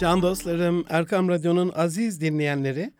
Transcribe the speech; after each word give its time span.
Can 0.00 0.22
dostlarım, 0.22 0.84
Erkam 0.88 1.28
Radyo'nun 1.28 1.72
aziz 1.74 2.20
dinleyenleri, 2.20 2.92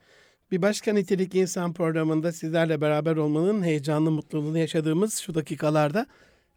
bir 0.51 0.63
başka 0.63 0.93
nitelik 0.93 1.35
insan 1.35 1.73
programında 1.73 2.33
sizlerle 2.33 2.81
beraber 2.81 3.17
olmanın 3.17 3.63
heyecanlı 3.63 4.11
mutluluğunu 4.11 4.59
yaşadığımız 4.59 5.19
şu 5.19 5.35
dakikalarda 5.35 6.07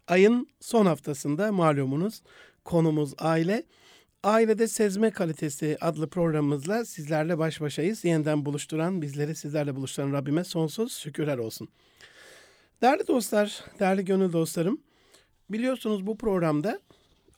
ayın 0.08 0.48
son 0.60 0.86
haftasında 0.86 1.52
malumunuz 1.52 2.22
konumuz 2.64 3.14
aile. 3.18 3.62
Ailede 4.22 4.68
Sezme 4.68 5.10
Kalitesi 5.10 5.76
adlı 5.80 6.08
programımızla 6.08 6.84
sizlerle 6.84 7.38
baş 7.38 7.60
başayız. 7.60 8.04
Yeniden 8.04 8.44
buluşturan, 8.44 9.02
bizleri 9.02 9.34
sizlerle 9.34 9.76
buluşturan 9.76 10.12
Rabbime 10.12 10.44
sonsuz 10.44 10.92
şükürler 10.92 11.38
olsun. 11.38 11.68
Değerli 12.82 13.06
dostlar, 13.06 13.64
değerli 13.80 14.04
gönül 14.04 14.32
dostlarım, 14.32 14.78
biliyorsunuz 15.50 16.06
bu 16.06 16.18
programda 16.18 16.80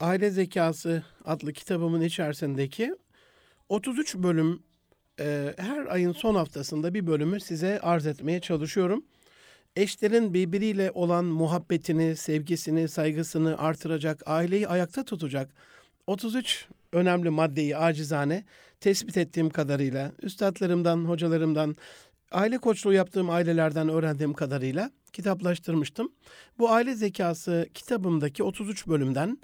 Aile 0.00 0.30
Zekası 0.30 1.02
adlı 1.24 1.52
kitabımın 1.52 2.00
içerisindeki 2.00 2.94
33 3.68 4.14
bölüm 4.14 4.62
e, 5.20 5.54
her 5.56 5.86
ayın 5.86 6.12
son 6.12 6.34
haftasında 6.34 6.94
bir 6.94 7.06
bölümü 7.06 7.40
size 7.40 7.80
arz 7.80 8.06
etmeye 8.06 8.40
çalışıyorum. 8.40 9.04
Eşlerin 9.76 10.34
birbiriyle 10.34 10.90
olan 10.90 11.24
muhabbetini, 11.24 12.16
sevgisini, 12.16 12.88
saygısını 12.88 13.58
artıracak, 13.58 14.22
aileyi 14.26 14.68
ayakta 14.68 15.04
tutacak 15.04 15.50
33 16.06 16.66
önemli 16.92 17.30
maddeyi 17.30 17.76
acizane 17.76 18.44
tespit 18.80 19.16
ettiğim 19.16 19.50
kadarıyla, 19.50 20.12
üstadlarımdan, 20.22 21.04
hocalarımdan, 21.04 21.76
aile 22.32 22.58
koçluğu 22.58 22.92
yaptığım 22.92 23.30
ailelerden 23.30 23.88
öğrendiğim 23.88 24.32
kadarıyla 24.32 24.90
kitaplaştırmıştım. 25.12 26.12
Bu 26.58 26.70
aile 26.70 26.94
zekası 26.94 27.68
kitabımdaki 27.74 28.42
33 28.42 28.86
bölümden 28.86 29.38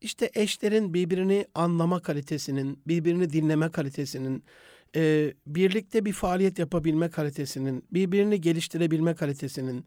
işte 0.00 0.30
eşlerin 0.34 0.94
birbirini 0.94 1.46
anlama 1.54 2.00
kalitesinin, 2.00 2.78
birbirini 2.86 3.32
dinleme 3.32 3.70
kalitesinin, 3.70 4.44
e, 4.96 5.32
birlikte 5.46 6.04
bir 6.04 6.12
faaliyet 6.12 6.58
yapabilme 6.58 7.10
kalitesinin, 7.10 7.84
birbirini 7.92 8.40
geliştirebilme 8.40 9.14
kalitesinin, 9.14 9.84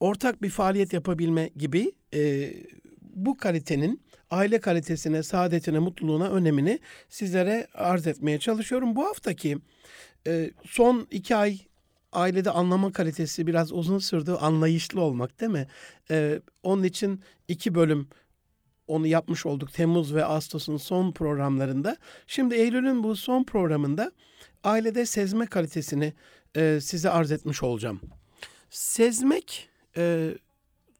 ortak 0.00 0.42
bir 0.42 0.50
faaliyet 0.50 0.92
yapabilme 0.92 1.50
gibi 1.56 1.92
e, 2.14 2.52
bu 3.00 3.36
kalitenin 3.36 4.00
aile 4.30 4.60
kalitesine, 4.60 5.22
saadetine, 5.22 5.78
mutluluğuna 5.78 6.28
önemini 6.30 6.78
sizlere 7.08 7.66
arz 7.74 8.06
etmeye 8.06 8.38
çalışıyorum. 8.38 8.96
Bu 8.96 9.04
haftaki 9.04 9.58
e, 10.26 10.50
son 10.64 11.06
iki 11.10 11.36
ay 11.36 11.58
ailede 12.12 12.50
anlama 12.50 12.92
kalitesi 12.92 13.46
biraz 13.46 13.72
uzun 13.72 13.98
sürdü. 13.98 14.32
Anlayışlı 14.32 15.00
olmak 15.00 15.40
değil 15.40 15.52
mi? 15.52 15.66
E, 16.10 16.40
onun 16.62 16.82
için 16.82 17.20
iki 17.48 17.74
bölüm 17.74 18.08
onu 18.88 19.06
yapmış 19.06 19.46
olduk 19.46 19.72
Temmuz 19.72 20.14
ve 20.14 20.24
Ağustos'un 20.24 20.76
son 20.76 21.12
programlarında. 21.12 21.96
Şimdi 22.26 22.54
Eylül'ün 22.54 23.02
bu 23.02 23.16
son 23.16 23.44
programında 23.44 24.12
ailede 24.64 25.06
sezme 25.06 25.46
kalitesini 25.46 26.12
e, 26.56 26.78
size 26.82 27.10
arz 27.10 27.32
etmiş 27.32 27.62
olacağım. 27.62 28.00
Sezmek 28.70 29.68
e, 29.96 30.30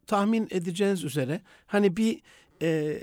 tahmin 0.07 0.49
edeceğiniz 0.51 1.05
üzere 1.05 1.41
hani 1.67 1.97
bir 1.97 2.21
e, 2.63 3.01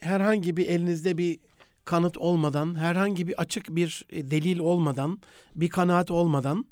herhangi 0.00 0.56
bir 0.56 0.68
elinizde 0.68 1.18
bir 1.18 1.38
kanıt 1.84 2.18
olmadan, 2.18 2.74
herhangi 2.74 3.28
bir 3.28 3.40
açık 3.40 3.76
bir 3.76 4.04
e, 4.10 4.30
delil 4.30 4.58
olmadan, 4.58 5.20
bir 5.54 5.68
kanaat 5.68 6.10
olmadan 6.10 6.64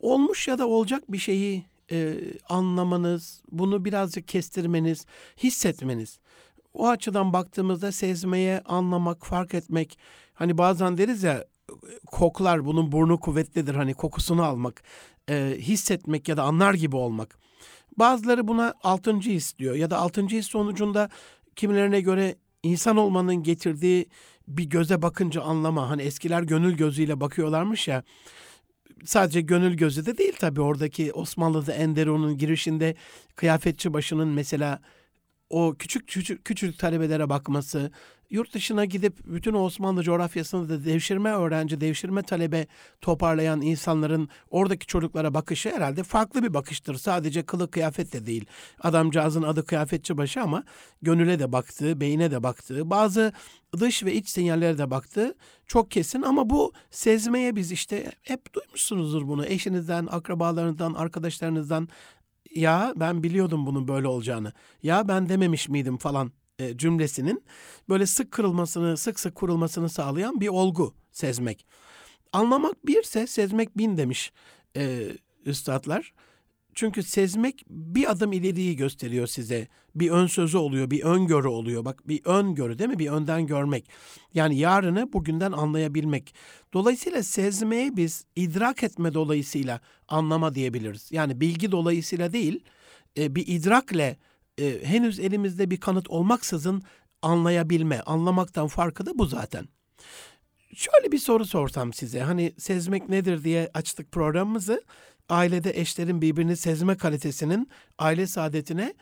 olmuş 0.00 0.48
ya 0.48 0.58
da 0.58 0.68
olacak 0.68 1.12
bir 1.12 1.18
şeyi 1.18 1.64
e, 1.92 2.16
anlamanız, 2.48 3.42
bunu 3.50 3.84
birazcık 3.84 4.28
kestirmeniz, 4.28 5.06
hissetmeniz. 5.42 6.18
O 6.74 6.88
açıdan 6.88 7.32
baktığımızda 7.32 7.92
sezmeye, 7.92 8.60
anlamak, 8.60 9.26
fark 9.26 9.54
etmek, 9.54 9.98
hani 10.34 10.58
bazen 10.58 10.98
deriz 10.98 11.22
ya 11.22 11.44
koklar 12.06 12.64
bunun 12.64 12.92
burnu 12.92 13.20
kuvvetlidir 13.20 13.74
hani 13.74 13.94
kokusunu 13.94 14.42
almak, 14.42 14.82
e, 15.30 15.56
hissetmek 15.58 16.28
ya 16.28 16.36
da 16.36 16.42
anlar 16.42 16.74
gibi 16.74 16.96
olmak. 16.96 17.38
Bazıları 17.96 18.48
buna 18.48 18.74
altıncı 18.82 19.30
his 19.30 19.58
diyor 19.58 19.74
ya 19.74 19.90
da 19.90 19.98
altıncı 19.98 20.36
his 20.36 20.46
sonucunda 20.46 21.08
kimilerine 21.56 22.00
göre 22.00 22.36
insan 22.62 22.96
olmanın 22.96 23.42
getirdiği 23.42 24.06
bir 24.48 24.64
göze 24.64 25.02
bakınca 25.02 25.42
anlama. 25.42 25.90
Hani 25.90 26.02
eskiler 26.02 26.42
gönül 26.42 26.76
gözüyle 26.76 27.20
bakıyorlarmış 27.20 27.88
ya. 27.88 28.02
Sadece 29.04 29.40
gönül 29.40 29.76
gözü 29.76 30.06
de 30.06 30.18
değil 30.18 30.34
tabii 30.38 30.60
oradaki 30.60 31.12
Osmanlı'da 31.12 31.72
Enderun'un 31.72 32.38
girişinde 32.38 32.94
kıyafetçi 33.36 33.92
başının 33.92 34.28
mesela 34.28 34.80
o 35.50 35.74
küçük 35.78 36.08
küçük 36.08 36.44
küçük 36.44 36.78
talebelere 36.78 37.28
bakması, 37.28 37.90
yurt 38.30 38.54
dışına 38.54 38.84
gidip 38.84 39.14
bütün 39.24 39.54
Osmanlı 39.54 40.02
coğrafyasını 40.02 40.68
da 40.68 40.84
devşirme 40.84 41.32
öğrenci, 41.32 41.80
devşirme 41.80 42.22
talebe 42.22 42.66
toparlayan 43.00 43.60
insanların 43.60 44.28
oradaki 44.50 44.86
çocuklara 44.86 45.34
bakışı 45.34 45.70
herhalde 45.70 46.02
farklı 46.02 46.42
bir 46.42 46.54
bakıştır. 46.54 46.94
Sadece 46.94 47.42
kılık 47.42 47.72
kıyafet 47.72 48.12
de 48.12 48.26
değil. 48.26 48.44
Adamcağızın 48.80 49.42
adı 49.42 49.64
kıyafetçi 49.64 50.16
başı 50.16 50.40
ama 50.40 50.64
gönüle 51.02 51.38
de 51.38 51.52
baktığı, 51.52 52.00
beyine 52.00 52.30
de 52.30 52.42
baktığı, 52.42 52.90
bazı 52.90 53.32
dış 53.80 54.04
ve 54.04 54.14
iç 54.14 54.28
sinyallere 54.28 54.78
de 54.78 54.90
baktığı 54.90 55.34
çok 55.66 55.90
kesin 55.90 56.22
ama 56.22 56.50
bu 56.50 56.72
sezmeye 56.90 57.56
biz 57.56 57.72
işte 57.72 58.12
hep 58.22 58.54
duymuşsunuzdur 58.54 59.28
bunu. 59.28 59.46
Eşinizden, 59.46 60.08
akrabalarınızdan, 60.10 60.94
arkadaşlarınızdan 60.94 61.88
ya 62.54 62.92
ben 62.96 63.22
biliyordum 63.22 63.66
bunun 63.66 63.88
böyle 63.88 64.08
olacağını. 64.08 64.52
Ya 64.82 65.08
ben 65.08 65.28
dememiş 65.28 65.68
miydim 65.68 65.98
falan 65.98 66.32
e, 66.58 66.76
cümlesinin 66.76 67.44
böyle 67.88 68.06
sık 68.06 68.30
kırılmasını, 68.30 68.96
sık 68.96 69.20
sık 69.20 69.34
kurulmasını 69.34 69.88
sağlayan 69.88 70.40
bir 70.40 70.48
olgu 70.48 70.94
sezmek. 71.12 71.66
Anlamak 72.32 72.86
birse 72.86 73.26
sezmek 73.26 73.78
bin 73.78 73.96
demiş 73.96 74.32
e, 74.76 75.08
üstadlar. 75.44 76.12
Çünkü 76.80 77.02
sezmek 77.02 77.64
bir 77.68 78.10
adım 78.10 78.32
ileriyi 78.32 78.76
gösteriyor 78.76 79.26
size. 79.26 79.68
Bir 79.94 80.10
ön 80.10 80.26
sözü 80.26 80.58
oluyor, 80.58 80.90
bir 80.90 81.02
öngörü 81.02 81.48
oluyor. 81.48 81.84
Bak 81.84 82.08
bir 82.08 82.24
öngörü 82.24 82.78
değil 82.78 82.90
mi? 82.90 82.98
Bir 82.98 83.10
önden 83.10 83.46
görmek. 83.46 83.90
Yani 84.34 84.58
yarını 84.58 85.12
bugünden 85.12 85.52
anlayabilmek. 85.52 86.34
Dolayısıyla 86.72 87.22
sezmeye 87.22 87.96
biz 87.96 88.24
idrak 88.36 88.82
etme 88.82 89.14
dolayısıyla 89.14 89.80
anlama 90.08 90.54
diyebiliriz. 90.54 91.12
Yani 91.12 91.40
bilgi 91.40 91.72
dolayısıyla 91.72 92.32
değil, 92.32 92.60
e, 93.18 93.34
bir 93.34 93.46
idrakle 93.46 94.16
e, 94.58 94.84
henüz 94.84 95.20
elimizde 95.20 95.70
bir 95.70 95.80
kanıt 95.80 96.10
olmaksızın 96.10 96.82
anlayabilme, 97.22 98.00
anlamaktan 98.00 98.66
farkı 98.66 99.06
da 99.06 99.18
bu 99.18 99.26
zaten. 99.26 99.68
Şöyle 100.74 101.12
bir 101.12 101.18
soru 101.18 101.44
sorsam 101.46 101.92
size. 101.92 102.20
Hani 102.20 102.54
sezmek 102.58 103.08
nedir 103.08 103.44
diye 103.44 103.70
açtık 103.74 104.12
programımızı 104.12 104.82
ailede 105.30 105.80
eşlerin 105.80 106.22
birbirini 106.22 106.56
sezme 106.56 106.96
kalitesinin 106.96 107.68
aile 107.98 108.26
saadetine 108.26 108.94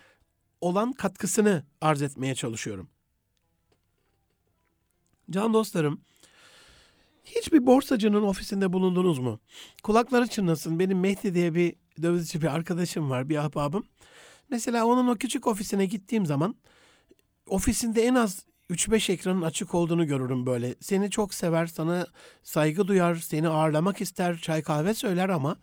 olan 0.61 0.93
katkısını 0.93 1.67
arz 1.81 2.03
etmeye 2.03 2.35
çalışıyorum. 2.35 2.89
Can 5.31 5.55
dostlarım, 5.55 6.01
hiçbir 7.25 7.67
borsacının 7.67 8.23
ofisinde 8.23 8.73
bulundunuz 8.73 9.19
mu? 9.19 9.41
Kulakları 9.83 10.27
çınlasın. 10.27 10.79
Benim 10.79 11.01
Mehdi 11.01 11.35
diye 11.35 11.55
bir 11.55 11.75
dövizci 12.03 12.43
bir 12.43 12.47
arkadaşım 12.47 13.11
var, 13.11 13.29
bir 13.29 13.37
ahbabım. 13.37 13.85
Mesela 14.51 14.87
onun 14.87 15.09
o 15.09 15.17
küçük 15.17 15.47
ofisine 15.47 15.87
gittiğim 15.87 16.27
zaman 16.27 16.55
ofisinde 17.47 18.03
en 18.03 18.15
az 18.15 18.47
3-5 18.71 19.13
ekranın 19.13 19.43
açık 19.43 19.75
olduğunu 19.75 20.07
görürüm 20.07 20.47
böyle. 20.47 20.75
Seni 20.81 21.11
çok 21.11 21.35
sever, 21.35 21.67
sana 21.67 22.07
saygı 22.43 22.89
duyar, 22.89 23.15
seni 23.15 23.49
ağırlamak 23.49 24.01
ister, 24.01 24.39
çay 24.39 24.63
kahve 24.63 24.95
söyler 24.95 25.29
ama 25.29 25.57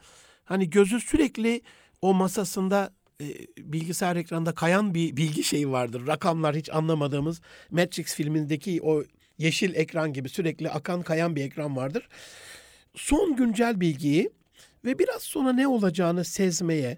Hani 0.46 0.70
gözü 0.70 1.00
sürekli 1.00 1.62
o 2.02 2.14
masasında 2.14 2.94
e, 3.22 3.26
bilgisayar 3.58 4.16
ekranında 4.16 4.52
kayan 4.52 4.94
bir 4.94 5.18
bilgi 5.18 5.44
şeyi 5.44 5.72
vardır. 5.72 6.08
Rakamlar 6.08 6.56
hiç 6.56 6.70
anlamadığımız 6.70 7.42
Matrix 7.72 8.16
filmindeki 8.16 8.82
o 8.84 9.04
yeşil 9.38 9.76
ekran 9.76 10.14
gibi 10.14 10.30
sürekli 10.30 10.70
akan 10.70 11.02
kayan 11.02 11.36
bir 11.36 11.44
ekran 11.44 11.76
vardır. 11.76 12.08
Son 12.96 13.36
güncel 13.36 13.80
bilgiyi 13.80 14.30
ve 14.86 15.00
biraz 15.00 15.22
sonra 15.22 15.54
ne 15.54 15.68
olacağını 15.68 16.26
sezmeye, 16.26 16.98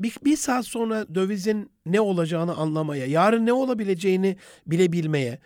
bir, 0.00 0.16
bir 0.24 0.36
saat 0.36 0.66
sonra 0.66 1.14
dövizin 1.14 1.70
ne 1.86 2.00
olacağını 2.00 2.54
anlamaya, 2.54 3.06
yarın 3.06 3.46
ne 3.46 3.52
olabileceğini 3.52 4.36
bilebilmeye 4.66 5.38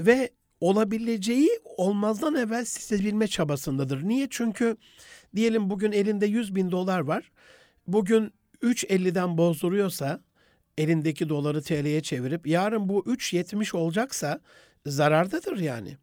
ve 0.00 0.30
olabileceği 0.60 1.50
olmazdan 1.64 2.34
evvel 2.34 2.64
sezebilme 2.64 3.26
çabasındadır. 3.26 4.08
Niye? 4.08 4.26
Çünkü 4.30 4.76
Diyelim 5.36 5.70
bugün 5.70 5.92
elinde 5.92 6.26
100 6.26 6.54
bin 6.54 6.70
dolar 6.70 7.00
var. 7.00 7.30
Bugün 7.86 8.32
3.50'den 8.62 9.38
bozduruyorsa 9.38 10.20
elindeki 10.78 11.28
doları 11.28 11.62
TL'ye 11.62 12.00
çevirip 12.00 12.46
yarın 12.46 12.88
bu 12.88 13.00
3.70 13.00 13.76
olacaksa 13.76 14.40
zarardadır 14.86 15.58
yani. 15.58 15.96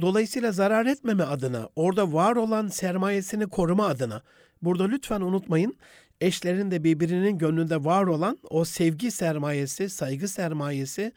Dolayısıyla 0.00 0.52
zarar 0.52 0.86
etmeme 0.86 1.24
adına, 1.24 1.68
orada 1.76 2.12
var 2.12 2.36
olan 2.36 2.68
sermayesini 2.68 3.46
koruma 3.46 3.86
adına, 3.86 4.22
burada 4.62 4.84
lütfen 4.84 5.20
unutmayın, 5.20 5.76
eşlerin 6.20 6.70
de 6.70 6.84
birbirinin 6.84 7.38
gönlünde 7.38 7.84
var 7.84 8.06
olan 8.06 8.38
o 8.50 8.64
sevgi 8.64 9.10
sermayesi, 9.10 9.88
saygı 9.88 10.28
sermayesi, 10.28 11.12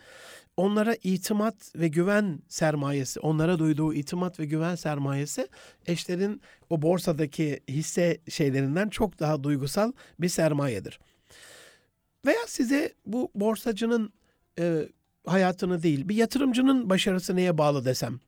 onlara 0.58 0.96
itimat 1.04 1.76
ve 1.76 1.88
güven 1.88 2.40
sermayesi, 2.48 3.20
onlara 3.20 3.60
duyduğu 3.60 3.94
itimat 3.94 4.40
ve 4.40 4.46
güven 4.46 4.76
sermayesi 4.76 5.48
eşlerin 5.86 6.42
o 6.70 6.82
borsadaki 6.82 7.60
hisse 7.68 8.18
şeylerinden 8.30 8.90
çok 8.90 9.20
daha 9.20 9.44
duygusal 9.44 9.92
bir 10.20 10.30
sermayedir. 10.30 11.00
Veya 12.26 12.48
size 12.48 12.94
bu 13.06 13.32
borsacının 13.36 14.14
e, 14.60 14.90
hayatını 15.26 15.84
değil, 15.84 16.10
bir 16.10 16.16
yatırımcının 16.16 16.90
başarısı 16.90 17.36
neye 17.36 17.58
bağlı 17.58 17.86
desem. 17.86 18.20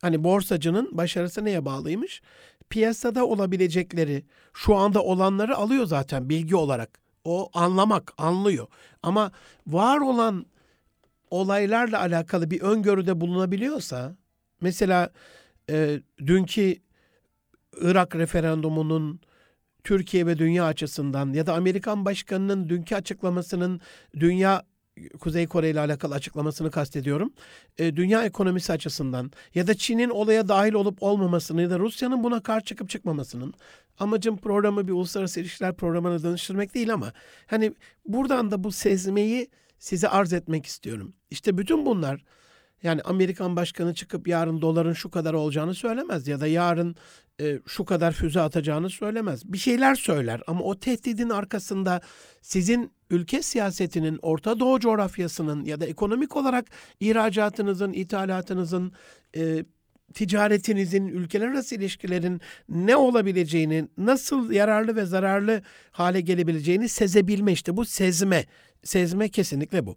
Hani 0.00 0.24
borsacının 0.24 0.88
başarısı 0.92 1.44
neye 1.44 1.64
bağlıymış? 1.64 2.22
Piyasada 2.70 3.26
olabilecekleri, 3.26 4.24
şu 4.52 4.76
anda 4.76 5.02
olanları 5.02 5.56
alıyor 5.56 5.86
zaten 5.86 6.28
bilgi 6.28 6.56
olarak. 6.56 6.98
O 7.24 7.50
anlamak, 7.54 8.12
anlıyor. 8.18 8.66
Ama 9.02 9.32
var 9.66 9.98
olan 9.98 10.46
olaylarla 11.30 12.00
alakalı 12.00 12.50
bir 12.50 12.60
öngörüde 12.60 13.20
bulunabiliyorsa, 13.20 14.16
mesela 14.60 15.10
e, 15.70 16.00
dünkü 16.26 16.76
Irak 17.80 18.16
referandumunun 18.16 19.20
Türkiye 19.84 20.26
ve 20.26 20.38
dünya 20.38 20.64
açısından 20.64 21.32
ya 21.32 21.46
da 21.46 21.54
Amerikan 21.54 22.04
başkanının 22.04 22.68
dünkü 22.68 22.94
açıklamasının 22.94 23.80
dünya 24.20 24.62
Kuzey 25.20 25.46
Kore 25.46 25.70
ile 25.70 25.80
alakalı 25.80 26.14
açıklamasını 26.14 26.70
kastediyorum. 26.70 27.32
E, 27.78 27.96
dünya 27.96 28.24
ekonomisi 28.24 28.72
açısından 28.72 29.30
ya 29.54 29.66
da 29.66 29.74
Çin'in 29.74 30.10
olaya 30.10 30.48
dahil 30.48 30.72
olup 30.72 31.02
olmamasını 31.02 31.62
ya 31.62 31.70
da 31.70 31.78
Rusya'nın 31.78 32.24
buna 32.24 32.42
karşı 32.42 32.66
çıkıp 32.66 32.90
çıkmamasının 32.90 33.54
amacım 33.98 34.36
programı 34.36 34.88
bir 34.88 34.92
uluslararası 34.92 35.40
ilişkiler 35.40 35.74
programına 35.74 36.22
dönüştürmek 36.22 36.74
değil 36.74 36.92
ama 36.92 37.12
hani 37.46 37.72
buradan 38.06 38.50
da 38.50 38.64
bu 38.64 38.72
sezmeyi 38.72 39.48
size 39.78 40.08
arz 40.08 40.32
etmek 40.32 40.66
istiyorum. 40.66 41.14
İşte 41.30 41.58
bütün 41.58 41.86
bunlar 41.86 42.24
yani 42.82 43.02
Amerikan 43.02 43.56
başkanı 43.56 43.94
çıkıp 43.94 44.28
yarın 44.28 44.62
doların 44.62 44.92
şu 44.92 45.10
kadar 45.10 45.34
olacağını 45.34 45.74
söylemez 45.74 46.28
ya 46.28 46.40
da 46.40 46.46
yarın 46.46 46.96
e, 47.40 47.58
şu 47.66 47.84
kadar 47.84 48.12
füze 48.12 48.40
atacağını 48.40 48.90
söylemez. 48.90 49.52
Bir 49.52 49.58
şeyler 49.58 49.94
söyler 49.94 50.42
ama 50.46 50.60
o 50.60 50.78
tehdidin 50.78 51.30
arkasında 51.30 52.00
sizin 52.42 52.92
ülke 53.10 53.42
siyasetinin, 53.42 54.18
Orta 54.22 54.60
Doğu 54.60 54.80
coğrafyasının 54.80 55.64
ya 55.64 55.80
da 55.80 55.86
ekonomik 55.86 56.36
olarak 56.36 56.66
ihracatınızın, 57.00 57.92
ithalatınızın, 57.92 58.92
e, 59.36 59.64
ticaretinizin, 60.14 61.06
ülkeler 61.06 61.48
arası 61.48 61.74
ilişkilerin 61.74 62.40
ne 62.68 62.96
olabileceğini, 62.96 63.88
nasıl 63.98 64.52
yararlı 64.52 64.96
ve 64.96 65.04
zararlı 65.04 65.62
hale 65.90 66.20
gelebileceğini 66.20 66.88
sezebilme 66.88 67.52
işte 67.52 67.76
bu 67.76 67.84
sezme. 67.84 68.46
Sezme 68.84 69.28
kesinlikle 69.28 69.86
bu. 69.86 69.96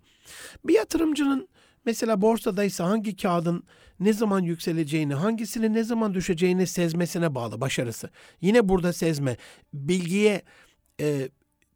Bir 0.64 0.74
yatırımcının 0.74 1.48
mesela 1.86 2.22
borsadaysa 2.22 2.86
hangi 2.86 3.16
kağıdın 3.16 3.64
ne 4.00 4.14
zaman 4.14 4.40
yükseleceğini, 4.40 5.14
hangisinin 5.14 5.74
ne 5.74 5.84
zaman 5.84 6.14
düşeceğini 6.14 6.68
sezmesine 6.68 7.36
bağlı 7.36 7.62
başarısı. 7.62 8.10
Yine 8.42 8.70
burada 8.70 8.94
sezme 8.94 9.38
bilgiye 9.74 10.42
e, 11.02 11.30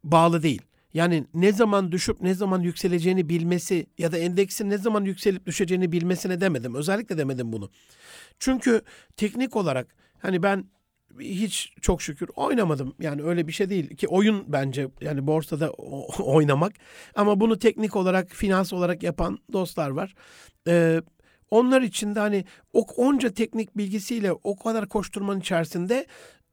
bağlı 0.04 0.42
değil. 0.42 0.62
Yani 0.96 1.24
ne 1.34 1.52
zaman 1.52 1.92
düşüp 1.92 2.20
ne 2.20 2.34
zaman 2.34 2.60
yükseleceğini 2.60 3.28
bilmesi 3.28 3.86
ya 3.98 4.12
da 4.12 4.18
endeksin 4.18 4.70
ne 4.70 4.78
zaman 4.78 5.04
yükselip 5.04 5.46
düşeceğini 5.46 5.92
bilmesine 5.92 6.40
demedim. 6.40 6.74
Özellikle 6.74 7.18
demedim 7.18 7.52
bunu. 7.52 7.70
Çünkü 8.38 8.82
teknik 9.16 9.56
olarak 9.56 9.96
hani 10.18 10.42
ben 10.42 10.64
hiç 11.20 11.72
çok 11.80 12.02
şükür 12.02 12.28
oynamadım. 12.36 12.94
Yani 13.00 13.22
öyle 13.22 13.48
bir 13.48 13.52
şey 13.52 13.70
değil 13.70 13.96
ki 13.96 14.08
oyun 14.08 14.44
bence 14.48 14.88
yani 15.00 15.26
borsada 15.26 15.70
oynamak. 16.18 16.72
Ama 17.14 17.40
bunu 17.40 17.58
teknik 17.58 17.96
olarak, 17.96 18.30
finans 18.30 18.72
olarak 18.72 19.02
yapan 19.02 19.38
dostlar 19.52 19.90
var. 19.90 20.14
Ee, 20.68 21.02
onlar 21.50 21.82
için 21.82 22.14
de 22.14 22.20
hani 22.20 22.44
onca 22.96 23.30
teknik 23.30 23.76
bilgisiyle 23.76 24.32
o 24.32 24.56
kadar 24.56 24.88
koşturmanın 24.88 25.40
içerisinde 25.40 26.06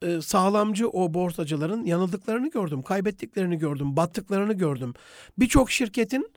e, 0.03 0.21
sağlamcı 0.21 0.89
o 0.89 1.13
borsacıların 1.13 1.85
yanıldıklarını 1.85 2.50
gördüm, 2.50 2.81
kaybettiklerini 2.81 3.57
gördüm, 3.57 3.95
battıklarını 3.95 4.53
gördüm. 4.53 4.94
Birçok 5.38 5.71
şirketin 5.71 6.31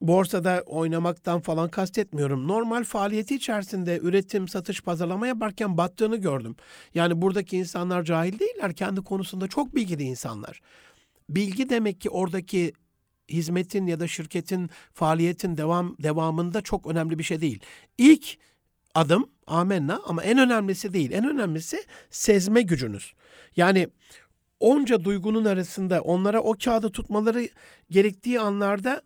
borsada 0.00 0.62
oynamaktan 0.66 1.40
falan 1.40 1.68
kastetmiyorum. 1.68 2.48
Normal 2.48 2.84
faaliyeti 2.84 3.34
içerisinde 3.34 3.98
üretim, 4.02 4.48
satış, 4.48 4.82
pazarlama 4.82 5.26
yaparken 5.26 5.76
battığını 5.76 6.16
gördüm. 6.16 6.56
Yani 6.94 7.22
buradaki 7.22 7.56
insanlar 7.56 8.02
cahil 8.02 8.38
değiller. 8.38 8.74
Kendi 8.74 9.00
konusunda 9.00 9.48
çok 9.48 9.74
bilgili 9.74 10.02
insanlar. 10.02 10.60
Bilgi 11.28 11.68
demek 11.68 12.00
ki 12.00 12.10
oradaki 12.10 12.72
hizmetin 13.28 13.86
ya 13.86 14.00
da 14.00 14.08
şirketin 14.08 14.70
faaliyetin 14.94 15.56
devam 15.56 15.96
devamında 16.02 16.60
çok 16.60 16.86
önemli 16.86 17.18
bir 17.18 17.24
şey 17.24 17.40
değil. 17.40 17.60
İlk 17.98 18.38
adım 18.94 19.30
amenna 19.52 20.00
ama 20.06 20.22
en 20.22 20.38
önemlisi 20.38 20.92
değil. 20.92 21.12
En 21.12 21.28
önemlisi 21.28 21.84
sezme 22.10 22.62
gücünüz. 22.62 23.12
Yani 23.56 23.88
onca 24.60 25.04
duygunun 25.04 25.44
arasında 25.44 26.00
onlara 26.00 26.40
o 26.40 26.54
kağıdı 26.64 26.90
tutmaları 26.90 27.48
gerektiği 27.90 28.40
anlarda 28.40 29.02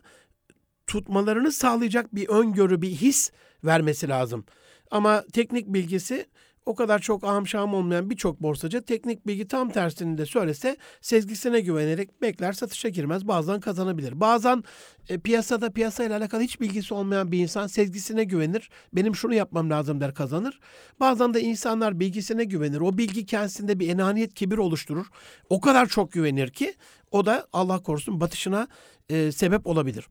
tutmalarını 0.87 1.51
sağlayacak 1.51 2.15
bir 2.15 2.27
öngörü, 2.29 2.81
bir 2.81 2.89
his 2.89 3.31
vermesi 3.63 4.09
lazım. 4.09 4.45
Ama 4.91 5.23
teknik 5.33 5.67
bilgisi 5.67 6.25
o 6.67 6.75
kadar 6.75 6.99
çok 6.99 7.23
ahım 7.23 7.73
olmayan 7.73 8.09
birçok 8.09 8.41
borsacı 8.41 8.81
teknik 8.81 9.27
bilgi 9.27 9.47
tam 9.47 9.69
tersini 9.69 10.17
de 10.17 10.25
söylese 10.25 10.77
sezgisine 11.01 11.59
güvenerek 11.59 12.21
bekler 12.21 12.53
satışa 12.53 12.89
girmez. 12.89 13.27
Bazen 13.27 13.59
kazanabilir. 13.59 14.19
Bazen 14.19 14.63
e, 15.09 15.17
piyasada 15.19 15.71
piyasayla 15.71 16.17
alakalı 16.17 16.41
hiç 16.41 16.61
bilgisi 16.61 16.93
olmayan 16.93 17.31
bir 17.31 17.39
insan 17.39 17.67
sezgisine 17.67 18.23
güvenir. 18.23 18.69
Benim 18.93 19.15
şunu 19.15 19.33
yapmam 19.33 19.69
lazım 19.69 20.01
der 20.01 20.13
kazanır. 20.13 20.59
Bazen 20.99 21.33
de 21.33 21.41
insanlar 21.41 21.99
bilgisine 21.99 22.43
güvenir. 22.43 22.79
O 22.79 22.97
bilgi 22.97 23.25
kendisinde 23.25 23.79
bir 23.79 23.89
enaniyet 23.89 24.33
kibir 24.33 24.57
oluşturur. 24.57 25.05
O 25.49 25.61
kadar 25.61 25.85
çok 25.85 26.11
güvenir 26.11 26.49
ki 26.49 26.73
o 27.11 27.25
da 27.25 27.47
Allah 27.53 27.83
korusun 27.83 28.19
batışına 28.21 28.67
e, 29.09 29.31
sebep 29.31 29.67
olabilir. 29.67 30.07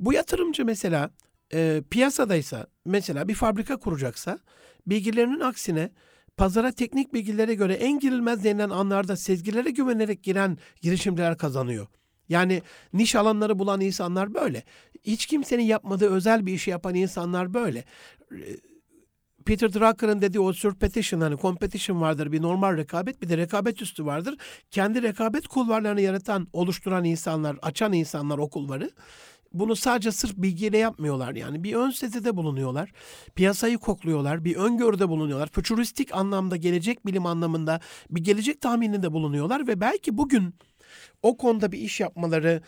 Bu 0.00 0.12
yatırımcı 0.12 0.64
mesela 0.64 1.10
e, 1.52 1.82
piyasadaysa 1.90 2.66
mesela 2.84 3.28
bir 3.28 3.34
fabrika 3.34 3.76
kuracaksa 3.76 4.38
bilgilerinin 4.86 5.40
aksine 5.40 5.90
pazara 6.36 6.72
teknik 6.72 7.14
bilgilere 7.14 7.54
göre 7.54 7.74
en 7.74 7.98
girilmez 7.98 8.44
denilen 8.44 8.70
anlarda 8.70 9.16
sezgilere 9.16 9.70
güvenerek 9.70 10.22
giren 10.22 10.58
girişimciler 10.80 11.38
kazanıyor. 11.38 11.86
Yani 12.28 12.62
niş 12.92 13.14
alanları 13.14 13.58
bulan 13.58 13.80
insanlar 13.80 14.34
böyle. 14.34 14.64
Hiç 15.04 15.26
kimsenin 15.26 15.62
yapmadığı 15.62 16.10
özel 16.10 16.46
bir 16.46 16.52
işi 16.52 16.70
yapan 16.70 16.94
insanlar 16.94 17.54
böyle. 17.54 17.84
Peter 19.44 19.72
Drucker'ın 19.72 20.22
dediği 20.22 20.40
o 20.40 20.52
surpetition 20.52 21.20
hani 21.20 21.38
competition 21.38 22.00
vardır 22.00 22.32
bir 22.32 22.42
normal 22.42 22.76
rekabet 22.76 23.22
bir 23.22 23.28
de 23.28 23.36
rekabet 23.36 23.82
üstü 23.82 24.06
vardır. 24.06 24.36
Kendi 24.70 25.02
rekabet 25.02 25.48
kulvarlarını 25.48 26.00
yaratan, 26.00 26.48
oluşturan 26.52 27.04
insanlar, 27.04 27.56
açan 27.62 27.92
insanlar 27.92 28.38
o 28.38 28.50
kulvarı 28.50 28.90
bunu 29.52 29.76
sadece 29.76 30.12
sırf 30.12 30.36
bilgiyle 30.36 30.78
yapmıyorlar 30.78 31.34
yani. 31.34 31.64
Bir 31.64 31.74
ön 31.74 31.90
sezide 31.90 32.36
bulunuyorlar. 32.36 32.92
Piyasayı 33.34 33.78
kokluyorlar. 33.78 34.44
Bir 34.44 34.56
öngörüde 34.56 35.08
bulunuyorlar. 35.08 35.48
Fütüristik 35.52 36.14
anlamda, 36.14 36.56
gelecek 36.56 37.06
bilim 37.06 37.26
anlamında 37.26 37.80
bir 38.10 38.24
gelecek 38.24 38.60
tahmininde 38.60 39.12
bulunuyorlar 39.12 39.66
ve 39.66 39.80
belki 39.80 40.18
bugün 40.18 40.54
o 41.22 41.36
konuda 41.36 41.72
bir 41.72 41.78
iş 41.78 42.00
yapmaları 42.00 42.62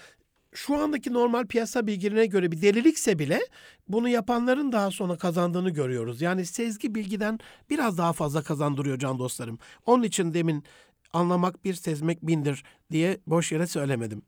şu 0.54 0.76
andaki 0.76 1.12
normal 1.12 1.46
piyasa 1.46 1.86
bilgilerine 1.86 2.26
göre 2.26 2.52
bir 2.52 2.62
delilikse 2.62 3.18
bile 3.18 3.40
bunu 3.88 4.08
yapanların 4.08 4.72
daha 4.72 4.90
sonra 4.90 5.16
kazandığını 5.16 5.70
görüyoruz. 5.70 6.22
Yani 6.22 6.46
sezgi 6.46 6.94
bilgiden 6.94 7.38
biraz 7.70 7.98
daha 7.98 8.12
fazla 8.12 8.42
kazandırıyor 8.42 8.98
can 8.98 9.18
dostlarım. 9.18 9.58
Onun 9.86 10.02
için 10.02 10.34
demin 10.34 10.64
anlamak 11.12 11.64
bir 11.64 11.74
sezmek 11.74 12.22
bindir 12.22 12.64
diye 12.90 13.18
boş 13.26 13.52
yere 13.52 13.66
söylemedim. 13.66 14.22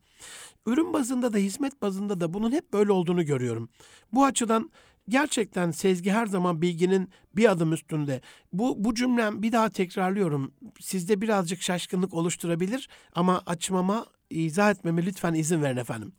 Ürün 0.65 0.93
bazında 0.93 1.33
da 1.33 1.37
hizmet 1.37 1.81
bazında 1.81 2.19
da 2.19 2.33
bunun 2.33 2.51
hep 2.51 2.73
böyle 2.73 2.91
olduğunu 2.91 3.25
görüyorum. 3.25 3.69
Bu 4.13 4.25
açıdan 4.25 4.71
gerçekten 5.09 5.71
sezgi 5.71 6.11
her 6.11 6.25
zaman 6.25 6.61
bilginin 6.61 7.09
bir 7.35 7.51
adım 7.51 7.73
üstünde. 7.73 8.21
Bu, 8.53 8.83
bu 8.83 8.95
cümlem 8.95 9.41
bir 9.41 9.51
daha 9.51 9.69
tekrarlıyorum. 9.69 10.53
Sizde 10.79 11.21
birazcık 11.21 11.61
şaşkınlık 11.61 12.13
oluşturabilir 12.13 12.89
ama 13.13 13.41
açmama, 13.45 14.05
izah 14.29 14.71
etmeme 14.71 15.05
lütfen 15.05 15.33
izin 15.33 15.61
verin 15.61 15.77
efendim. 15.77 16.13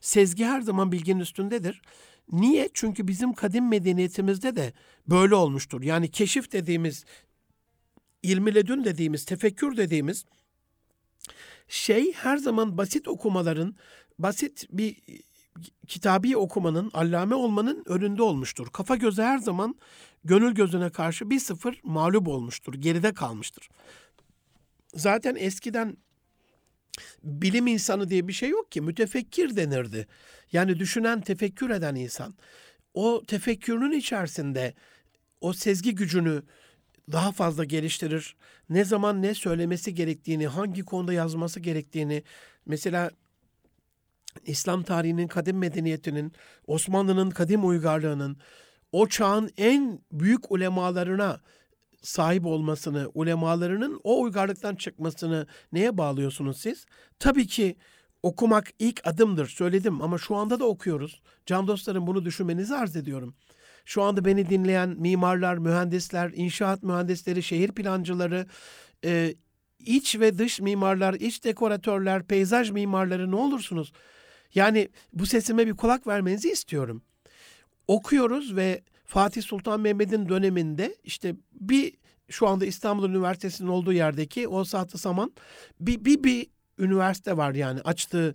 Sezgi 0.00 0.44
her 0.44 0.60
zaman 0.60 0.92
bilginin 0.92 1.20
üstündedir. 1.20 1.82
Niye? 2.32 2.68
Çünkü 2.74 3.08
bizim 3.08 3.32
kadim 3.32 3.68
medeniyetimizde 3.68 4.56
de 4.56 4.72
böyle 5.06 5.34
olmuştur. 5.34 5.82
Yani 5.82 6.10
keşif 6.10 6.52
dediğimiz, 6.52 7.04
ilmiledün 8.22 8.84
dediğimiz, 8.84 9.24
tefekkür 9.24 9.76
dediğimiz 9.76 10.24
şey 11.68 12.12
her 12.12 12.36
zaman 12.36 12.78
basit 12.78 13.08
okumaların, 13.08 13.74
basit 14.18 14.66
bir 14.70 14.96
kitabi 15.86 16.36
okumanın, 16.36 16.90
allame 16.94 17.34
olmanın 17.34 17.82
önünde 17.86 18.22
olmuştur. 18.22 18.66
Kafa 18.72 18.96
göze 18.96 19.22
her 19.22 19.38
zaman 19.38 19.74
gönül 20.24 20.54
gözüne 20.54 20.90
karşı 20.90 21.30
bir 21.30 21.40
sıfır 21.40 21.80
mağlup 21.82 22.28
olmuştur, 22.28 22.74
geride 22.74 23.14
kalmıştır. 23.14 23.68
Zaten 24.94 25.34
eskiden 25.34 25.96
bilim 27.22 27.66
insanı 27.66 28.10
diye 28.10 28.28
bir 28.28 28.32
şey 28.32 28.48
yok 28.48 28.72
ki, 28.72 28.80
mütefekkir 28.80 29.56
denirdi. 29.56 30.06
Yani 30.52 30.78
düşünen, 30.78 31.20
tefekkür 31.20 31.70
eden 31.70 31.94
insan. 31.94 32.34
o 32.94 33.22
tefekkürünün 33.26 33.92
içerisinde 33.92 34.74
o 35.40 35.52
sezgi 35.52 35.94
gücünü 35.94 36.42
daha 37.12 37.32
fazla 37.32 37.64
geliştirir. 37.64 38.36
Ne 38.68 38.84
zaman 38.84 39.22
ne 39.22 39.34
söylemesi 39.34 39.94
gerektiğini, 39.94 40.46
hangi 40.46 40.82
konuda 40.82 41.12
yazması 41.12 41.60
gerektiğini, 41.60 42.22
mesela 42.66 43.10
İslam 44.46 44.82
tarihinin 44.82 45.28
kadim 45.28 45.58
medeniyetinin, 45.58 46.32
Osmanlı'nın 46.66 47.30
kadim 47.30 47.68
uygarlığının, 47.68 48.36
o 48.92 49.06
çağın 49.06 49.50
en 49.56 50.00
büyük 50.12 50.52
ulemalarına 50.52 51.40
sahip 52.02 52.46
olmasını, 52.46 53.10
ulemalarının 53.14 54.00
o 54.04 54.22
uygarlıktan 54.22 54.74
çıkmasını 54.74 55.46
neye 55.72 55.98
bağlıyorsunuz 55.98 56.60
siz? 56.60 56.86
Tabii 57.18 57.46
ki 57.46 57.76
okumak 58.22 58.70
ilk 58.78 59.06
adımdır 59.06 59.46
söyledim 59.46 60.02
ama 60.02 60.18
şu 60.18 60.36
anda 60.36 60.60
da 60.60 60.64
okuyoruz. 60.64 61.22
Can 61.46 61.66
dostlarım 61.66 62.06
bunu 62.06 62.24
düşünmenizi 62.24 62.74
arz 62.74 62.96
ediyorum. 62.96 63.34
Şu 63.84 64.02
anda 64.02 64.24
beni 64.24 64.50
dinleyen 64.50 64.88
mimarlar, 64.88 65.58
mühendisler, 65.58 66.30
inşaat 66.34 66.82
mühendisleri, 66.82 67.42
şehir 67.42 67.72
plancıları, 67.72 68.46
e, 69.04 69.34
iç 69.78 70.20
ve 70.20 70.38
dış 70.38 70.60
mimarlar, 70.60 71.14
iç 71.14 71.44
dekoratörler, 71.44 72.22
peyzaj 72.22 72.70
mimarları 72.70 73.30
ne 73.30 73.36
olursunuz? 73.36 73.92
Yani 74.54 74.88
bu 75.12 75.26
sesime 75.26 75.66
bir 75.66 75.74
kulak 75.74 76.06
vermenizi 76.06 76.50
istiyorum. 76.50 77.02
Okuyoruz 77.86 78.56
ve 78.56 78.82
Fatih 79.06 79.42
Sultan 79.42 79.80
Mehmet'in 79.80 80.28
döneminde 80.28 80.96
işte 81.04 81.34
bir 81.52 81.92
şu 82.28 82.48
anda 82.48 82.66
İstanbul 82.66 83.08
Üniversitesi'nin 83.08 83.68
olduğu 83.68 83.92
yerdeki 83.92 84.48
o 84.48 84.64
saati 84.64 84.98
zaman 84.98 85.32
bir, 85.80 86.04
bir, 86.04 86.24
bir 86.24 86.46
üniversite 86.78 87.36
var 87.36 87.54
yani 87.54 87.80
açtığı 87.80 88.34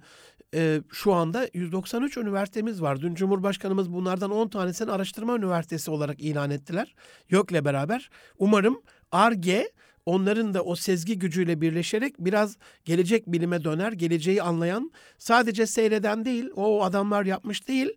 e, 0.55 0.81
şu 0.91 1.13
anda 1.13 1.50
193 1.53 2.17
üniversitemiz 2.17 2.81
var. 2.81 3.01
Dün 3.01 3.15
Cumhurbaşkanımız 3.15 3.93
bunlardan 3.93 4.31
10 4.31 4.47
tanesini 4.47 4.91
araştırma 4.91 5.35
üniversitesi 5.38 5.91
olarak 5.91 6.19
ilan 6.19 6.51
ettiler. 6.51 6.95
YÖK'le 7.29 7.65
beraber. 7.65 8.09
Umarım 8.38 8.81
ARGE 9.12 9.71
onların 10.05 10.53
da 10.53 10.63
o 10.63 10.75
sezgi 10.75 11.19
gücüyle 11.19 11.62
birleşerek 11.62 12.15
biraz 12.19 12.57
gelecek 12.85 13.27
bilime 13.27 13.63
döner, 13.63 13.91
geleceği 13.91 14.41
anlayan, 14.41 14.91
sadece 15.17 15.67
seyreden 15.67 16.25
değil, 16.25 16.50
o 16.55 16.83
adamlar 16.83 17.25
yapmış 17.25 17.67
değil, 17.67 17.89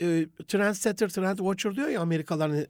e, 0.00 0.26
trendsetter, 0.48 1.08
trend 1.08 1.38
watcher 1.38 1.74
diyor 1.76 1.88
ya 1.88 2.00
Amerikalıların 2.00 2.56
e, 2.56 2.66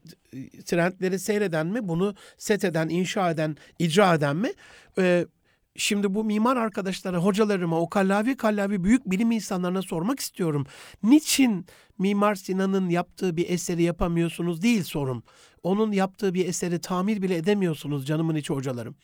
trendleri 0.64 1.18
seyreden 1.18 1.66
mi, 1.66 1.88
bunu 1.88 2.14
set 2.38 2.64
eden, 2.64 2.88
inşa 2.88 3.30
eden, 3.30 3.56
icra 3.78 4.14
eden 4.14 4.36
mi? 4.36 4.52
E, 4.98 5.26
Şimdi 5.76 6.14
bu 6.14 6.24
mimar 6.24 6.56
arkadaşlara, 6.56 7.18
hocalarıma, 7.18 7.80
o 7.80 7.88
kallavi 7.88 8.36
kallavi 8.36 8.84
büyük 8.84 9.10
bilim 9.10 9.30
insanlarına 9.30 9.82
sormak 9.82 10.20
istiyorum. 10.20 10.66
Niçin 11.02 11.66
Mimar 11.98 12.34
Sinan'ın 12.34 12.88
yaptığı 12.88 13.36
bir 13.36 13.50
eseri 13.50 13.82
yapamıyorsunuz 13.82 14.62
değil 14.62 14.82
sorum. 14.82 15.22
Onun 15.62 15.92
yaptığı 15.92 16.34
bir 16.34 16.48
eseri 16.48 16.80
tamir 16.80 17.22
bile 17.22 17.36
edemiyorsunuz 17.36 18.06
canımın 18.06 18.34
içi 18.34 18.54
hocalarım. 18.54 18.96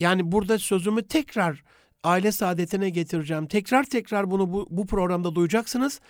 Yani 0.00 0.32
burada 0.32 0.58
sözümü 0.58 1.02
tekrar 1.02 1.64
aile 2.04 2.32
saadetine 2.32 2.90
getireceğim. 2.90 3.46
Tekrar 3.46 3.84
tekrar 3.84 4.30
bunu 4.30 4.52
bu, 4.52 4.66
bu 4.70 4.86
programda 4.86 5.34
duyacaksınız. 5.34 6.00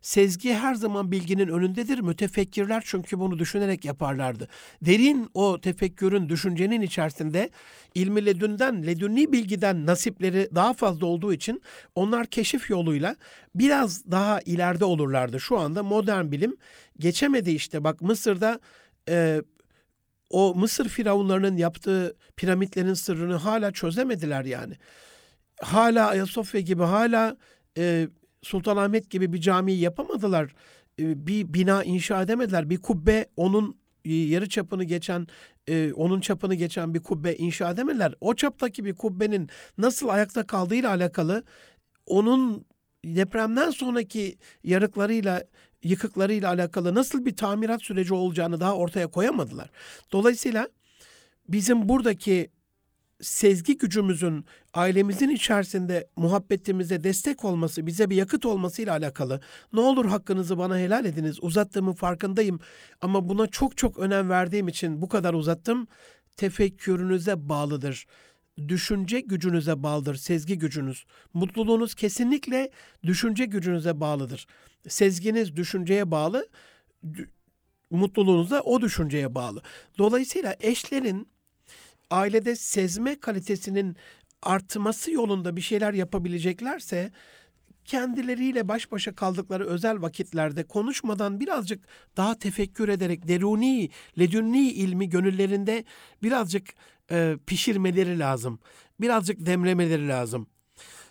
Sezgi 0.00 0.54
her 0.54 0.74
zaman 0.74 1.10
bilginin 1.12 1.48
önündedir. 1.48 1.98
Mütefekkirler 1.98 2.82
çünkü 2.86 3.18
bunu 3.18 3.38
düşünerek 3.38 3.84
yaparlardı. 3.84 4.48
Derin 4.82 5.30
o 5.34 5.60
tefekkürün, 5.60 6.28
düşüncenin 6.28 6.80
içerisinde 6.80 7.50
ilmi 7.94 8.26
ledünden, 8.26 8.86
ledünni 8.86 9.32
bilgiden 9.32 9.86
nasipleri 9.86 10.48
daha 10.54 10.72
fazla 10.72 11.06
olduğu 11.06 11.32
için 11.32 11.62
onlar 11.94 12.26
keşif 12.26 12.70
yoluyla 12.70 13.16
biraz 13.54 14.10
daha 14.10 14.40
ileride 14.40 14.84
olurlardı. 14.84 15.40
Şu 15.40 15.58
anda 15.58 15.82
modern 15.82 16.32
bilim 16.32 16.56
geçemedi 16.98 17.50
işte. 17.50 17.84
Bak 17.84 18.00
Mısır'da 18.00 18.60
e, 19.08 19.42
o 20.30 20.54
Mısır 20.54 20.88
firavunlarının 20.88 21.56
yaptığı 21.56 22.16
piramitlerin 22.36 22.94
sırrını 22.94 23.34
hala 23.34 23.72
çözemediler 23.72 24.44
yani. 24.44 24.74
Hala 25.62 26.08
Ayasofya 26.08 26.60
gibi 26.60 26.82
hala 26.82 27.36
e, 27.78 28.08
Sultanahmet 28.42 29.10
gibi 29.10 29.32
bir 29.32 29.40
cami 29.40 29.72
yapamadılar. 29.72 30.54
E, 30.98 31.26
bir 31.26 31.54
bina 31.54 31.84
inşa 31.84 32.22
edemediler. 32.22 32.70
Bir 32.70 32.78
kubbe 32.78 33.26
onun 33.36 33.76
e, 34.04 34.14
yarı 34.14 34.48
çapını 34.48 34.84
geçen, 34.84 35.26
e, 35.66 35.92
onun 35.92 36.20
çapını 36.20 36.54
geçen 36.54 36.94
bir 36.94 37.00
kubbe 37.00 37.34
inşa 37.34 37.70
edemediler. 37.70 38.14
O 38.20 38.34
çaptaki 38.34 38.84
bir 38.84 38.94
kubbenin 38.94 39.48
nasıl 39.78 40.08
ayakta 40.08 40.46
kaldığıyla 40.46 40.90
alakalı 40.90 41.44
onun 42.06 42.64
depremden 43.04 43.70
sonraki 43.70 44.38
yarıklarıyla 44.64 45.44
yıkıklarıyla 45.82 46.48
alakalı 46.48 46.94
nasıl 46.94 47.24
bir 47.24 47.36
tamirat 47.36 47.82
süreci 47.82 48.14
olacağını 48.14 48.60
daha 48.60 48.76
ortaya 48.76 49.06
koyamadılar. 49.06 49.70
Dolayısıyla 50.12 50.68
bizim 51.48 51.88
buradaki 51.88 52.50
sezgi 53.20 53.78
gücümüzün 53.78 54.44
ailemizin 54.74 55.28
içerisinde 55.28 56.08
muhabbetimize 56.16 57.04
destek 57.04 57.44
olması, 57.44 57.86
bize 57.86 58.10
bir 58.10 58.16
yakıt 58.16 58.46
olmasıyla 58.46 58.92
alakalı. 58.92 59.40
Ne 59.72 59.80
olur 59.80 60.06
hakkınızı 60.06 60.58
bana 60.58 60.78
helal 60.78 61.04
ediniz. 61.04 61.38
Uzattığımın 61.42 61.92
farkındayım 61.92 62.60
ama 63.00 63.28
buna 63.28 63.46
çok 63.46 63.76
çok 63.76 63.98
önem 63.98 64.30
verdiğim 64.30 64.68
için 64.68 65.02
bu 65.02 65.08
kadar 65.08 65.34
uzattım. 65.34 65.86
Tefekkürünüze 66.36 67.48
bağlıdır. 67.48 68.06
Düşünce 68.68 69.20
gücünüze 69.20 69.82
bağlıdır, 69.82 70.14
sezgi 70.14 70.58
gücünüz. 70.58 71.04
Mutluluğunuz 71.34 71.94
kesinlikle 71.94 72.70
düşünce 73.02 73.44
gücünüze 73.44 74.00
bağlıdır. 74.00 74.46
Sezginiz 74.88 75.56
düşünceye 75.56 76.10
bağlı, 76.10 76.48
mutluluğunuz 77.90 78.50
da 78.50 78.62
o 78.62 78.80
düşünceye 78.80 79.34
bağlı. 79.34 79.62
Dolayısıyla 79.98 80.56
eşlerin 80.60 81.28
ailede 82.10 82.56
sezme 82.56 83.20
kalitesinin 83.20 83.96
artması 84.42 85.10
yolunda 85.10 85.56
bir 85.56 85.60
şeyler 85.60 85.94
yapabileceklerse 85.94 87.12
kendileriyle 87.84 88.68
baş 88.68 88.92
başa 88.92 89.14
kaldıkları 89.14 89.66
özel 89.66 90.02
vakitlerde 90.02 90.64
konuşmadan 90.64 91.40
birazcık 91.40 91.84
daha 92.16 92.38
tefekkür 92.38 92.88
ederek 92.88 93.28
deruni, 93.28 93.88
ledünni 94.18 94.70
ilmi 94.70 95.08
gönüllerinde 95.08 95.84
birazcık 96.22 96.74
e, 97.10 97.36
pişirmeleri 97.46 98.18
lazım. 98.18 98.60
Birazcık 99.00 99.46
demlemeleri 99.46 100.08
lazım. 100.08 100.46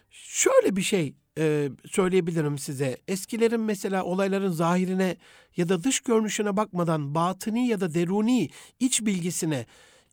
Şöyle 0.09 0.75
bir 0.75 0.81
şey 0.81 1.15
e, 1.37 1.69
söyleyebilirim 1.85 2.57
size. 2.57 2.97
Eskilerin 3.07 3.61
mesela 3.61 4.03
olayların 4.03 4.51
zahirine 4.51 5.17
ya 5.57 5.69
da 5.69 5.83
dış 5.83 5.99
görünüşüne 5.99 6.57
bakmadan 6.57 7.15
batıni 7.15 7.67
ya 7.67 7.81
da 7.81 7.93
deruni 7.93 8.49
iç 8.79 9.01
bilgisine 9.01 9.65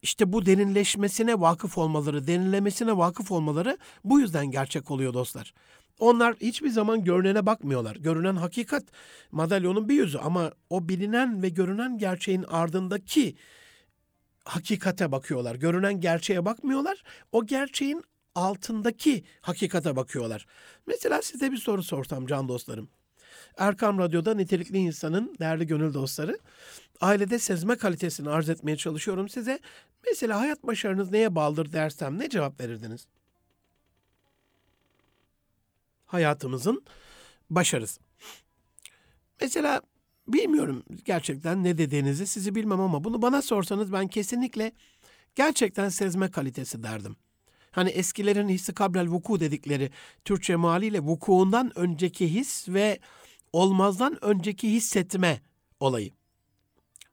işte 0.04 0.32
bu 0.32 0.46
derinleşmesine 0.46 1.40
vakıf 1.40 1.78
olmaları, 1.78 2.26
derinlemesine 2.26 2.96
vakıf 2.96 3.30
olmaları 3.30 3.78
bu 4.04 4.20
yüzden 4.20 4.50
gerçek 4.50 4.90
oluyor 4.90 5.14
dostlar. 5.14 5.54
Onlar 5.99 6.34
hiçbir 6.40 6.68
zaman 6.68 7.04
görünene 7.04 7.46
bakmıyorlar. 7.46 7.96
Görünen 7.96 8.37
hakikat 8.37 8.84
madalyonun 9.32 9.88
bir 9.88 9.94
yüzü 9.94 10.18
ama 10.18 10.52
o 10.70 10.88
bilinen 10.88 11.42
ve 11.42 11.49
görünen 11.49 11.99
gerçeğin 11.99 12.42
ardındaki 12.42 13.37
hakikate 14.44 15.12
bakıyorlar. 15.12 15.54
Görünen 15.54 16.00
gerçeğe 16.00 16.44
bakmıyorlar. 16.44 17.02
O 17.32 17.46
gerçeğin 17.46 18.02
altındaki 18.34 19.25
hakikate 19.40 19.96
bakıyorlar. 19.96 20.46
Mesela 20.87 21.23
size 21.23 21.52
bir 21.52 21.56
soru 21.56 21.82
sorsam 21.82 22.26
can 22.26 22.49
dostlarım. 22.49 22.88
Erkam 23.58 23.99
Radyo'da 23.99 24.34
nitelikli 24.34 24.78
insanın 24.78 25.37
değerli 25.40 25.66
gönül 25.66 25.94
dostları. 25.94 26.38
Ailede 27.00 27.38
sezme 27.38 27.76
kalitesini 27.76 28.30
arz 28.30 28.49
etmeye 28.49 28.76
çalışıyorum 28.76 29.28
size. 29.28 29.58
Mesela 30.06 30.40
hayat 30.40 30.62
başarınız 30.62 31.11
neye 31.11 31.34
bağlıdır 31.34 31.73
dersem 31.73 32.18
ne 32.18 32.28
cevap 32.28 32.61
verirdiniz? 32.61 33.06
Hayatımızın 36.06 36.84
başarısı. 37.50 38.00
Mesela 39.40 39.82
bilmiyorum 40.28 40.84
gerçekten 41.04 41.64
ne 41.64 41.78
dediğinizi 41.78 42.26
sizi 42.26 42.54
bilmem 42.54 42.80
ama 42.80 43.04
bunu 43.04 43.23
bana 43.23 43.42
sorsanız 43.42 43.92
ben 43.92 44.08
kesinlikle 44.08 44.73
gerçekten 45.34 45.88
sezme 45.88 46.30
kalitesi 46.30 46.82
derdim. 46.82 47.16
Hani 47.70 47.90
eskilerin 47.90 48.49
hissi 48.49 48.75
kabrel 48.75 49.08
vuku 49.08 49.40
dedikleri 49.40 49.90
Türkçe 50.25 50.56
maliyle 50.56 51.00
vukuundan 51.00 51.78
önceki 51.78 52.34
his 52.34 52.68
ve 52.68 52.99
olmazdan 53.54 54.25
önceki 54.25 54.73
hissetme 54.73 55.40
olayı. 55.80 56.11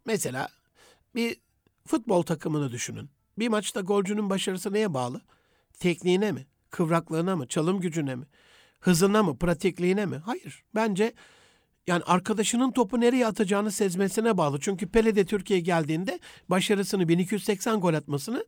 Mesela 0.05 0.49
bir 1.15 1.37
futbol 1.87 2.23
takımını 2.23 2.71
düşünün. 2.71 3.09
Bir 3.39 3.47
maçta 3.47 3.81
golcünün 3.81 4.29
başarısı 4.29 4.73
neye 4.73 4.93
bağlı? 4.93 5.21
Tekniğine 5.79 6.31
mi? 6.31 6.47
Kıvraklığına 6.69 7.35
mı? 7.35 7.47
Çalım 7.47 7.79
gücüne 7.79 8.15
mi? 8.15 8.25
Hızına 8.79 9.23
mı? 9.23 9.37
Pratikliğine 9.37 10.05
mi? 10.05 10.17
Hayır. 10.25 10.63
Bence 10.75 11.13
Yani 11.87 12.03
arkadaşının 12.03 12.71
topu 12.71 13.01
nereye 13.01 13.27
atacağını 13.27 13.71
sezmesine 13.71 14.37
bağlı. 14.37 14.59
Çünkü 14.59 14.87
Pele 14.87 15.15
de 15.15 15.25
Türkiye'ye 15.25 15.63
geldiğinde 15.63 16.19
başarısını 16.49 17.07
1280 17.07 17.79
gol 17.79 17.93
atmasını 17.93 18.45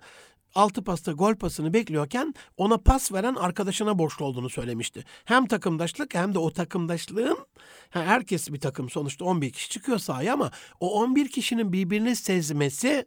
altı 0.55 0.83
pasta 0.83 1.11
gol 1.11 1.35
pasını 1.35 1.73
bekliyorken 1.73 2.33
ona 2.57 2.77
pas 2.77 3.13
veren 3.13 3.35
arkadaşına 3.35 3.99
borçlu 3.99 4.25
olduğunu 4.25 4.49
söylemişti. 4.49 5.03
Hem 5.25 5.47
takımdaşlık 5.47 6.15
hem 6.15 6.33
de 6.33 6.39
o 6.39 6.53
takımdaşlığın 6.53 7.37
herkes 7.89 8.53
bir 8.53 8.59
takım 8.59 8.89
sonuçta 8.89 9.25
11 9.25 9.51
kişi 9.51 9.69
çıkıyor 9.69 9.97
sahaya 9.97 10.33
ama 10.33 10.51
o 10.79 10.99
11 11.01 11.29
kişinin 11.29 11.73
birbirini 11.73 12.15
sezmesi, 12.15 13.05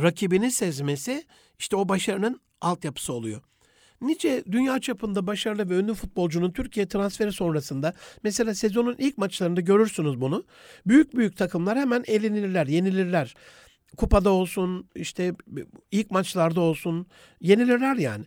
rakibini 0.00 0.50
sezmesi 0.50 1.24
işte 1.58 1.76
o 1.76 1.88
başarının 1.88 2.40
altyapısı 2.60 3.12
oluyor. 3.12 3.42
Nice 4.00 4.44
dünya 4.52 4.80
çapında 4.80 5.26
başarılı 5.26 5.70
ve 5.70 5.74
ünlü 5.74 5.94
futbolcunun 5.94 6.50
Türkiye 6.50 6.88
transferi 6.88 7.32
sonrasında 7.32 7.94
mesela 8.22 8.54
sezonun 8.54 8.96
ilk 8.98 9.18
maçlarında 9.18 9.60
görürsünüz 9.60 10.20
bunu. 10.20 10.44
Büyük 10.86 11.16
büyük 11.16 11.36
takımlar 11.36 11.78
hemen 11.78 12.04
elenirler, 12.06 12.66
yenilirler. 12.66 13.34
Kupada 13.96 14.30
olsun, 14.30 14.88
işte 14.94 15.34
ilk 15.90 16.10
maçlarda 16.10 16.60
olsun 16.60 17.06
yenilirler 17.40 17.96
yani. 17.96 18.24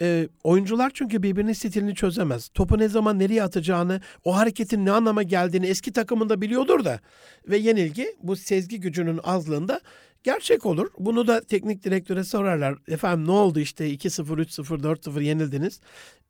E, 0.00 0.28
oyuncular 0.44 0.90
çünkü 0.94 1.22
birbirinin 1.22 1.52
stilini 1.52 1.94
çözemez. 1.94 2.48
Topu 2.48 2.78
ne 2.78 2.88
zaman 2.88 3.18
nereye 3.18 3.42
atacağını, 3.42 4.00
o 4.24 4.36
hareketin 4.36 4.86
ne 4.86 4.92
anlama 4.92 5.22
geldiğini 5.22 5.66
eski 5.66 5.92
takımında 5.92 6.40
biliyordur 6.40 6.84
da. 6.84 7.00
Ve 7.48 7.56
yenilgi 7.56 8.16
bu 8.22 8.36
sezgi 8.36 8.80
gücünün 8.80 9.20
azlığında 9.24 9.80
gerçek 10.24 10.66
olur. 10.66 10.90
Bunu 10.98 11.26
da 11.26 11.40
teknik 11.40 11.84
direktöre 11.84 12.24
sorarlar. 12.24 12.78
Efendim 12.88 13.26
ne 13.26 13.30
oldu 13.30 13.60
işte 13.60 13.90
2-0, 13.90 14.22
3-0, 14.22 14.82
4-0 14.82 15.22
yenildiniz. 15.22 15.80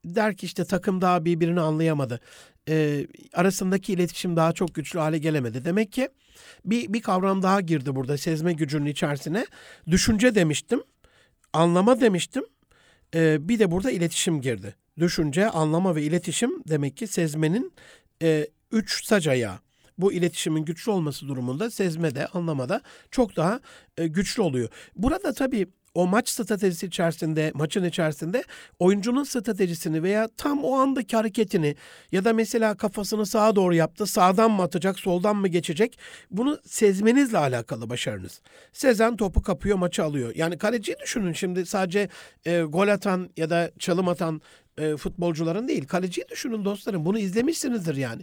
Der 0.07 0.37
ki 0.37 0.47
işte 0.47 0.65
takım 0.65 1.01
daha 1.01 1.25
birbirini 1.25 1.61
anlayamadı. 1.61 2.21
E, 2.69 3.07
arasındaki 3.33 3.93
iletişim 3.93 4.37
daha 4.37 4.53
çok 4.53 4.75
güçlü 4.75 4.99
hale 4.99 5.19
gelemedi. 5.19 5.65
Demek 5.65 5.93
ki 5.93 6.09
bir, 6.65 6.93
bir 6.93 7.03
kavram 7.03 7.43
daha 7.43 7.61
girdi 7.61 7.95
burada 7.95 8.19
sezme 8.19 8.53
gücünün 8.53 8.87
içerisine. 8.87 9.47
Düşünce 9.91 10.35
demiştim, 10.35 10.83
anlama 11.53 12.01
demiştim. 12.01 12.45
E, 13.15 13.49
bir 13.49 13.59
de 13.59 13.71
burada 13.71 13.91
iletişim 13.91 14.41
girdi. 14.41 14.75
Düşünce, 14.99 15.51
anlama 15.51 15.97
ve 15.97 16.03
iletişim 16.03 16.63
demek 16.69 16.97
ki 16.97 17.07
sezmenin 17.07 17.73
e, 18.23 18.47
üç 18.73 19.05
sac 19.05 19.29
ayağı 19.29 19.59
bu 19.99 20.13
iletişimin 20.13 20.65
güçlü 20.65 20.91
olması 20.91 21.29
durumunda 21.29 21.71
sezmede, 21.71 22.27
anlamada 22.27 22.81
çok 23.11 23.37
daha 23.37 23.61
e, 23.97 24.07
güçlü 24.07 24.43
oluyor. 24.43 24.69
Burada 24.97 25.33
tabii 25.33 25.67
o 25.97 26.07
maç 26.07 26.29
stratejisi 26.29 26.87
içerisinde, 26.87 27.53
maçın 27.55 27.85
içerisinde 27.85 28.45
oyuncunun 28.79 29.25
stratejisini 29.25 30.03
veya 30.03 30.29
tam 30.37 30.65
o 30.65 30.77
andaki 30.77 31.17
hareketini 31.17 31.77
ya 32.13 32.25
da 32.25 32.33
mesela 32.33 32.77
kafasını 32.77 33.27
sağa 33.27 33.57
doğru 33.57 33.75
yaptı, 33.75 34.07
sağdan 34.07 34.51
mı 34.51 34.63
atacak, 34.63 34.99
soldan 34.99 35.37
mı 35.37 35.49
geçecek? 35.49 35.99
Bunu 36.31 36.59
sezmenizle 36.67 37.39
alakalı 37.39 37.91
başarınız. 37.91 38.41
Sezen 38.73 39.17
topu 39.17 39.43
kapıyor, 39.43 39.79
maçı 39.79 40.05
alıyor. 40.05 40.33
Yani 40.35 40.59
kaleciyi 40.59 40.97
düşünün 41.03 41.33
şimdi 41.33 41.67
sadece 41.67 42.09
e, 42.45 42.61
gol 42.61 42.89
atan 42.89 43.31
ya 43.37 43.51
da 43.51 43.71
çalım 43.79 44.09
atan 44.09 44.41
e, 44.79 44.97
futbolcuların 44.97 45.69
değil. 45.69 45.87
Kaleciyi 45.87 46.29
düşünün 46.29 46.65
dostlarım. 46.65 47.05
Bunu 47.05 47.19
izlemişsinizdir 47.19 47.97
yani. 47.97 48.23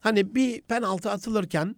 Hani 0.00 0.34
bir 0.34 0.60
penaltı 0.60 1.10
atılırken 1.10 1.76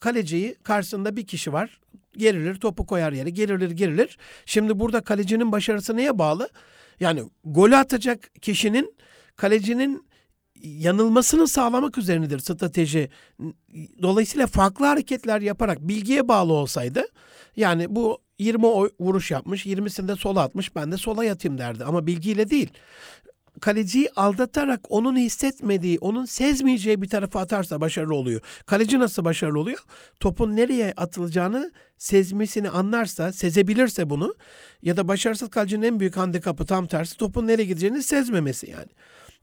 kaleciyi 0.00 0.54
karşısında 0.62 1.16
bir 1.16 1.26
kişi 1.26 1.52
var. 1.52 1.80
Gerilir, 2.16 2.54
topu 2.54 2.86
koyar 2.86 3.12
yere, 3.12 3.30
gerilir, 3.30 3.70
gerilir. 3.70 4.18
Şimdi 4.46 4.80
burada 4.80 5.00
kalecinin 5.00 5.52
başarısı 5.52 5.96
neye 5.96 6.18
bağlı? 6.18 6.48
Yani 7.00 7.22
golü 7.44 7.76
atacak 7.76 8.30
kişinin 8.42 8.94
kalecinin 9.36 10.06
yanılmasını 10.62 11.48
sağlamak 11.48 11.98
üzerinedir 11.98 12.38
strateji. 12.38 13.08
Dolayısıyla 14.02 14.46
farklı 14.46 14.86
hareketler 14.86 15.40
yaparak 15.40 15.80
bilgiye 15.80 16.28
bağlı 16.28 16.52
olsaydı 16.52 17.04
yani 17.56 17.96
bu 17.96 18.18
20 18.38 18.66
vuruş 19.00 19.30
yapmış, 19.30 19.66
20'sinde 19.66 20.16
sola 20.16 20.40
atmış, 20.40 20.76
ben 20.76 20.92
de 20.92 20.96
sola 20.96 21.24
yatayım 21.24 21.58
derdi 21.58 21.84
ama 21.84 22.06
bilgiyle 22.06 22.50
değil 22.50 22.70
kaleciyi 23.62 24.10
aldatarak 24.16 24.80
onun 24.88 25.16
hissetmediği, 25.16 25.98
onun 25.98 26.24
sezmeyeceği 26.24 27.02
bir 27.02 27.08
tarafa 27.08 27.40
atarsa 27.40 27.80
başarılı 27.80 28.14
oluyor. 28.14 28.40
Kaleci 28.66 28.98
nasıl 28.98 29.24
başarılı 29.24 29.58
oluyor? 29.58 29.78
Topun 30.20 30.56
nereye 30.56 30.92
atılacağını 30.96 31.72
sezmesini 31.98 32.70
anlarsa, 32.70 33.32
sezebilirse 33.32 34.10
bunu 34.10 34.34
ya 34.82 34.96
da 34.96 35.08
başarısız 35.08 35.50
kalecinin 35.50 35.82
en 35.82 36.00
büyük 36.00 36.16
handikapı 36.16 36.66
tam 36.66 36.86
tersi 36.86 37.16
topun 37.16 37.46
nereye 37.46 37.64
gideceğini 37.64 38.02
sezmemesi 38.02 38.70
yani. 38.70 38.88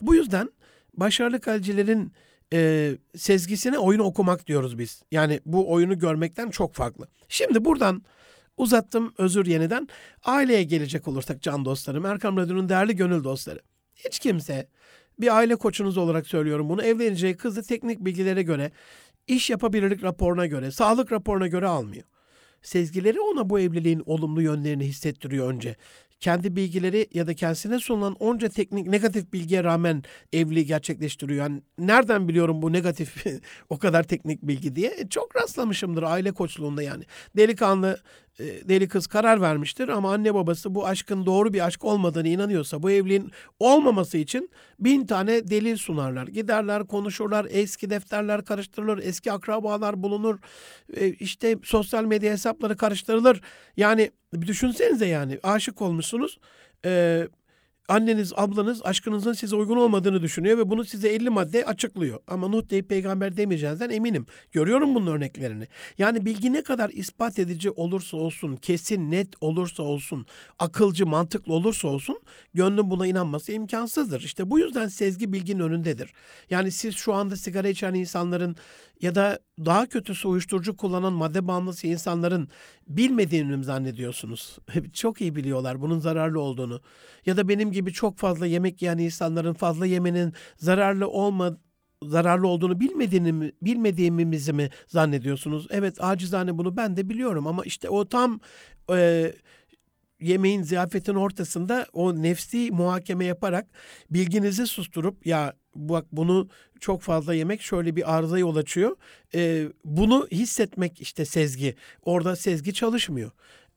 Bu 0.01 0.15
yüzden 0.15 0.49
başarılı 0.93 1.39
kalecilerin 1.39 2.13
e, 2.53 2.91
sezgisine 3.15 3.77
oyunu 3.77 4.03
okumak 4.03 4.47
diyoruz 4.47 4.77
biz. 4.77 5.03
Yani 5.12 5.39
bu 5.45 5.71
oyunu 5.71 5.99
görmekten 5.99 6.49
çok 6.49 6.73
farklı. 6.73 7.08
Şimdi 7.29 7.65
buradan 7.65 8.03
uzattım 8.58 9.13
özür 9.17 9.45
yeniden. 9.45 9.88
Aileye 10.23 10.63
gelecek 10.63 11.08
olursak 11.08 11.41
can 11.41 11.65
dostlarım, 11.65 12.05
Erkam 12.05 12.38
Radyo'nun 12.38 12.69
değerli 12.69 12.95
gönül 12.95 13.23
dostları. 13.23 13.68
Hiç 14.05 14.19
kimse 14.19 14.67
bir 15.19 15.38
aile 15.38 15.55
koçunuz 15.55 15.97
olarak 15.97 16.27
söylüyorum 16.27 16.69
bunu 16.69 16.83
evleneceği 16.83 17.38
kızı 17.38 17.63
teknik 17.63 17.99
bilgilere 17.99 18.43
göre, 18.43 18.71
iş 19.27 19.49
yapabilirlik 19.49 20.03
raporuna 20.03 20.45
göre, 20.45 20.71
sağlık 20.71 21.12
raporuna 21.12 21.47
göre 21.47 21.67
almıyor. 21.67 22.03
Sezgileri 22.62 23.19
ona 23.19 23.49
bu 23.49 23.59
evliliğin 23.59 24.03
olumlu 24.05 24.41
yönlerini 24.41 24.85
hissettiriyor 24.85 25.49
önce 25.53 25.75
kendi 26.19 26.55
bilgileri 26.55 27.08
ya 27.13 27.27
da 27.27 27.34
kendisine 27.34 27.79
sunulan 27.79 28.15
onca 28.19 28.49
teknik 28.49 28.88
negatif 28.88 29.34
bilgiye 29.34 29.63
rağmen 29.63 30.03
evliliği 30.34 30.65
gerçekleştiriyor. 30.65 31.39
Yani 31.39 31.62
nereden 31.77 32.27
biliyorum 32.27 32.62
bu 32.62 32.73
negatif 32.73 33.25
o 33.69 33.77
kadar 33.77 34.03
teknik 34.03 34.41
bilgi 34.41 34.75
diye? 34.75 34.95
E, 34.97 35.10
çok 35.10 35.36
rastlamışımdır 35.36 36.03
aile 36.03 36.32
koçluğunda 36.32 36.84
yani. 36.84 37.03
Delikanlı 37.38 37.99
e, 38.39 38.69
deli 38.69 38.88
kız 38.88 39.08
karar 39.08 39.41
vermiştir 39.41 39.88
ama 39.88 40.13
anne 40.13 40.34
babası 40.34 40.75
bu 40.75 40.88
aşkın 40.88 41.25
doğru 41.25 41.53
bir 41.53 41.65
aşk 41.65 41.86
olmadığını 41.86 42.27
inanıyorsa 42.27 42.84
bu 42.84 42.91
evliliğin 42.91 43.32
olmaması 43.60 44.17
için 44.17 44.49
bin 44.79 45.05
tane 45.05 45.47
delil 45.47 45.77
sunarlar. 45.77 46.27
Giderler 46.27 46.88
konuşurlar 46.88 47.47
eski 47.49 47.89
defterler 47.89 48.45
karıştırılır 48.45 48.97
eski 49.03 49.32
akrabalar 49.32 50.03
bulunur 50.03 50.39
e, 50.93 51.08
işte 51.08 51.55
sosyal 51.63 52.05
medya 52.05 52.32
hesapları 52.32 52.77
karıştırılır. 52.77 53.41
Yani 53.77 54.12
bir 54.33 54.47
düşünsenize 54.47 55.05
yani 55.05 55.39
aşık 55.43 55.81
olmuşsunuz. 55.81 56.39
Ee, 56.85 57.27
anneniz, 57.89 58.34
ablanız 58.36 58.82
aşkınızın 58.84 59.34
size 59.34 59.56
uygun 59.56 59.78
olmadığını 59.78 60.21
düşünüyor 60.21 60.58
ve 60.58 60.69
bunu 60.69 60.86
size 60.86 61.10
50 61.10 61.30
madde 61.30 61.65
açıklıyor. 61.65 62.19
Ama 62.28 62.47
Nuh 62.47 62.69
deyip 62.69 62.89
peygamber 62.89 63.38
demeyeceğinizden 63.38 63.89
eminim. 63.89 64.25
Görüyorum 64.52 64.95
bunun 64.95 65.08
örneklerini. 65.08 65.67
Yani 65.97 66.25
bilgi 66.25 66.54
ne 66.54 66.62
kadar 66.63 66.89
ispat 66.89 67.39
edici 67.39 67.71
olursa 67.71 68.17
olsun, 68.17 68.56
kesin, 68.56 69.12
net 69.12 69.28
olursa 69.41 69.84
olsun, 69.84 70.25
akılcı, 70.60 71.06
mantıklı 71.06 71.54
olursa 71.54 71.88
olsun 71.88 72.19
gönlün 72.54 72.89
buna 72.89 73.08
inanması 73.08 73.52
imkansızdır. 73.52 74.21
İşte 74.21 74.49
bu 74.49 74.60
yüzden 74.60 74.88
sezgi 74.88 75.34
bilginin 75.34 75.60
önündedir. 75.60 76.13
Yani 76.49 76.71
siz 76.71 76.95
şu 76.95 77.13
anda 77.13 77.36
sigara 77.36 77.67
içen 77.67 77.93
insanların 77.93 78.56
ya 79.02 79.15
da 79.15 79.39
daha 79.65 79.86
kötüsü 79.86 80.28
uyuşturucu 80.28 80.78
kullanan 80.78 81.13
madde 81.13 81.47
bağımlısı 81.47 81.88
insanların 81.88 82.49
bilmediğini 82.88 83.63
zannediyorsunuz? 83.63 84.58
çok 84.93 85.21
iyi 85.21 85.36
biliyorlar 85.36 85.82
bunun 85.82 85.99
zararlı 85.99 86.39
olduğunu. 86.41 86.82
Ya 87.25 87.38
da 87.38 87.47
benim 87.47 87.71
gibi 87.71 87.78
çok 87.85 88.17
fazla 88.17 88.45
yemek 88.45 88.81
yiyen 88.81 88.97
insanların 88.97 89.53
fazla 89.53 89.85
yemenin 89.85 90.33
zararlı 90.57 91.07
olma 91.07 91.57
zararlı 92.03 92.47
olduğunu 92.47 92.79
bilmediğini 92.79 93.33
mi, 93.33 93.51
bilmediğimizi 93.61 94.53
mi 94.53 94.69
zannediyorsunuz? 94.87 95.67
Evet 95.69 95.95
acizane 95.99 96.57
bunu 96.57 96.77
ben 96.77 96.97
de 96.97 97.09
biliyorum 97.09 97.47
ama 97.47 97.63
işte 97.65 97.89
o 97.89 98.09
tam 98.09 98.39
e, 98.91 99.33
yemeğin 100.19 100.61
ziyafetin 100.63 101.15
ortasında 101.15 101.85
o 101.93 102.21
nefsi 102.21 102.71
muhakeme 102.71 103.25
yaparak 103.25 103.67
bilginizi 104.11 104.67
susturup 104.67 105.25
ya 105.25 105.53
bak 105.75 106.05
bunu 106.11 106.49
çok 106.79 107.01
fazla 107.01 107.33
yemek 107.33 107.61
şöyle 107.61 107.95
bir 107.95 108.17
arıza 108.17 108.39
yol 108.39 108.55
açıyor. 108.55 108.95
E, 109.35 109.67
bunu 109.85 110.27
hissetmek 110.31 111.01
işte 111.01 111.25
sezgi. 111.25 111.75
Orada 112.01 112.35
sezgi 112.35 112.73
çalışmıyor. 112.73 113.31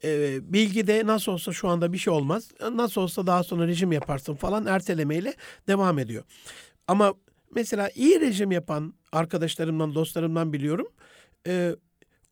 E, 0.05 0.41
bilgi 0.53 0.87
de 0.87 1.07
nasıl 1.07 1.33
olsa 1.33 1.53
şu 1.53 1.69
anda 1.69 1.93
bir 1.93 1.99
şey 1.99 2.13
olmaz. 2.13 2.51
Nasıl 2.73 3.01
olsa 3.01 3.27
daha 3.27 3.45
sonra 3.45 3.67
rejim 3.67 3.93
yaparsın 3.93 4.35
falan 4.35 4.67
ertelemeyle 4.67 5.35
devam 5.69 5.99
ediyor. 5.99 6.25
Ama 6.89 7.15
mesela 7.55 7.91
iyi 7.95 8.21
rejim 8.21 8.53
yapan 8.53 8.95
arkadaşlarımdan, 9.13 9.95
dostlarımdan 9.95 10.53
biliyorum. 10.53 10.89
E, 11.47 11.77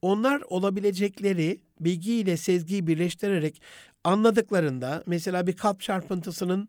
onlar 0.02 0.42
olabilecekleri 0.48 1.61
bilgiyle 1.80 2.37
sezgiyi 2.37 2.87
birleştirerek 2.87 3.62
anladıklarında 4.04 5.02
mesela 5.06 5.46
bir 5.46 5.56
kalp 5.56 5.80
çarpıntısının 5.80 6.68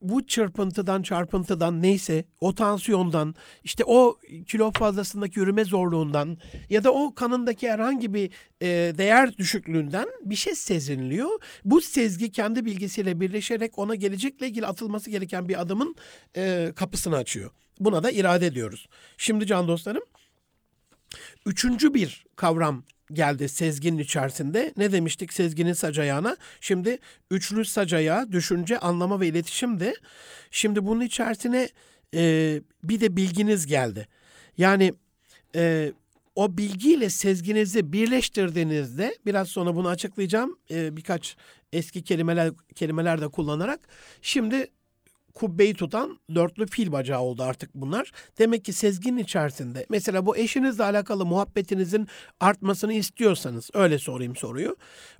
bu 0.00 0.26
çırpıntıdan 0.26 1.02
çarpıntıdan 1.02 1.82
neyse 1.82 2.24
o 2.40 2.54
tansiyondan 2.54 3.34
işte 3.64 3.84
o 3.86 4.18
kilo 4.46 4.70
fazlasındaki 4.70 5.38
yürüme 5.38 5.64
zorluğundan 5.64 6.38
ya 6.70 6.84
da 6.84 6.92
o 6.92 7.14
kanındaki 7.14 7.70
herhangi 7.70 8.14
bir 8.14 8.30
e, 8.60 8.66
değer 8.98 9.36
düşüklüğünden 9.36 10.06
bir 10.24 10.36
şey 10.36 10.54
sezinliyor. 10.54 11.30
Bu 11.64 11.80
sezgi 11.80 12.32
kendi 12.32 12.64
bilgisiyle 12.64 13.20
birleşerek 13.20 13.78
ona 13.78 13.94
gelecekle 13.94 14.48
ilgili 14.48 14.66
atılması 14.66 15.10
gereken 15.10 15.48
bir 15.48 15.60
adımın 15.60 15.96
e, 16.36 16.72
kapısını 16.76 17.16
açıyor. 17.16 17.50
Buna 17.80 18.02
da 18.02 18.10
irade 18.10 18.54
diyoruz. 18.54 18.88
Şimdi 19.16 19.46
can 19.46 19.68
dostlarım 19.68 20.02
Üçüncü 21.46 21.94
bir 21.94 22.24
kavram 22.36 22.84
geldi 23.12 23.48
sezginin 23.48 23.98
içerisinde. 23.98 24.72
Ne 24.76 24.92
demiştik 24.92 25.32
sezginin 25.32 25.72
sac 25.72 25.98
ayağına? 25.98 26.36
Şimdi 26.60 26.98
üçlü 27.30 27.64
sac 27.64 27.94
düşünce, 28.32 28.78
anlama 28.78 29.20
ve 29.20 29.26
iletişim 29.28 29.80
de. 29.80 29.94
Şimdi 30.50 30.86
bunun 30.86 31.00
içerisine 31.00 31.68
e, 32.14 32.60
bir 32.84 33.00
de 33.00 33.16
bilginiz 33.16 33.66
geldi. 33.66 34.08
Yani 34.58 34.94
e, 35.54 35.92
o 36.34 36.58
bilgiyle 36.58 37.10
sezginizi 37.10 37.92
birleştirdiğinizde 37.92 39.18
biraz 39.26 39.48
sonra 39.48 39.76
bunu 39.76 39.88
açıklayacağım 39.88 40.58
e, 40.70 40.96
birkaç 40.96 41.36
eski 41.72 42.02
kelimeler 42.02 42.52
kelimeler 42.74 43.20
de 43.20 43.28
kullanarak 43.28 43.80
şimdi 44.22 44.66
kubbeyi 45.34 45.74
tutan 45.74 46.18
dörtlü 46.34 46.66
fil 46.66 46.92
bacağı 46.92 47.20
oldu 47.20 47.42
artık 47.42 47.74
bunlar. 47.74 48.12
Demek 48.38 48.64
ki 48.64 48.72
sezginin 48.72 49.18
içerisinde 49.18 49.86
mesela 49.90 50.26
bu 50.26 50.36
eşinizle 50.36 50.84
alakalı 50.84 51.26
muhabbetinizin 51.26 52.08
artmasını 52.40 52.92
istiyorsanız 52.92 53.70
öyle 53.74 53.98
sorayım 53.98 54.36
soruyu. 54.36 54.76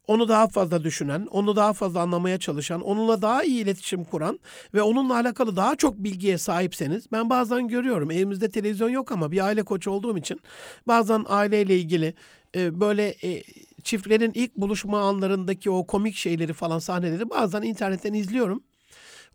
Onu 0.06 0.28
daha 0.28 0.48
fazla 0.48 0.84
düşünen, 0.84 1.26
onu 1.30 1.56
daha 1.56 1.72
fazla 1.72 2.00
anlamaya 2.00 2.38
çalışan, 2.38 2.80
onunla 2.80 3.22
daha 3.22 3.44
iyi 3.44 3.62
iletişim 3.62 4.04
kuran 4.04 4.40
ve 4.74 4.82
onunla 4.82 5.14
alakalı 5.14 5.56
daha 5.56 5.76
çok 5.76 5.98
bilgiye 5.98 6.38
sahipseniz 6.38 7.12
ben 7.12 7.30
bazen 7.30 7.68
görüyorum 7.68 8.10
evimizde 8.10 8.50
televizyon 8.50 8.88
yok 8.88 9.12
ama 9.12 9.32
bir 9.32 9.44
aile 9.44 9.62
koçu 9.62 9.90
olduğum 9.90 10.18
için 10.18 10.40
bazen 10.86 11.24
aileyle 11.28 11.78
ilgili 11.78 12.14
e, 12.56 12.80
böyle 12.80 13.14
e, 13.22 13.42
çiftlerin 13.84 14.32
ilk 14.34 14.56
buluşma 14.56 15.00
anlarındaki 15.00 15.70
o 15.70 15.86
komik 15.86 16.14
şeyleri 16.14 16.52
falan 16.52 16.78
sahneleri 16.78 17.30
bazen 17.30 17.62
internetten 17.62 18.14
izliyorum. 18.14 18.62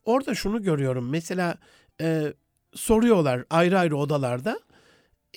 Orada 0.06 0.36
şunu 0.36 0.64
görüyorum. 0.64 1.10
Mesela 1.10 1.58
e, 2.02 2.34
soruyorlar 2.74 3.44
ayrı 3.50 3.80
ayrı 3.80 3.98
odalarda. 3.98 4.60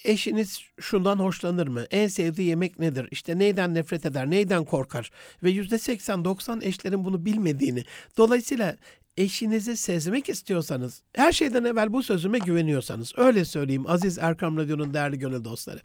Eşiniz 0.05 0.61
şundan 0.81 1.19
hoşlanır 1.19 1.69
mı? 1.69 1.85
En 1.91 2.09
sevdiği 2.09 2.49
yemek 2.49 2.79
nedir? 2.79 3.09
İşte 3.11 3.39
neyden 3.39 3.75
nefret 3.75 4.07
eder? 4.07 4.31
Neyden 4.31 4.65
korkar? 4.65 5.11
Ve 5.43 5.51
yüzde 5.51 5.75
80-90 5.75 6.65
eşlerin 6.65 7.05
bunu 7.05 7.25
bilmediğini. 7.25 7.85
Dolayısıyla 8.17 8.77
eşinizi 9.17 9.77
sezmek 9.77 10.29
istiyorsanız, 10.29 11.03
her 11.13 11.33
şeyden 11.33 11.65
evvel 11.65 11.93
bu 11.93 12.03
sözüme 12.03 12.39
güveniyorsanız, 12.39 13.13
öyle 13.17 13.45
söyleyeyim 13.45 13.85
Aziz 13.87 14.19
Erkam 14.19 14.57
Radyo'nun 14.57 14.95
değerli 14.95 15.19
gönül 15.19 15.45
dostları. 15.45 15.81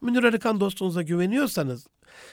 Münir 0.00 0.24
Arıkan 0.24 0.60
dostunuza 0.60 1.02
güveniyorsanız, 1.02 1.86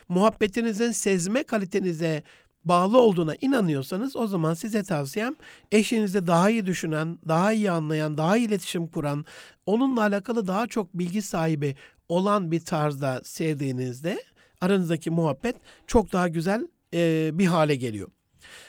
muhabbetinizin 0.10 0.91
sezme 0.91 1.43
kalitenize 1.43 2.23
bağlı 2.65 3.01
olduğuna 3.01 3.36
inanıyorsanız 3.41 4.15
o 4.15 4.28
zaman 4.28 4.54
size 4.54 4.84
tavsiyem 4.84 5.36
eşinizi 5.71 6.28
daha 6.28 6.49
iyi 6.49 6.65
düşünen, 6.65 7.19
daha 7.28 7.54
iyi 7.54 7.71
anlayan, 7.71 8.17
daha 8.17 8.38
iyi 8.38 8.47
iletişim 8.47 8.88
kuran, 8.88 9.25
onunla 9.65 10.01
alakalı 10.01 10.47
daha 10.47 10.67
çok 10.67 10.93
bilgi 10.93 11.21
sahibi 11.21 11.75
olan 12.10 12.51
bir 12.51 12.60
tarzda 12.60 13.21
sevdiğinizde 13.23 14.23
aranızdaki 14.62 15.12
muhabbet 15.12 15.56
çok 15.88 16.13
daha 16.13 16.28
güzel 16.28 16.67
e, 16.93 17.30
bir 17.34 17.45
hale 17.45 17.75
geliyor. 17.75 18.10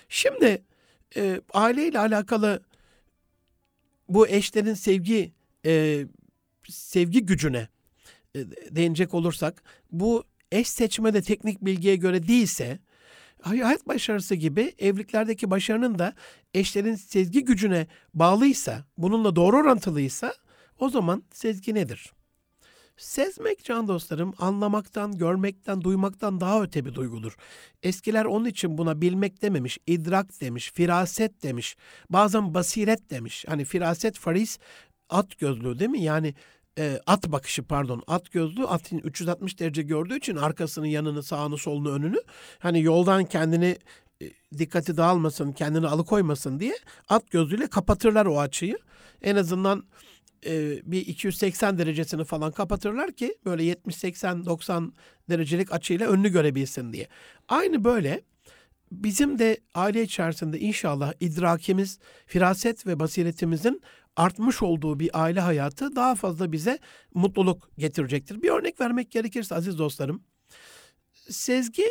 Şimdi 0.09 0.63
e, 1.17 1.41
aileyle 1.55 1.99
alakalı 1.99 2.63
bu 4.09 4.29
eşlerin 4.29 4.75
sevgi 4.75 5.33
e, 5.67 6.05
sevgi 6.69 7.27
gücüne 7.27 7.69
e, 8.35 8.39
değinecek 8.71 9.15
olursak 9.15 9.63
bu 9.93 10.25
eş 10.53 10.69
seçmede 10.69 11.23
teknik 11.23 11.65
bilgiye 11.65 11.97
göre 11.97 12.29
değilse 12.29 12.79
hayat 13.43 13.89
başarısı 13.89 14.35
gibi 14.35 14.75
evliliklerdeki 14.79 15.51
başarının 15.51 15.99
da 15.99 16.15
eşlerin 16.55 16.95
sezgi 16.95 17.45
gücüne 17.45 17.87
bağlıysa, 18.15 18.85
bununla 18.99 19.37
doğru 19.37 19.57
orantılıysa 19.57 20.35
o 20.79 20.89
zaman 20.89 21.23
sezgi 21.33 21.75
nedir? 21.75 22.13
Sezmek 22.97 23.65
can 23.65 23.89
dostlarım 23.89 24.35
anlamaktan, 24.39 25.19
görmekten, 25.19 25.81
duymaktan 25.81 26.41
daha 26.41 26.63
öte 26.63 26.85
bir 26.85 26.95
duygudur. 26.95 27.37
Eskiler 27.83 28.25
onun 28.25 28.45
için 28.45 28.79
buna 28.79 29.01
bilmek 29.01 29.43
dememiş, 29.43 29.79
idrak 29.87 30.41
demiş, 30.41 30.73
firaset 30.75 31.43
demiş, 31.43 31.77
bazen 32.11 32.55
basiret 32.55 33.11
demiş. 33.11 33.45
Hani 33.49 33.65
firaset 33.65 34.19
faris 34.19 34.59
at 35.11 35.39
gözlüğü 35.39 35.79
değil 35.79 35.91
mi? 35.91 36.03
Yani 36.03 36.35
e, 36.79 37.01
at 37.07 37.29
bakışı 37.29 37.63
pardon 37.63 38.03
at 38.07 38.33
gözlü 38.33 38.67
atın 38.67 38.99
360 38.99 39.61
derece 39.61 39.83
gördüğü 39.83 40.17
için 40.17 40.37
arkasını 40.37 40.89
yanını 40.89 41.23
sağını 41.23 41.59
solunu 41.59 41.93
önünü 41.93 42.19
hani 42.59 42.83
yoldan 42.83 43.25
kendini 43.25 43.79
e, 44.23 44.27
dikkati 44.59 44.97
dağılmasın 44.97 45.53
kendini 45.53 45.87
alıkoymasın 45.87 46.61
diye 46.61 46.75
at 47.09 47.31
gözlüğüyle 47.31 47.67
kapatırlar 47.67 48.27
o 48.27 48.41
açıyı. 48.41 48.79
En 49.23 49.37
azından 49.37 49.85
e, 50.47 50.83
bir 50.93 51.07
280 51.07 51.79
derecesini 51.79 52.25
falan 52.25 52.53
kapatırlar 52.53 53.13
ki 53.13 53.39
böyle 53.45 53.65
70 53.65 53.97
80 53.97 54.47
90 54.47 54.93
derecelik 55.31 55.73
açıyla 55.73 56.09
önünü 56.09 56.29
görebilsin 56.29 56.93
diye. 56.93 57.09
Aynı 57.49 57.85
böyle 57.85 58.23
bizim 58.93 59.39
de 59.39 59.61
aile 59.75 60.03
içerisinde 60.03 60.61
inşallah 60.61 61.13
idrakimiz, 61.21 61.99
firaset 62.27 62.87
ve 62.87 63.01
basiretimizin 63.01 63.83
artmış 64.17 64.63
olduğu 64.63 65.01
bir 65.01 65.11
aile 65.23 65.41
hayatı 65.41 65.97
daha 65.97 66.15
fazla 66.15 66.53
bize 66.53 66.79
mutluluk 67.15 67.71
getirecektir. 67.79 68.43
Bir 68.43 68.51
örnek 68.51 68.81
vermek 68.81 69.11
gerekirse 69.11 69.55
aziz 69.55 69.79
dostlarım, 69.79 70.23
sezgi 71.29 71.85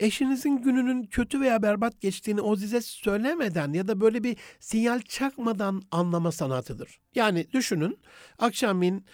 eşinizin 0.00 0.56
gününün 0.56 1.02
kötü 1.02 1.40
veya 1.40 1.62
berbat 1.62 2.00
geçtiğini 2.00 2.40
o 2.40 2.56
size 2.56 2.80
söylemeden 2.80 3.72
ya 3.72 3.88
da 3.88 4.00
böyle 4.00 4.24
bir 4.24 4.36
sinyal 4.60 5.00
çakmadan 5.00 5.82
anlama 5.90 6.32
sanatıdır. 6.32 7.00
Yani 7.14 7.46
düşünün 7.52 7.98
akşamleyin 8.38 9.04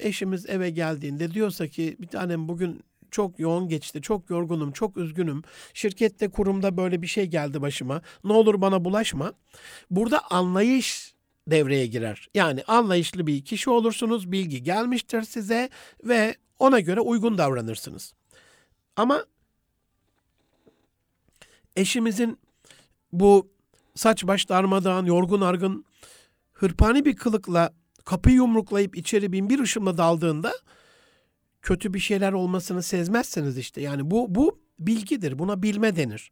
eşimiz 0.00 0.46
eve 0.46 0.70
geldiğinde 0.70 1.34
diyorsa 1.34 1.68
ki 1.68 1.96
bir 2.00 2.06
tanem 2.06 2.48
bugün 2.48 2.82
çok 3.10 3.38
yoğun 3.40 3.68
geçti, 3.68 4.02
çok 4.02 4.30
yorgunum, 4.30 4.72
çok 4.72 4.96
üzgünüm. 4.96 5.42
Şirkette, 5.74 6.28
kurumda 6.28 6.76
böyle 6.76 7.02
bir 7.02 7.06
şey 7.06 7.26
geldi 7.26 7.62
başıma. 7.62 8.02
Ne 8.24 8.32
olur 8.32 8.60
bana 8.60 8.84
bulaşma. 8.84 9.32
Burada 9.90 10.30
anlayış 10.30 11.14
devreye 11.46 11.86
girer. 11.86 12.28
Yani 12.34 12.64
anlayışlı 12.66 13.26
bir 13.26 13.44
kişi 13.44 13.70
olursunuz, 13.70 14.32
bilgi 14.32 14.62
gelmiştir 14.62 15.22
size 15.22 15.70
ve 16.04 16.36
ona 16.58 16.80
göre 16.80 17.00
uygun 17.00 17.38
davranırsınız. 17.38 18.14
Ama 18.96 19.24
eşimizin 21.76 22.38
bu 23.12 23.48
saç 23.94 24.26
baş 24.26 24.48
darmadağın, 24.48 25.06
yorgun 25.06 25.40
argın, 25.40 25.84
hırpani 26.52 27.04
bir 27.04 27.16
kılıkla 27.16 27.72
kapıyı 28.04 28.36
yumruklayıp 28.36 28.96
içeri 28.96 29.32
bin 29.32 29.50
bir 29.50 29.58
ışımla 29.58 29.98
daldığında 29.98 30.52
kötü 31.62 31.94
bir 31.94 31.98
şeyler 31.98 32.32
olmasını 32.32 32.82
sezmezseniz 32.82 33.58
işte 33.58 33.80
yani 33.80 34.10
bu 34.10 34.34
bu 34.34 34.60
bilgidir. 34.78 35.38
Buna 35.38 35.62
bilme 35.62 35.96
denir 35.96 36.30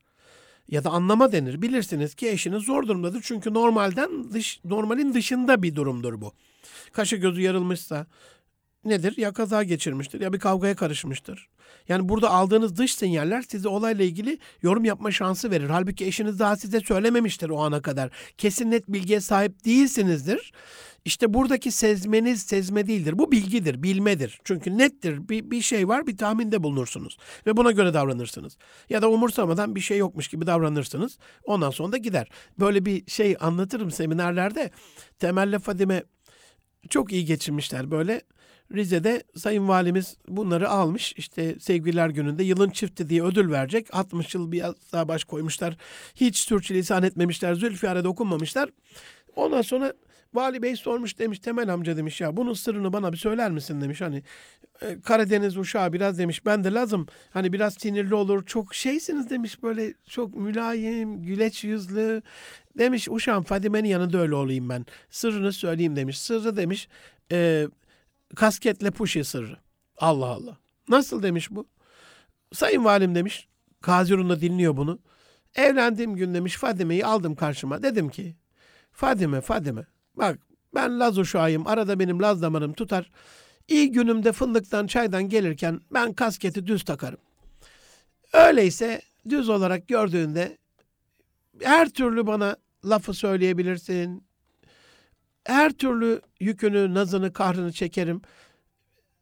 ya 0.68 0.84
da 0.84 0.90
anlama 0.90 1.32
denir. 1.32 1.62
Bilirsiniz 1.62 2.14
ki 2.14 2.28
eşiniz 2.28 2.62
zor 2.62 2.86
durumdadır. 2.88 3.20
Çünkü 3.22 3.54
normalden 3.54 4.32
dış, 4.32 4.60
normalin 4.64 5.14
dışında 5.14 5.62
bir 5.62 5.74
durumdur 5.74 6.20
bu. 6.20 6.32
Kaşı 6.92 7.16
gözü 7.16 7.40
yarılmışsa 7.40 8.06
nedir? 8.88 9.14
Ya 9.16 9.32
kaza 9.32 9.62
geçirmiştir 9.62 10.20
ya 10.20 10.32
bir 10.32 10.38
kavgaya 10.38 10.76
karışmıştır. 10.76 11.48
Yani 11.88 12.08
burada 12.08 12.30
aldığınız 12.30 12.76
dış 12.76 12.94
sinyaller 12.94 13.42
size 13.42 13.68
olayla 13.68 14.04
ilgili 14.04 14.38
yorum 14.62 14.84
yapma 14.84 15.10
şansı 15.10 15.50
verir. 15.50 15.68
Halbuki 15.68 16.06
eşiniz 16.06 16.38
daha 16.38 16.56
size 16.56 16.80
söylememiştir 16.80 17.50
o 17.50 17.58
ana 17.58 17.82
kadar. 17.82 18.10
Kesin 18.38 18.70
net 18.70 18.88
bilgiye 18.88 19.20
sahip 19.20 19.64
değilsinizdir. 19.64 20.52
İşte 21.04 21.34
buradaki 21.34 21.70
sezmeniz 21.70 22.42
sezme 22.42 22.86
değildir. 22.86 23.18
Bu 23.18 23.32
bilgidir, 23.32 23.82
bilmedir. 23.82 24.40
Çünkü 24.44 24.78
nettir. 24.78 25.28
Bir, 25.28 25.50
bir 25.50 25.62
şey 25.62 25.88
var, 25.88 26.06
bir 26.06 26.16
tahminde 26.16 26.62
bulunursunuz. 26.62 27.18
Ve 27.46 27.56
buna 27.56 27.70
göre 27.70 27.94
davranırsınız. 27.94 28.56
Ya 28.90 29.02
da 29.02 29.10
umursamadan 29.10 29.74
bir 29.74 29.80
şey 29.80 29.98
yokmuş 29.98 30.28
gibi 30.28 30.46
davranırsınız. 30.46 31.18
Ondan 31.44 31.70
sonra 31.70 31.92
da 31.92 31.96
gider. 31.96 32.28
Böyle 32.58 32.84
bir 32.84 33.10
şey 33.10 33.36
anlatırım 33.40 33.90
seminerlerde. 33.90 34.70
Temel'le 35.18 35.58
Fadime 35.58 36.02
çok 36.90 37.12
iyi 37.12 37.24
geçirmişler 37.24 37.90
böyle. 37.90 38.22
Rize'de 38.74 39.22
Sayın 39.36 39.68
Valimiz 39.68 40.16
bunları 40.28 40.68
almış. 40.68 41.12
İşte 41.16 41.56
sevgililer 41.60 42.08
gününde 42.08 42.44
yılın 42.44 42.70
çifti 42.70 43.08
diye 43.08 43.22
ödül 43.22 43.50
verecek. 43.50 43.86
60 43.92 44.34
yıl 44.34 44.52
bir 44.52 44.62
daha 44.92 45.08
baş 45.08 45.24
koymuşlar. 45.24 45.76
Hiç 46.14 46.38
sürçülisan 46.38 47.02
etmemişler. 47.02 47.54
Zülfiyar'a 47.54 48.04
dokunmamışlar. 48.04 48.70
Ondan 49.36 49.62
sonra 49.62 49.92
Vali 50.34 50.62
Bey 50.62 50.76
sormuş 50.76 51.18
demiş 51.18 51.38
Temel 51.38 51.74
amca 51.74 51.96
demiş 51.96 52.20
ya 52.20 52.36
bunun 52.36 52.52
sırrını 52.52 52.92
bana 52.92 53.12
bir 53.12 53.16
söyler 53.16 53.50
misin 53.50 53.80
demiş. 53.80 54.00
Hani 54.00 54.22
e, 54.82 55.00
Karadeniz 55.00 55.56
uşağı 55.56 55.92
biraz 55.92 56.18
demiş 56.18 56.46
ben 56.46 56.64
de 56.64 56.72
lazım 56.72 57.06
hani 57.30 57.52
biraz 57.52 57.74
sinirli 57.74 58.14
olur 58.14 58.46
çok 58.46 58.74
şeysiniz 58.74 59.30
demiş 59.30 59.62
böyle 59.62 59.94
çok 60.08 60.34
mülayim 60.34 61.22
güleç 61.22 61.64
yüzlü 61.64 62.22
demiş 62.78 63.08
uşağım 63.10 63.44
Fadime'nin 63.44 63.88
yanında 63.88 64.18
öyle 64.18 64.34
olayım 64.34 64.68
ben 64.68 64.86
sırrını 65.10 65.52
söyleyeyim 65.52 65.96
demiş. 65.96 66.18
Sırrı 66.18 66.56
demiş 66.56 66.88
e, 67.32 67.66
kasketle 68.36 68.90
puşi 68.90 69.24
sırrı. 69.24 69.56
Allah 69.96 70.26
Allah. 70.26 70.58
Nasıl 70.88 71.22
demiş 71.22 71.50
bu? 71.50 71.68
Sayın 72.52 72.84
Valim 72.84 73.14
demiş. 73.14 73.48
Kazirun 73.80 74.40
dinliyor 74.40 74.76
bunu. 74.76 74.98
Evlendiğim 75.54 76.16
gün 76.16 76.34
demiş 76.34 76.56
Fadime'yi 76.56 77.06
aldım 77.06 77.34
karşıma. 77.34 77.82
Dedim 77.82 78.08
ki 78.08 78.36
Fadime 78.92 79.40
Fadime 79.40 79.86
bak 80.14 80.38
ben 80.74 81.00
Laz 81.00 81.18
uşağıyım. 81.18 81.66
Arada 81.66 81.98
benim 81.98 82.22
Laz 82.22 82.42
damarım 82.42 82.72
tutar. 82.72 83.10
İyi 83.68 83.92
günümde 83.92 84.32
fındıktan 84.32 84.86
çaydan 84.86 85.28
gelirken 85.28 85.80
ben 85.90 86.12
kasketi 86.12 86.66
düz 86.66 86.84
takarım. 86.84 87.18
Öyleyse 88.32 89.02
düz 89.28 89.48
olarak 89.48 89.88
gördüğünde 89.88 90.58
her 91.62 91.88
türlü 91.88 92.26
bana 92.26 92.56
lafı 92.84 93.14
söyleyebilirsin. 93.14 94.27
Her 95.48 95.70
türlü 95.72 96.20
yükünü, 96.40 96.94
nazını, 96.94 97.32
kahrını 97.32 97.72
çekerim. 97.72 98.22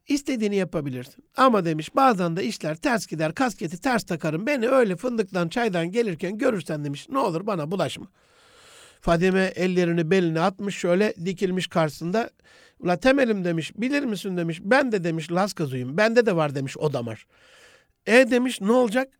İstediğini 0.07 0.55
yapabilirsin. 0.55 1.23
Ama 1.37 1.65
demiş 1.65 1.95
bazen 1.95 2.37
de 2.37 2.43
işler 2.43 2.75
ters 2.75 3.07
gider, 3.07 3.33
kasketi 3.35 3.81
ters 3.81 4.03
takarım. 4.03 4.47
Beni 4.47 4.67
öyle 4.67 4.95
fındıktan 4.95 5.49
çaydan 5.49 5.91
gelirken 5.91 6.37
görürsen 6.37 6.85
demiş 6.85 7.09
ne 7.09 7.17
olur 7.17 7.47
bana 7.47 7.71
bulaşma. 7.71 8.07
Fadime 9.01 9.51
ellerini 9.55 10.11
beline 10.11 10.39
atmış 10.39 10.77
şöyle 10.77 11.13
dikilmiş 11.25 11.67
karşısında. 11.67 12.29
Ula 12.79 12.97
temelim 12.97 13.45
demiş 13.45 13.71
bilir 13.77 14.03
misin 14.03 14.37
demiş. 14.37 14.59
Ben 14.63 14.91
de 14.91 15.03
demiş 15.03 15.31
Las 15.31 15.53
kazıyım. 15.53 15.97
Bende 15.97 16.25
de 16.25 16.35
var 16.35 16.55
demiş 16.55 16.77
o 16.77 16.93
damar. 16.93 17.27
E 18.05 18.31
demiş 18.31 18.61
ne 18.61 18.71
olacak? 18.71 19.13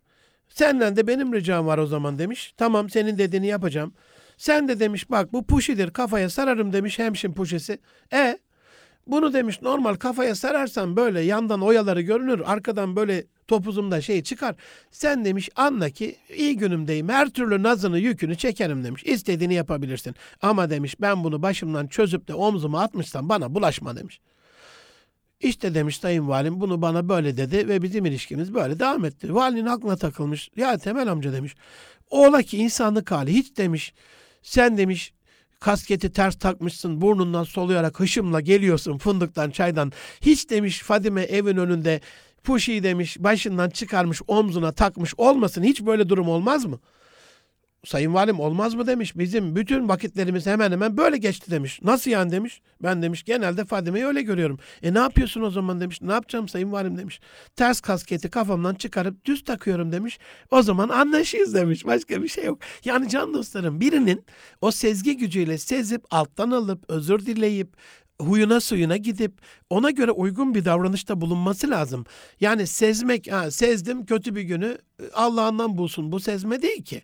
Senden 0.50 0.96
de 0.96 1.08
benim 1.08 1.34
ricam 1.34 1.68
var 1.68 1.78
o 1.78 1.88
zaman 1.88 2.20
demiş. 2.20 2.54
Tamam 2.58 2.90
senin 2.90 3.18
dediğini 3.18 3.48
yapacağım. 3.48 3.94
Sen 4.38 4.68
de 4.68 4.80
demiş 4.80 5.10
bak 5.10 5.34
bu 5.34 5.46
puşidir 5.46 5.92
kafaya 5.92 6.30
sararım 6.30 6.74
demiş 6.74 7.00
hemşin 7.00 7.34
puşesi. 7.34 7.80
E 8.14 8.40
bunu 9.08 9.34
demiş 9.34 9.62
normal 9.62 9.96
kafaya 9.96 10.36
sararsan 10.36 10.96
böyle 10.96 11.22
yandan 11.22 11.62
oyaları 11.62 12.02
görünür 12.02 12.42
arkadan 12.46 12.96
böyle 12.96 13.26
topuzumda 13.48 14.02
şey 14.02 14.24
çıkar. 14.24 14.56
Sen 14.92 15.26
demiş 15.26 15.50
anla 15.56 15.90
ki 15.90 16.16
iyi 16.38 16.58
günümdeyim 16.58 17.10
her 17.10 17.30
türlü 17.30 17.64
nazını 17.64 18.00
yükünü 18.00 18.36
çekerim 18.36 18.84
demiş. 18.84 19.04
İstediğini 19.04 19.54
yapabilirsin. 19.54 20.16
Ama 20.42 20.70
demiş 20.70 21.02
ben 21.02 21.24
bunu 21.24 21.42
başımdan 21.42 21.88
çözüp 21.88 22.28
de 22.28 22.34
omzuma 22.34 22.82
atmışsam 22.82 23.30
bana 23.30 23.56
bulaşma 23.56 23.96
demiş. 23.96 24.20
İşte 25.40 25.74
demiş 25.74 25.98
Sayın 26.00 26.28
Valim 26.28 26.62
bunu 26.62 26.82
bana 26.82 27.10
böyle 27.10 27.38
dedi 27.38 27.68
ve 27.68 27.82
bizim 27.82 28.06
ilişkimiz 28.06 28.54
böyle 28.54 28.80
devam 28.80 29.06
etti. 29.06 29.36
Valinin 29.36 29.66
aklına 29.66 29.96
takılmış. 29.96 30.50
Ya 30.56 30.78
Temel 30.78 31.12
amca 31.12 31.34
demiş. 31.34 31.56
Ola 32.10 32.42
ki 32.42 32.58
insanlık 32.58 33.12
hali 33.12 33.34
hiç 33.34 33.58
demiş. 33.58 33.94
Sen 34.48 34.78
demiş 34.78 35.14
kasketi 35.60 36.12
ters 36.12 36.36
takmışsın 36.36 37.02
burnundan 37.02 37.44
soluyarak 37.44 38.00
hışımla 38.00 38.42
geliyorsun 38.42 38.98
fındıktan 38.98 39.52
çaydan. 39.52 39.92
Hiç 40.22 40.50
demiş 40.50 40.80
Fadime 40.80 41.22
evin 41.22 41.58
önünde 41.58 42.02
puşi 42.44 42.84
demiş 42.84 43.18
başından 43.20 43.70
çıkarmış 43.70 44.22
omzuna 44.28 44.72
takmış 44.72 45.14
olmasın 45.18 45.64
hiç 45.64 45.82
böyle 45.82 46.10
durum 46.10 46.30
olmaz 46.30 46.66
mı? 46.66 46.80
Sayın 47.88 48.14
Valim 48.14 48.40
olmaz 48.40 48.76
mı 48.76 48.88
demiş. 48.88 49.18
Bizim 49.18 49.56
bütün 49.56 49.90
vakitlerimiz 49.90 50.46
hemen 50.46 50.72
hemen 50.72 50.98
böyle 50.98 51.18
geçti 51.18 51.52
demiş. 51.52 51.80
Nasıl 51.84 52.12
yani 52.12 52.32
demiş. 52.32 52.62
Ben 52.84 53.02
demiş 53.02 53.24
genelde 53.24 53.66
Fadime'yi 53.66 54.06
öyle 54.06 54.22
görüyorum. 54.22 54.60
E 54.84 54.94
ne 54.94 55.00
yapıyorsun 55.00 55.42
o 55.42 55.50
zaman 55.50 55.80
demiş. 55.80 56.02
Ne 56.02 56.12
yapacağım 56.12 56.48
Sayın 56.48 56.72
Valim 56.72 56.98
demiş. 56.98 57.20
Ters 57.56 57.82
kasketi 57.82 58.30
kafamdan 58.30 58.76
çıkarıp 58.76 59.26
düz 59.26 59.44
takıyorum 59.44 59.92
demiş. 59.92 60.20
O 60.52 60.62
zaman 60.62 60.90
anlaşıyız 60.90 61.54
demiş. 61.54 61.86
Başka 61.86 62.24
bir 62.24 62.28
şey 62.28 62.46
yok. 62.46 62.60
Yani 62.86 63.10
can 63.10 63.34
dostlarım 63.34 63.82
birinin 63.82 64.26
o 64.62 64.72
sezgi 64.72 65.18
gücüyle 65.18 65.58
sezip 65.58 66.06
alttan 66.12 66.52
alıp 66.52 66.84
özür 66.90 67.26
dileyip 67.26 67.68
huyuna 68.22 68.60
suyuna 68.60 68.98
gidip 68.98 69.42
ona 69.70 69.90
göre 69.92 70.12
uygun 70.12 70.56
bir 70.56 70.66
davranışta 70.66 71.22
bulunması 71.22 71.70
lazım. 71.70 72.06
Yani 72.40 72.68
sezmek, 72.68 73.32
ha, 73.32 73.52
sezdim 73.52 74.06
kötü 74.06 74.36
bir 74.36 74.42
günü 74.42 74.78
Allah'ından 75.14 75.78
bulsun. 75.78 76.12
Bu 76.12 76.20
sezme 76.20 76.62
değil 76.62 76.84
ki 76.84 77.02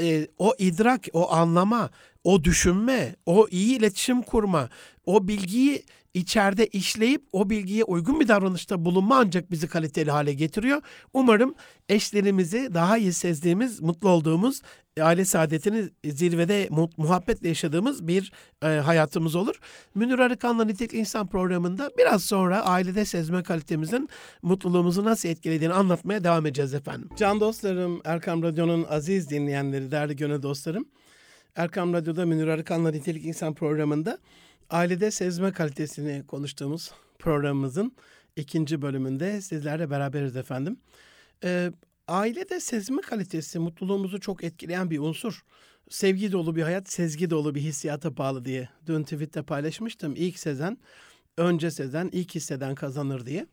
e, 0.00 0.28
o 0.38 0.54
idrak, 0.58 1.08
o 1.12 1.32
anlama, 1.32 1.90
o 2.24 2.44
düşünme, 2.44 3.16
o 3.26 3.46
iyi 3.50 3.78
iletişim 3.78 4.22
kurma, 4.22 4.68
o 5.06 5.28
bilgiyi 5.28 5.82
içeride 6.14 6.66
işleyip 6.66 7.22
o 7.32 7.50
bilgiye 7.50 7.84
uygun 7.84 8.20
bir 8.20 8.28
davranışta 8.28 8.84
bulunma 8.84 9.16
ancak 9.16 9.50
bizi 9.50 9.68
kaliteli 9.68 10.10
hale 10.10 10.32
getiriyor. 10.32 10.82
Umarım 11.12 11.54
eşlerimizi 11.88 12.74
daha 12.74 12.98
iyi 12.98 13.12
sezdiğimiz, 13.12 13.80
mutlu 13.80 14.08
olduğumuz, 14.08 14.62
aile 15.00 15.24
saadetini 15.24 15.88
zirvede 16.04 16.68
muhabbetle 16.96 17.48
yaşadığımız 17.48 18.08
bir 18.08 18.32
e, 18.62 18.66
hayatımız 18.66 19.34
olur. 19.34 19.60
Münir 19.94 20.18
Arıkan'la 20.18 20.64
Nitelikli 20.64 20.98
İnsan 20.98 21.26
programında 21.26 21.90
biraz 21.98 22.24
sonra 22.24 22.64
ailede 22.64 23.04
sezme 23.04 23.42
kalitemizin 23.42 24.08
mutluluğumuzu 24.42 25.04
nasıl 25.04 25.28
etkilediğini 25.28 25.74
anlatmaya 25.74 26.24
devam 26.24 26.46
edeceğiz 26.46 26.74
efendim. 26.74 27.08
Can 27.16 27.40
dostlarım, 27.40 28.00
Erkam 28.04 28.42
Radyo'nun 28.42 28.86
aziz 28.88 29.30
dinleyenleri, 29.30 29.90
değerli 29.90 30.16
gönül 30.16 30.42
dostlarım. 30.42 30.84
Erkam 31.56 31.92
Radyo'da 31.92 32.26
Münir 32.26 32.46
Arıkan'la 32.46 32.90
Nitelikli 32.90 33.28
İnsan 33.28 33.54
programında 33.54 34.18
ailede 34.70 35.10
sezme 35.10 35.52
kalitesini 35.52 36.26
konuştuğumuz 36.26 36.90
programımızın 37.18 37.92
ikinci 38.36 38.82
bölümünde 38.82 39.40
sizlerle 39.40 39.90
beraberiz 39.90 40.36
efendim. 40.36 40.76
Ee, 41.44 41.72
ailede 42.08 42.60
sezme 42.60 43.00
kalitesi 43.02 43.58
mutluluğumuzu 43.58 44.20
çok 44.20 44.44
etkileyen 44.44 44.90
bir 44.90 44.98
unsur. 44.98 45.44
Sevgi 45.88 46.32
dolu 46.32 46.56
bir 46.56 46.62
hayat, 46.62 46.90
sezgi 46.90 47.30
dolu 47.30 47.54
bir 47.54 47.60
hissiyata 47.60 48.16
bağlı 48.16 48.44
diye 48.44 48.68
dün 48.86 49.02
tweette 49.02 49.42
paylaşmıştım. 49.42 50.14
İlk 50.16 50.38
sezen, 50.38 50.78
önce 51.36 51.70
sezen, 51.70 52.08
ilk 52.12 52.34
hisseden 52.34 52.74
kazanır 52.74 53.26
diye. 53.26 53.46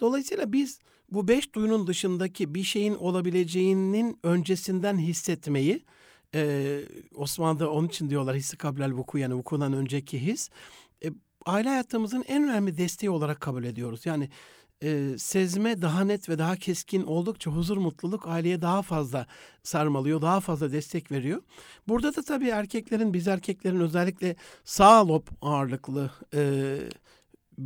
Dolayısıyla 0.00 0.52
biz 0.52 0.78
bu 1.10 1.28
beş 1.28 1.54
duyunun 1.54 1.86
dışındaki 1.86 2.54
bir 2.54 2.62
şeyin 2.62 2.94
olabileceğinin 2.94 4.18
öncesinden 4.22 4.98
hissetmeyi, 4.98 5.84
ee, 6.34 6.80
Osmanlı'da 7.14 7.70
onun 7.70 7.88
için 7.88 8.10
diyorlar 8.10 8.36
hissi 8.36 8.56
kablel 8.56 8.92
vuku 8.92 9.18
yani 9.18 9.34
vukudan 9.34 9.72
önceki 9.72 10.26
his. 10.26 10.50
E, 11.04 11.08
aile 11.46 11.68
hayatımızın 11.68 12.24
en 12.28 12.42
önemli 12.44 12.78
desteği 12.78 13.10
olarak 13.10 13.40
kabul 13.40 13.64
ediyoruz. 13.64 14.06
Yani 14.06 14.28
e, 14.82 15.18
sezme 15.18 15.82
daha 15.82 16.04
net 16.04 16.28
ve 16.28 16.38
daha 16.38 16.56
keskin 16.56 17.02
oldukça 17.02 17.50
huzur 17.50 17.76
mutluluk 17.76 18.26
aileye 18.26 18.60
daha 18.60 18.82
fazla 18.82 19.26
sarmalıyor, 19.62 20.22
daha 20.22 20.40
fazla 20.40 20.72
destek 20.72 21.12
veriyor. 21.12 21.42
Burada 21.88 22.16
da 22.16 22.22
tabii 22.22 22.48
erkeklerin, 22.48 23.14
biz 23.14 23.28
erkeklerin 23.28 23.80
özellikle 23.80 24.36
sağ 24.64 25.08
lob 25.08 25.26
ağırlıklı 25.42 26.10
e, 26.34 26.78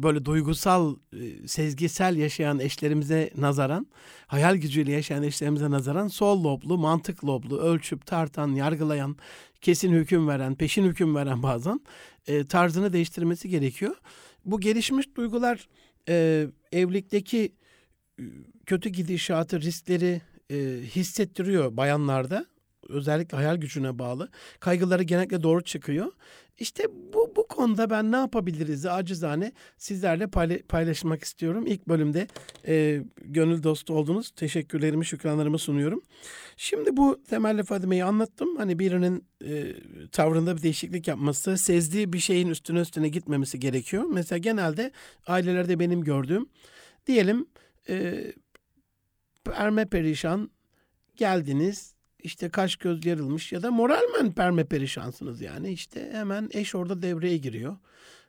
böyle 0.02 0.24
duygusal, 0.24 0.96
e, 1.12 1.48
sezgisel 1.48 2.16
yaşayan 2.16 2.58
eşlerimize 2.58 3.30
nazaran, 3.36 3.86
hayal 4.26 4.56
gücüyle 4.56 4.92
yaşayan 4.92 5.22
eşlerimize 5.22 5.70
nazaran 5.70 6.08
sol 6.08 6.44
loblu, 6.44 6.78
mantık 6.78 7.24
loblu, 7.24 7.60
ölçüp 7.60 8.06
tartan, 8.06 8.48
yargılayan, 8.48 9.16
kesin 9.60 9.92
hüküm 9.92 10.28
veren, 10.28 10.54
peşin 10.54 10.84
hüküm 10.84 11.14
veren 11.14 11.42
bazen 11.42 11.80
e, 12.26 12.44
tarzını 12.44 12.92
değiştirmesi 12.92 13.48
gerekiyor. 13.48 13.94
Bu 14.44 14.60
gelişmiş 14.60 15.16
duygular 15.16 15.68
e, 16.08 16.46
evlilikteki 16.72 17.52
e, 18.20 18.22
kötü 18.66 18.88
gidişatı, 18.88 19.60
riskleri 19.60 20.20
e, 20.50 20.56
hissettiriyor 20.94 21.76
bayanlarda. 21.76 22.46
Özellikle 22.88 23.36
hayal 23.36 23.56
gücüne 23.56 23.98
bağlı. 23.98 24.28
Kaygıları 24.60 25.02
genellikle 25.02 25.42
doğru 25.42 25.62
çıkıyor. 25.64 26.12
İşte 26.58 26.84
bu, 27.12 27.32
bu 27.36 27.48
konuda 27.48 27.90
ben 27.90 28.12
ne 28.12 28.16
yapabiliriz 28.16 28.86
acizane 28.86 29.52
sizlerle 29.78 30.26
paylaşmak 30.68 31.24
istiyorum. 31.24 31.66
İlk 31.66 31.88
bölümde 31.88 32.28
e, 32.66 33.02
gönül 33.24 33.62
dostu 33.62 33.94
oldunuz. 33.94 34.30
Teşekkürlerimi, 34.30 35.06
şükranlarımı 35.06 35.58
sunuyorum. 35.58 36.02
Şimdi 36.56 36.96
bu 36.96 37.22
temelli 37.28 37.62
Fadime'yi 37.62 38.04
anlattım. 38.04 38.56
Hani 38.56 38.78
birinin 38.78 39.24
e, 39.44 39.74
tavrında 40.12 40.56
bir 40.56 40.62
değişiklik 40.62 41.08
yapması, 41.08 41.58
sezdiği 41.58 42.12
bir 42.12 42.18
şeyin 42.18 42.48
üstüne 42.48 42.80
üstüne 42.80 43.08
gitmemesi 43.08 43.60
gerekiyor. 43.60 44.04
Mesela 44.04 44.38
genelde 44.38 44.92
ailelerde 45.26 45.78
benim 45.78 46.04
gördüğüm, 46.04 46.46
diyelim 47.06 47.46
e, 47.88 48.24
erme 49.54 49.84
perişan 49.84 50.50
geldiniz, 51.16 51.95
işte 52.22 52.48
kaş 52.48 52.76
göz 52.76 53.06
yarılmış 53.06 53.52
ya 53.52 53.62
da 53.62 53.70
moralmen 53.70 54.32
perme 54.32 54.64
perişansınız 54.64 55.40
yani. 55.40 55.70
işte 55.70 56.10
hemen 56.12 56.48
eş 56.52 56.74
orada 56.74 57.02
devreye 57.02 57.36
giriyor. 57.36 57.76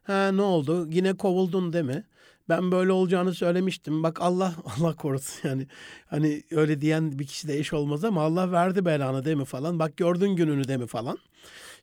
Ha 0.04 0.32
ne 0.32 0.42
oldu? 0.42 0.88
Yine 0.92 1.14
kovuldun 1.14 1.74
değil 1.74 1.86
mi? 1.86 2.04
Ben 2.50 2.72
böyle 2.72 2.92
olacağını 2.92 3.34
söylemiştim. 3.34 4.04
Bak 4.04 4.22
Allah 4.22 4.56
Allah 4.66 4.96
korusun 4.96 5.50
yani. 5.50 5.68
Hani 6.06 6.44
öyle 6.52 6.82
diyen 6.82 7.20
bir 7.20 7.28
kişi 7.28 7.48
de 7.48 7.60
eş 7.60 7.74
olmaz 7.74 8.04
ama 8.04 8.22
Allah 8.22 8.52
verdi 8.52 8.86
belanı 8.86 9.26
değil 9.26 9.38
mi 9.38 9.46
falan. 9.46 9.80
Bak 9.80 9.98
gördün 9.98 10.30
gününü 10.30 10.68
değil 10.68 10.80
mi 10.80 10.88
falan. 10.88 11.18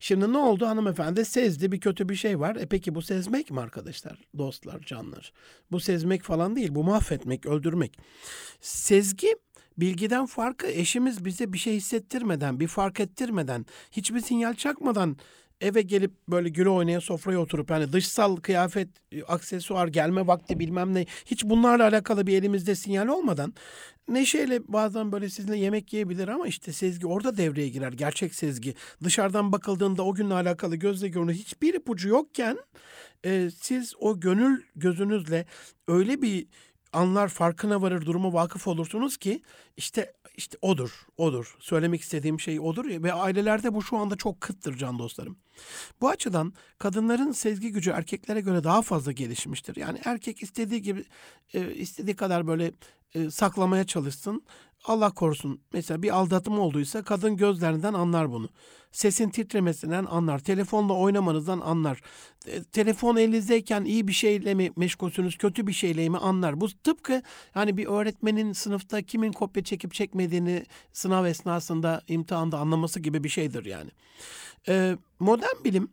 Şimdi 0.01 0.33
ne 0.33 0.38
oldu 0.38 0.67
hanımefendi 0.67 1.25
sezdi 1.25 1.73
bir 1.73 1.81
kötü 1.81 2.09
bir 2.09 2.14
şey 2.14 2.40
var. 2.40 2.57
E 2.57 2.67
peki 2.67 2.95
bu 2.95 3.03
sezmek 3.03 3.51
mi 3.51 3.61
arkadaşlar? 3.61 4.19
Dostlar, 4.38 4.81
canlar. 4.81 5.33
Bu 5.73 5.81
sezmek 5.81 6.23
falan 6.23 6.57
değil. 6.57 6.75
Bu 6.75 6.85
mahvetmek, 6.85 7.47
öldürmek. 7.47 7.99
Sezgi 8.61 9.37
bilgiden 9.79 10.27
farkı 10.27 10.67
eşimiz 10.67 11.25
bize 11.25 11.53
bir 11.53 11.59
şey 11.59 11.77
hissettirmeden, 11.77 12.61
bir 12.61 12.69
fark 12.69 13.01
ettirmeden, 13.01 13.67
hiçbir 13.93 14.21
sinyal 14.21 14.55
çakmadan 14.55 15.17
eve 15.61 15.83
gelip 15.83 16.13
böyle 16.29 16.49
güle 16.49 16.69
oynaya 16.69 17.01
sofraya 17.01 17.39
oturup 17.39 17.71
yani 17.71 17.93
dışsal 17.93 18.37
kıyafet, 18.37 18.89
e, 19.13 19.23
aksesuar, 19.23 19.89
gelme 19.89 20.27
vakti 20.27 20.59
bilmem 20.59 20.95
ne 20.95 21.07
hiç 21.27 21.45
bunlarla 21.45 21.85
alakalı 21.89 22.27
bir 22.27 22.39
elimizde 22.39 22.75
sinyal 22.75 23.09
olmadan 23.09 23.55
neşeyle 24.09 24.69
bazen 24.69 25.13
böyle 25.13 25.29
sizinle 25.31 25.59
yemek 25.59 25.93
yiyebilir 25.93 26.29
ama 26.29 26.47
işte 26.47 26.73
sezgi 26.73 27.07
orada 27.07 27.37
devreye 27.37 27.69
girer. 27.69 27.93
Gerçek 27.93 28.35
sezgi. 28.35 28.75
Dışarıdan 29.05 29.53
bakıldığında 29.53 30.03
o 30.03 30.15
günle 30.15 30.35
alakalı 30.35 30.77
gözle 30.77 31.09
görünür 31.09 31.33
hiçbir 31.33 31.75
ipucu 31.75 32.09
yokken 32.09 32.59
e, 33.25 33.49
siz 33.61 33.95
o 33.99 34.21
gönül 34.21 34.63
gözünüzle 34.77 35.47
öyle 35.89 36.23
bir 36.23 36.47
anlar 36.95 37.29
farkına 37.29 37.83
varır 37.83 38.07
durumu 38.07 38.33
vakıf 38.33 38.67
olursunuz 38.67 39.17
ki 39.17 39.43
işte 39.77 40.13
işte 40.37 40.59
odur, 40.63 41.07
odur. 41.17 41.57
Söylemek 41.61 42.01
istediğim 42.01 42.41
şey 42.41 42.61
odur 42.61 42.85
ve 42.85 43.13
ailelerde 43.13 43.75
bu 43.75 43.83
şu 43.83 43.97
anda 43.97 44.17
çok 44.17 44.41
kıttır 44.41 44.77
can 44.77 44.99
dostlarım. 44.99 45.37
Bu 46.01 46.09
açıdan 46.09 46.53
kadınların 46.79 47.33
sezgi 47.33 47.73
gücü 47.73 47.90
erkeklere 47.90 48.40
göre 48.40 48.64
daha 48.64 48.83
fazla 48.83 49.12
gelişmiştir. 49.12 49.77
Yani 49.77 50.01
erkek 50.05 50.43
istediği 50.43 50.83
gibi 50.83 51.05
e, 51.55 51.75
istediği 51.75 52.17
kadar 52.17 52.47
böyle 52.47 52.73
e, 53.14 53.31
saklamaya 53.31 53.85
çalışsın. 53.85 54.43
Allah 54.85 55.11
korusun 55.11 55.61
mesela 55.73 56.03
bir 56.03 56.17
aldatma 56.17 56.59
olduysa 56.59 57.03
kadın 57.03 57.37
gözlerinden 57.37 57.95
anlar 57.95 58.33
bunu. 58.33 58.49
Sesin 58.93 59.31
titremesinden 59.31 60.05
anlar. 60.05 60.38
Telefonla 60.38 60.93
oynamanızdan 60.93 61.61
anlar. 61.61 62.01
E, 62.47 62.64
telefon 62.64 63.17
elinizdeyken 63.17 63.85
iyi 63.85 64.09
bir 64.09 64.12
şeyle 64.12 64.55
mi 64.55 64.71
meşgulsünüz, 64.77 65.38
kötü 65.38 65.67
bir 65.67 65.73
şeyle 65.73 66.09
mi 66.09 66.19
anlar. 66.19 66.61
Bu 66.61 66.69
tıpkı 66.69 67.23
yani 67.55 67.77
bir 67.77 67.87
öğretmenin 67.87 68.53
sınıfta 68.53 69.03
kimin 69.03 69.33
kopya 69.33 69.64
çekip 69.64 69.95
çekmediğini 69.95 70.64
sınav 70.93 71.25
esnasında 71.25 72.03
imtihanda 72.09 72.59
anlaması 72.59 73.01
gibi 73.01 73.25
bir 73.25 73.29
şeydir 73.29 73.64
yani. 73.64 73.90
E, 74.68 74.96
modern 75.18 75.64
bilim 75.64 75.88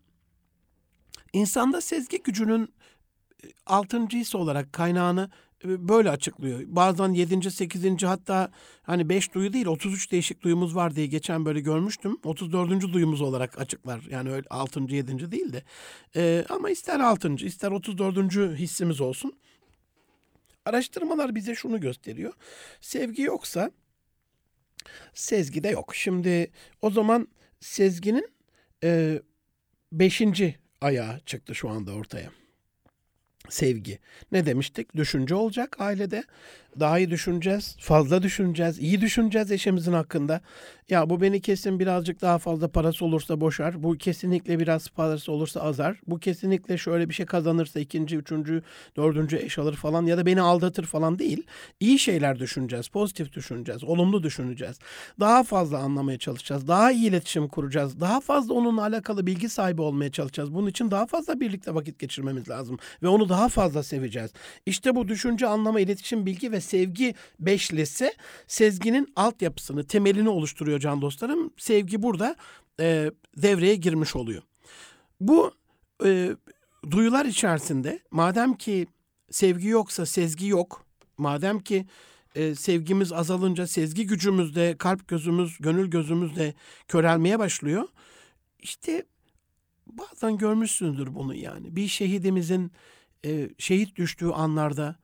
insanda 1.34 1.82
sezgi 1.82 2.24
gücünün 2.24 2.74
e, 3.44 3.48
altıncı 3.66 4.18
his 4.18 4.36
olarak 4.36 4.74
kaynağını 4.74 5.30
e, 5.66 5.88
böyle 5.88 6.10
açıklıyor. 6.10 6.62
Bazen 6.66 7.10
7. 7.10 7.52
8. 7.52 8.04
hatta 8.04 8.52
hani 8.84 9.10
5 9.10 9.34
duyu 9.34 9.54
değil 9.54 9.66
33 9.66 10.12
değişik 10.12 10.42
duyumuz 10.42 10.76
var 10.76 10.96
diye 10.96 11.08
geçen 11.08 11.46
böyle 11.46 11.60
görmüştüm. 11.60 12.18
34. 12.24 12.94
duyumuz 12.94 13.22
olarak 13.22 13.60
açıklar. 13.60 14.08
Yani 14.10 14.32
öyle 14.32 14.48
6. 14.50 14.80
7. 14.80 15.32
değil 15.32 15.54
de. 15.54 15.64
Ee, 16.16 16.46
ama 16.50 16.70
ister 16.70 17.00
6. 17.00 17.36
ister 17.36 17.72
34. 17.72 18.18
hissimiz 18.58 19.02
olsun. 19.02 19.34
Araştırmalar 20.66 21.36
bize 21.36 21.56
şunu 21.56 21.80
gösteriyor. 21.80 22.34
Sevgi 22.82 23.22
yoksa 23.22 23.72
sezgi 25.14 25.64
de 25.64 25.70
yok. 25.70 25.96
Şimdi 25.96 26.52
o 26.82 26.90
zaman 26.90 27.28
sezginin 27.60 28.28
e, 28.84 29.22
beşinci 29.92 30.56
ayağı 30.82 31.20
çıktı 31.20 31.56
şu 31.56 31.70
anda 31.70 31.92
ortaya 31.94 32.32
sevgi. 33.50 34.00
Ne 34.32 34.46
demiştik? 34.46 34.96
Düşünce 34.96 35.36
olacak 35.36 35.76
ailede. 35.80 36.24
Daha 36.80 37.00
iyi 37.00 37.10
düşüneceğiz, 37.10 37.76
fazla 37.80 38.24
düşüneceğiz, 38.24 38.80
iyi 38.80 39.02
düşüneceğiz 39.02 39.52
eşimizin 39.52 39.94
hakkında. 39.94 40.42
Ya 40.90 41.10
bu 41.10 41.22
beni 41.22 41.42
kesin 41.42 41.80
birazcık 41.80 42.22
daha 42.22 42.38
fazla 42.38 42.68
parası 42.68 43.06
olursa 43.06 43.42
boşar. 43.42 43.84
Bu 43.84 43.98
kesinlikle 43.98 44.60
biraz 44.60 44.90
parası 44.90 45.32
olursa 45.32 45.62
azar. 45.62 46.00
Bu 46.08 46.20
kesinlikle 46.20 46.78
şöyle 46.78 47.10
bir 47.10 47.14
şey 47.14 47.26
kazanırsa 47.26 47.80
ikinci, 47.80 48.18
üçüncü, 48.18 48.64
dördüncü 48.98 49.38
eş 49.38 49.58
alır 49.58 49.76
falan 49.76 50.06
ya 50.06 50.18
da 50.18 50.26
beni 50.26 50.42
aldatır 50.42 50.86
falan 50.86 51.20
değil. 51.20 51.44
İyi 51.80 52.00
şeyler 52.00 52.40
düşüneceğiz, 52.40 52.88
pozitif 52.88 53.34
düşüneceğiz, 53.34 53.84
olumlu 53.84 54.24
düşüneceğiz. 54.24 54.80
Daha 55.20 55.44
fazla 55.44 55.78
anlamaya 55.78 56.18
çalışacağız, 56.18 56.68
daha 56.68 56.92
iyi 56.92 57.10
iletişim 57.10 57.48
kuracağız, 57.48 58.00
daha 58.00 58.20
fazla 58.20 58.54
onunla 58.54 58.82
alakalı 58.82 59.28
bilgi 59.28 59.50
sahibi 59.50 59.82
olmaya 59.82 60.12
çalışacağız. 60.12 60.54
Bunun 60.54 60.68
için 60.68 60.92
daha 60.92 61.06
fazla 61.06 61.40
birlikte 61.40 61.76
vakit 61.76 62.00
geçirmemiz 62.00 62.50
lazım 62.50 62.78
ve 63.04 63.08
onu 63.08 63.30
daha 63.32 63.50
fazla 63.50 63.84
seveceğiz. 63.84 64.32
İşte 64.66 64.96
bu 64.96 65.08
düşünce, 65.08 65.48
anlama, 65.48 65.80
iletişim, 65.80 66.26
bilgi 66.26 66.52
ve 66.52 66.62
sevgi 66.62 67.16
beşlisi 67.40 68.14
sezginin 68.48 69.14
altyapısını, 69.16 69.88
temelini 69.88 70.30
oluşturuyor 70.30 70.80
can 70.80 71.02
dostlarım. 71.02 71.54
Sevgi 71.58 72.04
burada 72.04 72.36
e, 72.80 73.12
devreye 73.38 73.76
girmiş 73.76 74.16
oluyor. 74.16 74.42
Bu 75.20 75.52
e, 76.06 76.36
duyular 76.92 77.26
içerisinde 77.26 78.00
madem 78.12 78.54
ki 78.54 78.88
sevgi 79.32 79.68
yoksa 79.68 80.06
sezgi 80.06 80.48
yok, 80.48 80.86
madem 81.18 81.60
ki 81.60 81.86
e, 82.36 82.56
sevgimiz 82.56 83.12
azalınca 83.12 83.68
sezgi 83.68 84.08
gücümüz 84.08 84.56
de, 84.56 84.76
kalp 84.78 85.08
gözümüz, 85.08 85.58
gönül 85.60 85.90
gözümüz 85.90 86.36
de 86.36 86.54
körelmeye 86.88 87.40
başlıyor. 87.40 87.88
İşte 88.60 89.06
bazen 89.88 90.38
görmüşsündür 90.38 91.16
bunu 91.16 91.36
yani. 91.36 91.76
Bir 91.76 91.88
şehidimizin 91.88 92.72
e, 93.26 93.50
şehit 93.58 93.96
düştüğü 93.96 94.30
anlarda 94.30 94.96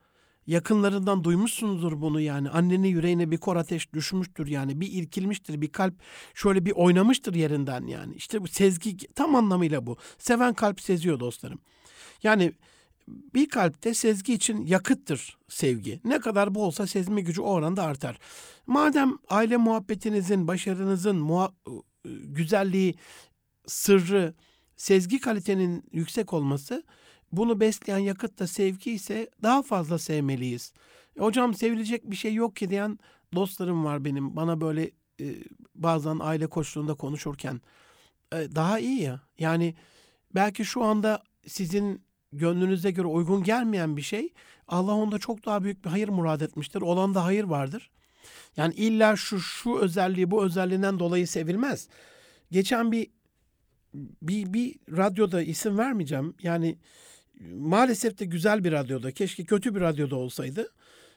yakınlarından 0.47 1.23
duymuşsunuzdur 1.23 2.01
bunu 2.01 2.21
yani. 2.21 2.49
Annenin 2.49 2.87
yüreğine 2.87 3.31
bir 3.31 3.37
kor 3.37 3.55
ateş 3.55 3.93
düşmüştür 3.93 4.47
yani. 4.47 4.81
Bir 4.81 4.91
irkilmiştir, 4.91 5.61
bir 5.61 5.71
kalp 5.71 5.93
şöyle 6.33 6.65
bir 6.65 6.71
oynamıştır 6.71 7.35
yerinden 7.35 7.87
yani. 7.87 8.15
İşte 8.15 8.41
bu 8.41 8.47
sezgi 8.47 8.97
tam 8.97 9.35
anlamıyla 9.35 9.87
bu. 9.87 9.97
Seven 10.17 10.53
kalp 10.53 10.81
seziyor 10.81 11.19
dostlarım. 11.19 11.59
Yani 12.23 12.53
bir 13.07 13.49
kalpte 13.49 13.93
sezgi 13.93 14.33
için 14.33 14.65
yakıttır 14.65 15.37
sevgi. 15.49 16.01
Ne 16.03 16.19
kadar 16.19 16.55
bu 16.55 16.63
olsa 16.63 16.87
sezme 16.87 17.21
gücü 17.21 17.41
o 17.41 17.49
oranda 17.49 17.83
artar. 17.83 18.17
Madem 18.67 19.17
aile 19.29 19.57
muhabbetinizin, 19.57 20.47
başarınızın 20.47 21.19
muha- 21.19 21.83
güzelliği, 22.23 22.95
sırrı, 23.67 24.33
sezgi 24.75 25.19
kalitenin 25.19 25.83
yüksek 25.91 26.33
olması 26.33 26.83
bunu 27.31 27.59
besleyen 27.59 27.97
yakıt 27.97 28.39
da 28.39 28.47
sevgi 28.47 28.91
ise 28.91 29.29
daha 29.43 29.61
fazla 29.61 29.97
sevmeliyiz. 29.97 30.73
E, 31.17 31.21
hocam 31.21 31.53
sevilecek 31.53 32.11
bir 32.11 32.15
şey 32.15 32.33
yok 32.33 32.55
ki 32.55 32.69
diyen 32.69 32.99
dostlarım 33.35 33.85
var 33.85 34.05
benim. 34.05 34.35
Bana 34.35 34.61
böyle 34.61 34.91
e, 35.21 35.35
bazen 35.75 36.19
aile 36.21 36.47
koçluğunda 36.47 36.93
konuşurken 36.93 37.61
e, 38.33 38.55
daha 38.55 38.79
iyi 38.79 39.01
ya. 39.01 39.21
Yani 39.39 39.75
belki 40.35 40.65
şu 40.65 40.83
anda 40.83 41.23
sizin 41.47 42.01
gönlünüze 42.33 42.91
göre 42.91 43.07
uygun 43.07 43.43
gelmeyen 43.43 43.97
bir 43.97 44.01
şey 44.01 44.33
Allah 44.67 44.93
onda 44.93 45.19
çok 45.19 45.45
daha 45.45 45.63
büyük 45.63 45.85
bir 45.85 45.89
hayır 45.89 46.09
murad 46.09 46.41
etmiştir. 46.41 46.81
Olan 46.81 47.15
da 47.15 47.25
hayır 47.25 47.43
vardır. 47.43 47.89
Yani 48.57 48.73
illa 48.73 49.15
şu 49.15 49.39
şu 49.39 49.77
özelliği 49.77 50.31
bu 50.31 50.45
özelliğinden 50.45 50.99
dolayı 50.99 51.27
sevilmez. 51.27 51.87
Geçen 52.51 52.91
bir 52.91 53.07
bir, 54.21 54.53
bir 54.53 54.75
radyoda 54.91 55.41
isim 55.41 55.77
vermeyeceğim. 55.77 56.33
Yani 56.41 56.77
maalesef 57.53 58.19
de 58.19 58.25
güzel 58.25 58.63
bir 58.63 58.71
radyoda, 58.71 59.11
keşke 59.11 59.43
kötü 59.43 59.75
bir 59.75 59.81
radyoda 59.81 60.15
olsaydı. 60.15 60.67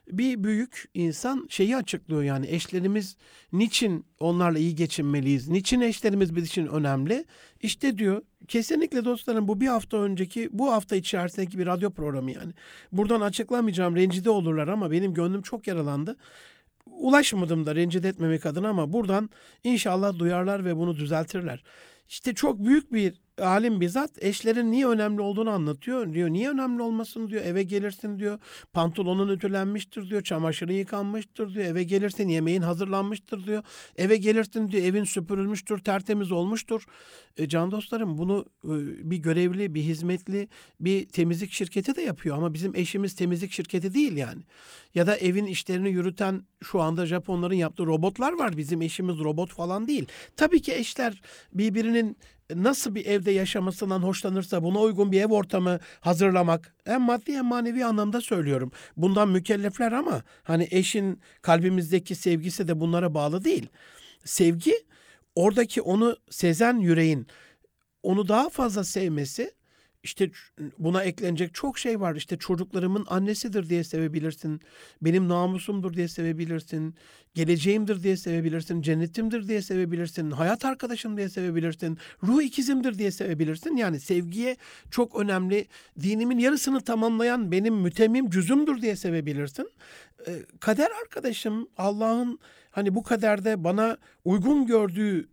Bir 0.09 0.45
büyük 0.45 0.89
insan 0.95 1.47
şeyi 1.51 1.77
açıklıyor 1.77 2.23
yani 2.23 2.47
eşlerimiz 2.49 3.17
niçin 3.53 4.05
onlarla 4.21 4.59
iyi 4.59 4.75
geçinmeliyiz? 4.75 5.49
Niçin 5.49 5.81
eşlerimiz 5.81 6.37
bizim 6.37 6.47
için 6.47 6.67
önemli? 6.67 7.25
İşte 7.61 7.99
diyor 7.99 8.23
kesinlikle 8.49 9.05
dostlarım 9.05 9.49
bu 9.49 9.61
bir 9.61 9.67
hafta 9.67 9.97
önceki 9.97 10.49
bu 10.53 10.73
hafta 10.73 10.97
içerisindeki 10.97 11.59
bir 11.59 11.67
radyo 11.67 11.91
programı 11.91 12.31
yani. 12.31 12.53
Buradan 12.93 13.21
açıklamayacağım 13.21 13.97
rencide 13.97 14.31
olurlar 14.31 14.69
ama 14.69 14.91
benim 14.91 15.15
gönlüm 15.15 15.43
çok 15.43 15.67
yaralandı. 15.67 16.17
Ulaşmadım 16.87 17.67
da 17.67 17.75
rencide 17.75 18.09
etmemek 18.09 18.47
adına 18.47 18.69
ama 18.69 18.93
buradan 18.93 19.31
inşallah 19.65 20.19
duyarlar 20.19 20.65
ve 20.65 20.77
bunu 20.77 20.97
düzeltirler. 20.97 21.63
İşte 22.11 22.35
çok 22.35 22.65
büyük 22.65 22.93
bir 22.93 23.15
alim 23.43 23.81
bizzat 23.81 24.25
eşlerin 24.25 24.71
niye 24.71 24.87
önemli 24.87 25.21
olduğunu 25.21 25.51
anlatıyor. 25.51 26.15
Diyor 26.15 26.31
niye 26.31 26.51
önemli 26.51 26.83
olmasın 26.83 27.29
diyor. 27.29 27.45
Eve 27.45 27.63
gelirsin 27.63 28.19
diyor. 28.19 28.39
Pantolonun 28.73 29.29
ütülenmiştir 29.29 30.11
diyor. 30.11 30.23
Çamaşırın 30.23 30.73
yıkanmıştır 30.73 31.55
diyor. 31.55 31.65
Eve 31.65 31.83
gelirsin 31.83 32.29
yemeğin 32.29 32.63
hazırlanmıştır 32.63 33.47
diyor. 33.47 33.63
Eve 33.97 34.17
gelirsin 34.17 34.69
diyor. 34.69 34.85
Evin 34.85 35.05
süpürülmüştür. 35.05 35.79
Tertemiz 35.79 36.33
olmuştur. 36.33 36.85
E, 37.37 37.49
can 37.49 37.71
dostlarım 37.71 38.19
bunu 38.19 38.45
e, 38.65 38.71
bir 39.11 39.17
görevli, 39.17 39.75
bir 39.75 39.83
hizmetli, 39.83 40.49
bir 40.81 41.09
temizlik 41.09 41.53
şirketi 41.53 41.97
de 41.97 42.03
yapıyor. 42.03 42.37
Ama 42.37 42.55
bizim 42.55 42.75
eşimiz 42.75 43.15
temizlik 43.15 43.53
şirketi 43.53 43.95
değil 43.95 44.17
yani. 44.17 44.43
Ya 44.95 45.07
da 45.07 45.17
evin 45.17 45.47
işlerini 45.47 45.91
yürüten 45.91 46.43
şu 46.63 46.81
anda 46.81 47.07
Japonların 47.07 47.55
yaptığı 47.55 47.87
robotlar 47.87 48.33
var. 48.33 48.57
Bizim 48.57 48.83
eşimiz 48.83 49.19
robot 49.19 49.53
falan 49.53 49.87
değil. 49.89 50.07
Tabii 50.37 50.63
ki 50.63 50.75
eşler 50.75 51.21
birbirinin 52.01 52.17
nasıl 52.55 52.95
bir 52.95 53.07
evde 53.07 53.31
yaşamasından 53.31 54.03
hoşlanırsa 54.03 54.63
buna 54.63 54.81
uygun 54.81 55.13
bir 55.13 55.21
ev 55.21 55.33
ortamı 55.33 55.79
hazırlamak 56.01 56.75
hem 56.85 57.03
maddi 57.03 57.37
hem 57.37 57.45
manevi 57.45 57.85
anlamda 57.85 58.21
söylüyorum. 58.21 58.73
Bundan 58.97 59.29
mükellefler 59.29 59.93
ama 59.93 60.23
hani 60.43 60.69
eşin 60.71 61.21
kalbimizdeki 61.43 62.15
sevgisi 62.15 62.69
de 62.69 62.81
bunlara 62.81 63.15
bağlı 63.15 63.45
değil. 63.45 63.69
Sevgi 64.25 64.75
oradaki 65.35 65.83
onu 65.83 66.17
sezen 66.31 66.79
yüreğin 66.79 67.27
onu 68.03 68.29
daha 68.29 68.49
fazla 68.49 68.85
sevmesi 68.85 69.53
İşte 70.03 70.31
buna 70.79 71.03
eklenecek 71.03 71.55
çok 71.55 71.79
şey 71.79 72.01
var. 72.01 72.15
İşte 72.15 72.39
çocuklarımın 72.39 73.07
annesidir 73.09 73.69
diye 73.69 73.85
sevebilirsin. 73.85 74.61
Benim 75.03 75.29
namusumdur 75.29 75.95
diye 75.95 76.09
sevebilirsin. 76.09 76.95
Geleceğimdir 77.35 78.03
diye 78.03 78.17
sevebilirsin. 78.17 78.83
Cennetimdir 78.83 79.49
diye 79.49 79.63
sevebilirsin. 79.63 80.31
Hayat 80.31 80.65
arkadaşım 80.65 81.17
diye 81.17 81.29
sevebilirsin. 81.29 81.99
Ruh 82.23 82.43
ikizimdir 82.43 82.99
diye 82.99 83.11
sevebilirsin. 83.11 83.77
Yani 83.77 84.01
sevgiye 84.01 84.57
çok 84.91 85.17
önemli. 85.21 85.69
Dinimin 86.03 86.39
yarısını 86.39 86.81
tamamlayan 86.81 87.53
benim 87.53 87.75
mütemim 87.75 88.31
cüzümdür 88.31 88.83
diye 88.83 88.97
sevebilirsin. 88.97 89.71
Kader 90.61 90.91
arkadaşım 91.03 91.69
Allah'ın 91.77 92.39
hani 92.71 92.95
bu 92.95 93.03
kaderde 93.03 93.65
bana 93.65 93.97
uygun 94.25 94.67
gördüğü 94.67 95.29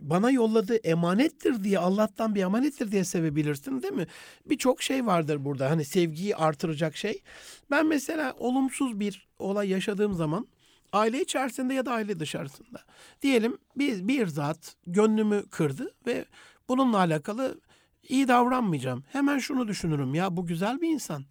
bana 0.00 0.30
yolladığı 0.30 0.76
emanettir 0.76 1.64
diye 1.64 1.78
Allah'tan 1.78 2.34
bir 2.34 2.42
emanettir 2.42 2.92
diye 2.92 3.04
sevebilirsin 3.04 3.82
değil 3.82 3.94
mi? 3.94 4.06
Birçok 4.46 4.82
şey 4.82 5.06
vardır 5.06 5.44
burada 5.44 5.70
hani 5.70 5.84
sevgiyi 5.84 6.36
artıracak 6.36 6.96
şey. 6.96 7.22
Ben 7.70 7.86
mesela 7.86 8.34
olumsuz 8.38 9.00
bir 9.00 9.28
olay 9.38 9.68
yaşadığım 9.68 10.14
zaman 10.14 10.48
aile 10.92 11.22
içerisinde 11.22 11.74
ya 11.74 11.86
da 11.86 11.92
aile 11.92 12.20
dışarısında 12.20 12.80
diyelim 13.22 13.58
bir, 13.76 14.08
bir 14.08 14.26
zat 14.26 14.76
gönlümü 14.86 15.44
kırdı 15.50 15.94
ve 16.06 16.24
bununla 16.68 16.98
alakalı 16.98 17.60
iyi 18.08 18.28
davranmayacağım. 18.28 19.04
Hemen 19.12 19.38
şunu 19.38 19.68
düşünürüm 19.68 20.14
ya 20.14 20.36
bu 20.36 20.46
güzel 20.46 20.80
bir 20.80 20.88
insan. 20.88 21.24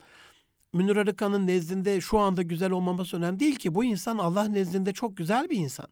Münir 0.73 0.95
Arıkan'ın 0.95 1.47
nezdinde 1.47 2.01
şu 2.01 2.19
anda 2.19 2.41
güzel 2.41 2.71
olmaması 2.71 3.17
önemli 3.17 3.39
değil 3.39 3.55
ki. 3.55 3.75
Bu 3.75 3.83
insan 3.83 4.17
Allah 4.17 4.43
nezdinde 4.43 4.93
çok 4.93 5.17
güzel 5.17 5.49
bir 5.49 5.57
insan. 5.57 5.87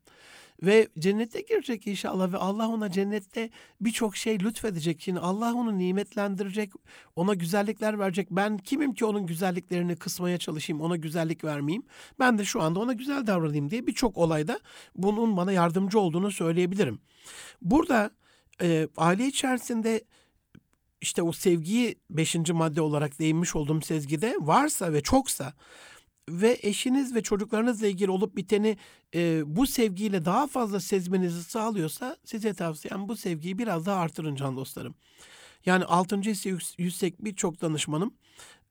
Ve 0.64 0.88
cennete 0.99 1.41
girecek 1.41 1.88
inşallah 1.88 2.34
ve 2.34 2.38
Allah 2.38 2.68
ona 2.68 2.91
cennette 2.91 3.49
birçok 3.82 4.18
şey 4.18 4.39
lütfedecek. 4.39 5.01
Şimdi 5.01 5.20
Allah 5.20 5.53
onu 5.53 5.78
nimetlendirecek, 5.78 6.74
ona 7.16 7.34
güzellikler 7.34 7.99
verecek. 7.99 8.28
Ben 8.32 8.58
kimim 8.58 8.93
ki 8.93 9.06
onun 9.06 9.26
güzelliklerini 9.26 9.95
kısmaya 9.95 10.38
çalışayım, 10.38 10.82
ona 10.82 10.95
güzellik 10.95 11.43
vermeyeyim. 11.43 11.84
Ben 12.20 12.38
de 12.38 12.45
şu 12.45 12.62
anda 12.62 12.80
ona 12.80 12.93
güzel 12.93 13.28
davranayım 13.28 13.70
diye 13.70 13.88
birçok 13.88 14.18
olayda 14.18 14.60
bunun 14.95 15.38
bana 15.38 15.51
yardımcı 15.51 15.99
olduğunu 15.99 16.32
söyleyebilirim. 16.32 16.99
Burada 17.62 18.12
e, 18.62 18.88
aile 18.97 19.28
içerisinde 19.28 20.03
işte 21.01 21.22
o 21.22 21.32
sevgiyi 21.32 21.95
beşinci 22.10 22.53
madde 22.53 22.82
olarak 22.82 23.20
değinmiş 23.20 23.56
olduğum 23.56 23.82
sezgide 23.82 24.36
varsa 24.39 24.93
ve 24.93 25.01
çoksa 25.01 25.53
ve 26.30 26.59
eşiniz 26.61 27.15
ve 27.15 27.23
çocuklarınızla 27.23 27.88
ilgili 27.88 28.11
olup 28.11 28.38
biteni 28.38 28.78
e, 29.15 29.43
bu 29.45 29.67
sevgiyle 29.67 30.26
daha 30.26 30.47
fazla 30.47 30.80
sezmenizi 30.80 31.43
sağlıyorsa 31.43 32.17
size 32.23 32.53
tavsiyem 32.53 33.09
bu 33.09 33.15
sevgiyi 33.15 33.57
biraz 33.57 33.86
daha 33.86 33.99
artırın 33.99 34.36
can 34.36 34.57
dostlarım. 34.57 34.95
Yani 35.65 35.86
altıncı 35.86 36.32
hissi 36.32 36.57
yüksek 36.78 37.26
birçok 37.26 37.61
danışmanım 37.61 38.13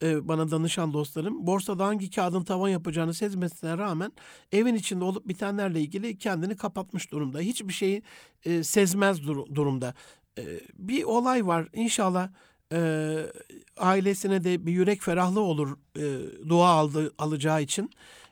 e, 0.03 0.29
bana 0.29 0.51
danışan 0.51 0.93
dostlarım 0.93 1.47
borsada 1.47 1.87
hangi 1.87 2.11
kağıdın 2.11 2.45
tavan 2.45 2.69
yapacağını 2.69 3.15
sezmesine 3.15 3.79
rağmen 3.79 4.13
evin 4.53 4.75
içinde 4.75 5.05
olup 5.05 5.29
bitenlerle 5.29 5.81
ilgili 5.81 6.19
kendini 6.19 6.57
kapatmış 6.57 7.13
durumda. 7.13 7.41
Hiçbir 7.41 7.73
şeyi 7.73 8.03
e, 8.45 8.63
sezmez 8.63 9.23
dur- 9.27 9.55
durumda. 9.55 9.95
E, 10.39 10.43
bir 10.75 11.05
olay 11.05 11.47
var 11.47 11.69
inşallah 11.73 12.29
e, 12.73 13.21
ailesine 13.77 14.45
de 14.45 14.67
bir 14.67 14.73
yürek 14.73 15.03
ferahlığı 15.03 15.41
olur 15.41 15.77
e, 15.97 16.03
dua 16.49 16.69
aldı, 16.69 17.15
alacağı 17.19 17.63
için. 17.63 17.91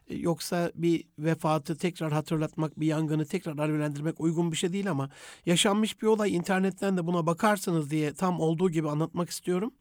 E, 0.09 0.17
yoksa 0.17 0.73
bir 0.75 1.05
vefatı 1.19 1.77
tekrar 1.77 2.13
hatırlatmak, 2.13 2.81
bir 2.81 2.87
yangını 2.87 3.27
tekrar 3.27 3.59
alevlendirmek 3.59 4.21
uygun 4.21 4.53
bir 4.53 4.57
şey 4.57 4.73
değil 4.73 4.91
ama 4.91 5.11
yaşanmış 5.47 6.03
bir 6.03 6.07
olay 6.07 6.37
internetten 6.37 6.97
de 6.97 7.07
buna 7.07 7.27
bakarsınız 7.27 7.91
diye 7.91 8.15
tam 8.15 8.41
olduğu 8.41 8.71
gibi 8.71 8.91
anlatmak 8.91 9.31
istiyorum. 9.31 9.73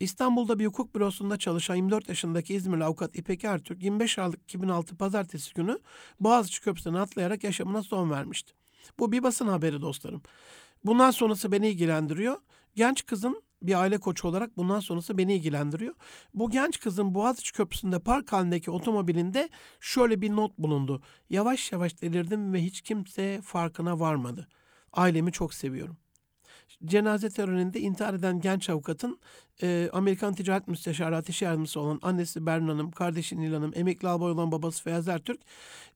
İstanbul'da 0.00 0.58
bir 0.58 0.66
hukuk 0.66 0.94
bürosunda 0.94 1.36
çalışan 1.36 1.74
24 1.74 2.08
yaşındaki 2.08 2.54
İzmirli 2.54 2.84
avukat 2.84 3.16
İpek 3.18 3.44
Ertürk 3.44 3.82
25 3.82 4.18
Aralık 4.18 4.42
2006 4.42 4.96
Pazartesi 4.96 5.54
günü 5.54 5.78
Boğaziçi 6.20 6.60
Köprüsü'ne 6.60 7.00
atlayarak 7.00 7.44
yaşamına 7.44 7.82
son 7.82 8.10
vermişti. 8.10 8.52
Bu 8.98 9.12
bir 9.12 9.22
basın 9.22 9.48
haberi 9.48 9.80
dostlarım. 9.80 10.22
Bundan 10.84 11.10
sonrası 11.10 11.52
beni 11.52 11.68
ilgilendiriyor. 11.68 12.36
Genç 12.74 13.06
kızın 13.06 13.42
bir 13.62 13.80
aile 13.80 13.98
koçu 13.98 14.28
olarak 14.28 14.56
bundan 14.56 14.80
sonrası 14.80 15.18
beni 15.18 15.34
ilgilendiriyor. 15.34 15.94
Bu 16.34 16.50
genç 16.50 16.80
kızın 16.80 17.14
Boğaziçi 17.14 17.52
Köprüsü'nde 17.52 17.98
park 17.98 18.32
halindeki 18.32 18.70
otomobilinde 18.70 19.48
şöyle 19.80 20.20
bir 20.20 20.36
not 20.36 20.58
bulundu. 20.58 21.02
Yavaş 21.30 21.72
yavaş 21.72 22.02
delirdim 22.02 22.52
ve 22.52 22.64
hiç 22.64 22.80
kimse 22.80 23.40
farkına 23.42 24.00
varmadı. 24.00 24.48
Ailemi 24.92 25.32
çok 25.32 25.54
seviyorum. 25.54 25.96
Cenaze 26.84 27.30
töreninde 27.30 27.80
intihar 27.80 28.14
eden 28.14 28.40
genç 28.40 28.70
avukatın 28.70 29.18
e, 29.62 29.90
Amerikan 29.92 30.34
Ticaret 30.34 30.68
Müsteşarı 30.68 31.22
iş 31.28 31.42
yardımcısı 31.42 31.80
olan 31.80 31.98
annesi 32.02 32.46
Berna 32.46 32.72
Hanım, 32.72 32.90
kardeşi 32.90 33.40
Nil 33.40 33.52
Hanım, 33.52 33.72
emekli 33.74 34.08
albay 34.08 34.30
olan 34.30 34.52
babası 34.52 34.82
Feyyaz 34.82 35.08
Ertürk 35.08 35.40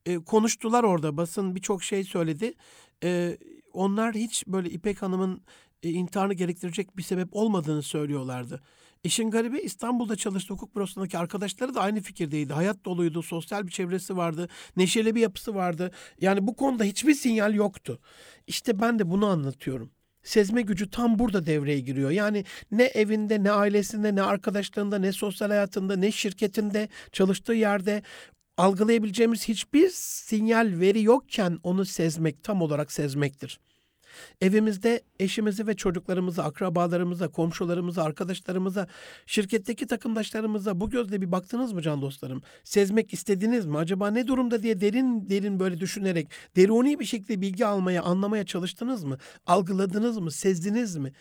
e, 0.06 0.18
konuştular 0.18 0.84
orada. 0.84 1.16
Basın 1.16 1.54
birçok 1.54 1.82
şey 1.82 2.04
söyledi. 2.04 2.54
E, 3.04 3.38
onlar 3.72 4.14
hiç 4.14 4.46
böyle 4.46 4.70
İpek 4.70 5.02
Hanım'ın 5.02 5.42
e, 5.82 5.90
intiharını 5.90 6.34
gerektirecek 6.34 6.96
bir 6.96 7.02
sebep 7.02 7.28
olmadığını 7.32 7.82
söylüyorlardı. 7.82 8.60
İşin 9.04 9.30
garibi 9.30 9.60
İstanbul'da 9.60 10.16
çalıştığı 10.16 10.54
hukuk 10.54 10.76
bürosundaki 10.76 11.18
arkadaşları 11.18 11.74
da 11.74 11.80
aynı 11.80 12.00
fikirdeydi. 12.00 12.52
Hayat 12.52 12.84
doluydu, 12.84 13.22
sosyal 13.22 13.66
bir 13.66 13.72
çevresi 13.72 14.16
vardı, 14.16 14.48
neşeli 14.76 15.14
bir 15.14 15.20
yapısı 15.20 15.54
vardı. 15.54 15.90
Yani 16.20 16.46
bu 16.46 16.56
konuda 16.56 16.84
hiçbir 16.84 17.14
sinyal 17.14 17.54
yoktu. 17.54 17.98
İşte 18.46 18.80
ben 18.80 18.98
de 18.98 19.10
bunu 19.10 19.26
anlatıyorum. 19.26 19.90
Sezme 20.22 20.62
gücü 20.62 20.90
tam 20.90 21.18
burada 21.18 21.46
devreye 21.46 21.80
giriyor. 21.80 22.10
Yani 22.10 22.44
ne 22.70 22.84
evinde, 22.84 23.42
ne 23.42 23.50
ailesinde, 23.50 24.14
ne 24.14 24.22
arkadaşlarında, 24.22 24.98
ne 24.98 25.12
sosyal 25.12 25.48
hayatında, 25.48 25.96
ne 25.96 26.12
şirketinde, 26.12 26.88
çalıştığı 27.12 27.52
yerde 27.52 28.02
algılayabileceğimiz 28.56 29.48
hiçbir 29.48 29.88
sinyal 29.92 30.80
veri 30.80 31.02
yokken 31.02 31.58
onu 31.62 31.84
sezmek 31.84 32.44
tam 32.44 32.62
olarak 32.62 32.92
sezmektir. 32.92 33.60
Evimizde 34.40 35.02
eşimizi 35.20 35.66
ve 35.66 35.74
çocuklarımızı, 35.74 36.44
akrabalarımıza, 36.44 37.28
komşularımıza, 37.28 38.02
arkadaşlarımıza, 38.02 38.86
şirketteki 39.26 39.86
takımdaşlarımıza 39.86 40.80
bu 40.80 40.90
gözle 40.90 41.20
bir 41.20 41.32
baktınız 41.32 41.72
mı 41.72 41.82
can 41.82 42.02
dostlarım? 42.02 42.42
Sezmek 42.64 43.12
istediniz 43.12 43.66
mi? 43.66 43.78
Acaba 43.78 44.10
ne 44.10 44.26
durumda 44.26 44.62
diye 44.62 44.80
derin 44.80 45.28
derin 45.30 45.60
böyle 45.60 45.80
düşünerek 45.80 46.28
deruni 46.56 47.00
bir 47.00 47.04
şekilde 47.04 47.40
bilgi 47.40 47.66
almaya, 47.66 48.02
anlamaya 48.02 48.46
çalıştınız 48.46 49.04
mı? 49.04 49.18
Algıladınız 49.46 50.18
mı? 50.18 50.30
Sezdiniz 50.30 50.96
mi? 50.96 51.12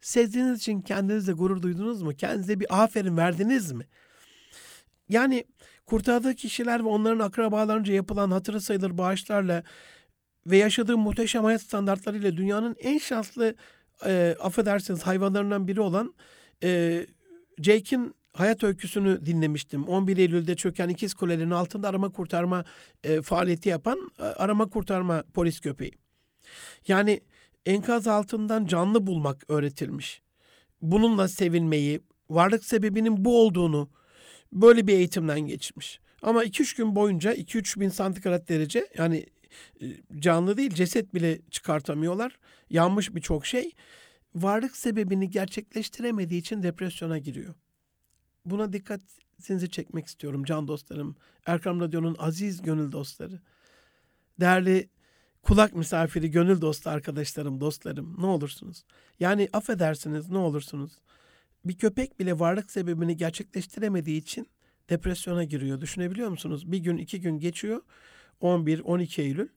Sezdiğiniz 0.00 0.58
için 0.58 0.80
kendinizle 0.80 1.32
gurur 1.32 1.62
duydunuz 1.62 2.02
mu? 2.02 2.14
Kendinize 2.14 2.60
bir 2.60 2.82
aferin 2.82 3.16
verdiniz 3.16 3.72
mi? 3.72 3.84
Yani 5.08 5.44
kurtardığı 5.86 6.34
kişiler 6.34 6.84
ve 6.84 6.88
onların 6.88 7.18
akrabalarınca 7.18 7.94
yapılan 7.94 8.30
hatırı 8.30 8.60
sayılır 8.60 8.98
bağışlarla 8.98 9.62
ve 10.46 10.56
yaşadığı 10.56 10.98
muhteşem 10.98 11.44
hayat 11.44 11.62
standartlarıyla 11.62 12.36
dünyanın 12.36 12.76
en 12.78 12.98
şanslı 12.98 13.54
e, 14.06 14.36
affedersiniz 14.40 15.02
hayvanlarından 15.02 15.68
biri 15.68 15.80
olan 15.80 16.14
e, 16.62 17.06
Jake'in 17.58 18.14
hayat 18.32 18.64
öyküsünü 18.64 19.26
dinlemiştim. 19.26 19.88
11 19.88 20.16
Eylül'de 20.16 20.56
çöken 20.56 20.88
ikiz 20.88 21.14
kulelerinin 21.14 21.50
altında 21.50 21.88
arama 21.88 22.12
kurtarma 22.12 22.64
e, 23.04 23.22
faaliyeti 23.22 23.68
yapan 23.68 24.10
e, 24.18 24.22
arama 24.22 24.70
kurtarma 24.70 25.24
polis 25.34 25.60
köpeği. 25.60 25.92
Yani 26.88 27.20
enkaz 27.66 28.06
altından 28.06 28.66
canlı 28.66 29.06
bulmak 29.06 29.44
öğretilmiş. 29.48 30.22
Bununla 30.82 31.28
sevilmeyi, 31.28 32.00
varlık 32.30 32.64
sebebinin 32.64 33.24
bu 33.24 33.40
olduğunu 33.40 33.90
böyle 34.52 34.86
bir 34.86 34.92
eğitimden 34.94 35.40
geçmiş. 35.40 36.00
Ama 36.22 36.44
2-3 36.44 36.76
gün 36.76 36.96
boyunca 36.96 37.34
2-3 37.34 37.80
bin 37.80 37.88
santigrat 37.88 38.48
derece 38.48 38.88
yani 38.98 39.26
canlı 40.18 40.56
değil 40.56 40.74
ceset 40.74 41.14
bile 41.14 41.40
çıkartamıyorlar. 41.50 42.38
Yanmış 42.70 43.14
birçok 43.14 43.46
şey. 43.46 43.72
Varlık 44.34 44.76
sebebini 44.76 45.30
gerçekleştiremediği 45.30 46.40
için 46.40 46.62
depresyona 46.62 47.18
giriyor. 47.18 47.54
Buna 48.44 48.72
dikkatinizi 48.72 49.70
çekmek 49.70 50.06
istiyorum 50.06 50.44
can 50.44 50.68
dostlarım. 50.68 51.16
Erkam 51.46 51.80
Radyo'nun 51.80 52.16
aziz 52.18 52.62
gönül 52.62 52.92
dostları. 52.92 53.40
Değerli 54.40 54.88
kulak 55.42 55.74
misafiri, 55.74 56.30
gönül 56.30 56.60
dostu 56.60 56.90
arkadaşlarım, 56.90 57.60
dostlarım 57.60 58.16
ne 58.22 58.26
olursunuz. 58.26 58.84
Yani 59.20 59.48
affedersiniz 59.52 60.28
ne 60.28 60.38
olursunuz. 60.38 60.92
Bir 61.64 61.78
köpek 61.78 62.20
bile 62.20 62.38
varlık 62.38 62.70
sebebini 62.70 63.16
gerçekleştiremediği 63.16 64.20
için 64.20 64.46
depresyona 64.90 65.44
giriyor. 65.44 65.80
Düşünebiliyor 65.80 66.28
musunuz? 66.28 66.72
Bir 66.72 66.78
gün 66.78 66.96
iki 66.96 67.20
gün 67.20 67.38
geçiyor 67.38 67.82
11-12 68.40 69.22
Eylül. 69.22 69.48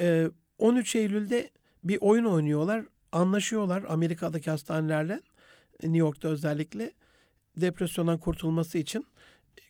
Ee, 0.00 0.30
13 0.58 0.96
Eylül'de 0.96 1.50
bir 1.84 1.98
oyun 2.00 2.24
oynuyorlar. 2.24 2.84
Anlaşıyorlar 3.12 3.84
Amerika'daki 3.88 4.50
hastanelerle. 4.50 5.20
New 5.82 5.98
York'ta 5.98 6.28
özellikle 6.28 6.92
depresyondan 7.56 8.18
kurtulması 8.18 8.78
için 8.78 9.06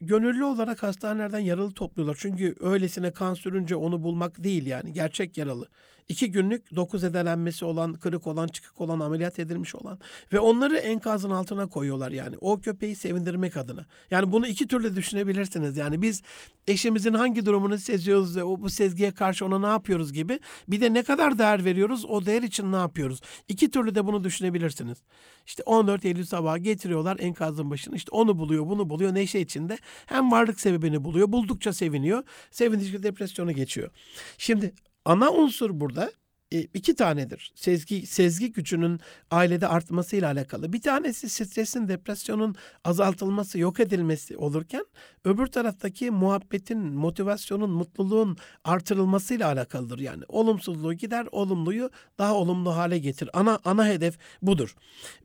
gönüllü 0.00 0.44
olarak 0.44 0.82
hastanelerden 0.82 1.38
yaralı 1.38 1.72
topluyorlar. 1.74 2.16
Çünkü 2.20 2.54
öylesine 2.60 3.10
kan 3.10 3.34
sürünce 3.34 3.76
onu 3.76 4.02
bulmak 4.02 4.44
değil 4.44 4.66
yani 4.66 4.92
gerçek 4.92 5.38
yaralı. 5.38 5.68
İki 6.08 6.30
günlük 6.30 6.76
dokuz 6.76 7.04
edelenmesi 7.04 7.64
olan, 7.64 7.94
kırık 7.94 8.26
olan, 8.26 8.46
çıkık 8.46 8.80
olan, 8.80 9.00
ameliyat 9.00 9.38
edilmiş 9.38 9.74
olan 9.74 9.98
ve 10.32 10.40
onları 10.40 10.76
enkazın 10.76 11.30
altına 11.30 11.66
koyuyorlar 11.66 12.10
yani. 12.12 12.36
O 12.40 12.60
köpeği 12.60 12.96
sevindirmek 12.96 13.56
adına. 13.56 13.86
Yani 14.10 14.32
bunu 14.32 14.46
iki 14.46 14.68
türlü 14.68 14.96
düşünebilirsiniz. 14.96 15.76
Yani 15.76 16.02
biz 16.02 16.22
eşimizin 16.68 17.14
hangi 17.14 17.46
durumunu 17.46 17.78
seziyoruz 17.78 18.36
ve 18.36 18.44
o 18.44 18.60
bu 18.60 18.70
sezgiye 18.70 19.10
karşı 19.10 19.46
ona 19.46 19.58
ne 19.58 19.66
yapıyoruz 19.66 20.12
gibi. 20.12 20.40
Bir 20.68 20.80
de 20.80 20.94
ne 20.94 21.02
kadar 21.02 21.38
değer 21.38 21.64
veriyoruz, 21.64 22.04
o 22.04 22.26
değer 22.26 22.42
için 22.42 22.72
ne 22.72 22.76
yapıyoruz? 22.76 23.20
İki 23.48 23.70
türlü 23.70 23.94
de 23.94 24.06
bunu 24.06 24.24
düşünebilirsiniz. 24.24 24.98
İşte 25.46 25.62
14 25.62 26.04
Eylül 26.04 26.24
sabahı 26.24 26.58
getiriyorlar 26.58 27.16
enkazın 27.20 27.70
başına. 27.70 27.96
İşte 27.96 28.10
onu 28.12 28.38
buluyor, 28.38 28.66
bunu 28.66 28.90
buluyor 28.90 29.14
neşe 29.14 29.40
içinde. 29.40 29.78
Hem 30.06 30.30
varlık 30.30 30.60
sebebini 30.60 31.04
buluyor, 31.04 31.32
buldukça 31.32 31.72
seviniyor. 31.72 32.22
Sevinçli 32.50 33.02
depresyona 33.02 33.52
geçiyor. 33.52 33.90
Şimdi 34.38 34.74
ana 35.06 35.30
unsur 35.32 35.80
burada 35.80 36.12
e, 36.52 36.60
iki 36.60 36.94
tanedir. 36.94 37.52
Sezgi 37.54 38.06
sezgi 38.06 38.52
gücünün 38.52 39.00
ailede 39.30 39.68
artmasıyla 39.68 40.32
alakalı. 40.32 40.72
Bir 40.72 40.80
tanesi 40.80 41.28
stresin, 41.28 41.88
depresyonun 41.88 42.54
azaltılması, 42.84 43.58
yok 43.58 43.80
edilmesi 43.80 44.36
olurken 44.36 44.84
öbür 45.24 45.46
taraftaki 45.46 46.10
muhabbetin, 46.10 46.78
motivasyonun, 46.78 47.70
mutluluğun 47.70 48.36
artırılmasıyla 48.64 49.48
alakalıdır. 49.48 49.98
Yani 49.98 50.24
olumsuzluğu 50.28 50.94
gider, 50.94 51.26
olumluyu 51.32 51.90
daha 52.18 52.34
olumlu 52.34 52.76
hale 52.76 52.98
getir. 52.98 53.30
Ana 53.32 53.58
ana 53.64 53.86
hedef 53.86 54.18
budur. 54.42 54.74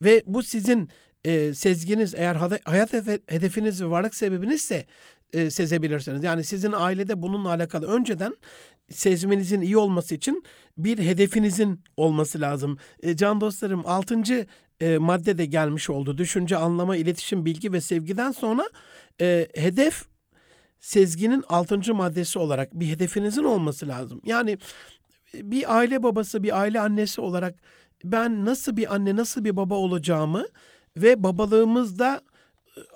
Ve 0.02 0.24
bu 0.28 0.44
sizin 0.44 0.90
e, 1.26 1.54
sezginiz 1.54 2.16
eğer 2.16 2.36
hayat 2.64 2.94
hedefiniz 3.28 3.82
ve 3.82 3.90
varlık 3.90 4.16
sebebinizse 4.16 4.86
e, 5.34 5.50
sezebilirsiniz. 5.50 6.24
Yani 6.24 6.44
sizin 6.44 6.72
ailede 6.72 7.22
bununla 7.22 7.50
alakalı 7.50 7.88
önceden 7.88 8.36
sezmenizin 8.90 9.62
iyi 9.62 9.78
olması 9.78 10.16
için 10.16 10.44
bir 10.78 11.00
hedefinizin 11.00 11.80
olması 11.98 12.42
lazım. 12.42 12.78
E, 13.04 13.16
can 13.16 13.42
dostlarım 13.42 13.82
6. 13.86 14.48
E, 14.82 14.98
madde 14.98 15.38
de 15.38 15.46
gelmiş 15.46 15.90
oldu. 15.90 16.18
Düşünce, 16.18 16.58
anlama, 16.58 16.96
iletişim, 16.96 17.46
bilgi 17.46 17.74
ve 17.74 17.82
sevgiden 17.82 18.32
sonra 18.32 18.70
e, 19.22 19.48
hedef 19.56 20.06
sezginin 20.80 21.44
6. 21.50 21.94
maddesi 21.94 22.40
olarak 22.40 22.74
bir 22.74 22.88
hedefinizin 22.88 23.44
olması 23.44 23.88
lazım. 23.88 24.22
Yani 24.26 24.58
bir 25.34 25.78
aile 25.78 26.04
babası, 26.04 26.44
bir 26.44 26.60
aile 26.60 26.80
annesi 26.80 27.22
olarak 27.22 27.56
ben 28.04 28.46
nasıl 28.46 28.78
bir 28.78 28.94
anne, 28.96 29.16
nasıl 29.16 29.46
bir 29.46 29.56
baba 29.56 29.76
olacağımı 29.76 30.46
ve 30.98 31.24
babalığımızda 31.24 32.22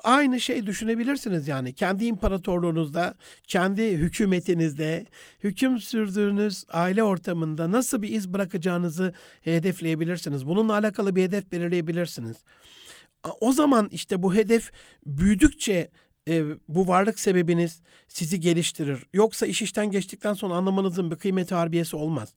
aynı 0.03 0.39
şey 0.39 0.65
düşünebilirsiniz 0.65 1.47
yani. 1.47 1.73
Kendi 1.73 2.05
imparatorluğunuzda, 2.05 3.15
kendi 3.47 3.91
hükümetinizde, 3.91 5.05
hüküm 5.43 5.79
sürdüğünüz 5.79 6.65
aile 6.69 7.03
ortamında 7.03 7.71
nasıl 7.71 8.01
bir 8.01 8.09
iz 8.09 8.33
bırakacağınızı 8.33 9.13
hedefleyebilirsiniz. 9.41 10.47
Bununla 10.47 10.73
alakalı 10.73 11.15
bir 11.15 11.23
hedef 11.23 11.51
belirleyebilirsiniz. 11.51 12.37
O 13.39 13.51
zaman 13.51 13.89
işte 13.91 14.23
bu 14.23 14.35
hedef 14.35 14.71
büyüdükçe 15.05 15.91
e, 16.29 16.43
bu 16.67 16.87
varlık 16.87 17.19
sebebiniz 17.19 17.81
sizi 18.07 18.39
geliştirir. 18.39 19.03
Yoksa 19.13 19.45
iş 19.45 19.61
işten 19.61 19.91
geçtikten 19.91 20.33
sonra 20.33 20.53
anlamanızın 20.53 21.11
bir 21.11 21.15
kıymeti 21.15 21.55
harbiyesi 21.55 21.95
olmaz. 21.95 22.33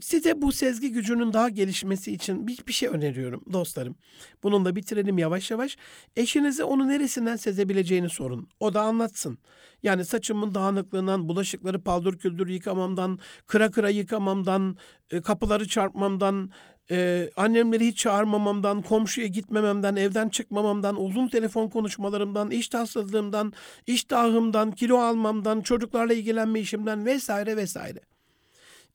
Size 0.00 0.42
bu 0.42 0.52
sezgi 0.52 0.92
gücünün 0.92 1.32
daha 1.32 1.48
gelişmesi 1.48 2.12
için 2.12 2.46
bir, 2.46 2.58
bir 2.68 2.72
şey 2.72 2.88
öneriyorum 2.88 3.44
dostlarım. 3.52 3.96
Bununla 4.42 4.76
bitirelim 4.76 5.18
yavaş 5.18 5.50
yavaş. 5.50 5.76
Eşinize 6.16 6.64
onu 6.64 6.88
neresinden 6.88 7.36
sezebileceğini 7.36 8.08
sorun. 8.08 8.48
O 8.60 8.74
da 8.74 8.82
anlatsın. 8.82 9.38
Yani 9.82 10.04
saçımın 10.04 10.54
dağınıklığından, 10.54 11.28
bulaşıkları 11.28 11.82
paldır 11.82 12.18
küldür 12.18 12.48
yıkamamdan, 12.48 13.18
kıra 13.46 13.70
kıra 13.70 13.90
yıkamamdan, 13.90 14.76
e, 15.10 15.20
kapıları 15.20 15.68
çarpmamdan, 15.68 16.50
ee, 16.90 17.30
annemleri 17.36 17.86
hiç 17.86 17.98
çağırmamamdan, 17.98 18.82
komşuya 18.82 19.26
gitmememden, 19.26 19.96
evden 19.96 20.28
çıkmamamdan, 20.28 21.02
uzun 21.02 21.28
telefon 21.28 21.68
konuşmalarımdan, 21.68 22.50
iş 22.50 22.68
tatsızlığımdan, 22.68 23.52
iştahımdan, 23.86 24.70
kilo 24.70 24.98
almamdan, 24.98 25.60
çocuklarla 25.60 26.14
ilgilenme 26.14 26.60
işimden 26.60 27.06
vesaire 27.06 27.56
vesaire. 27.56 28.00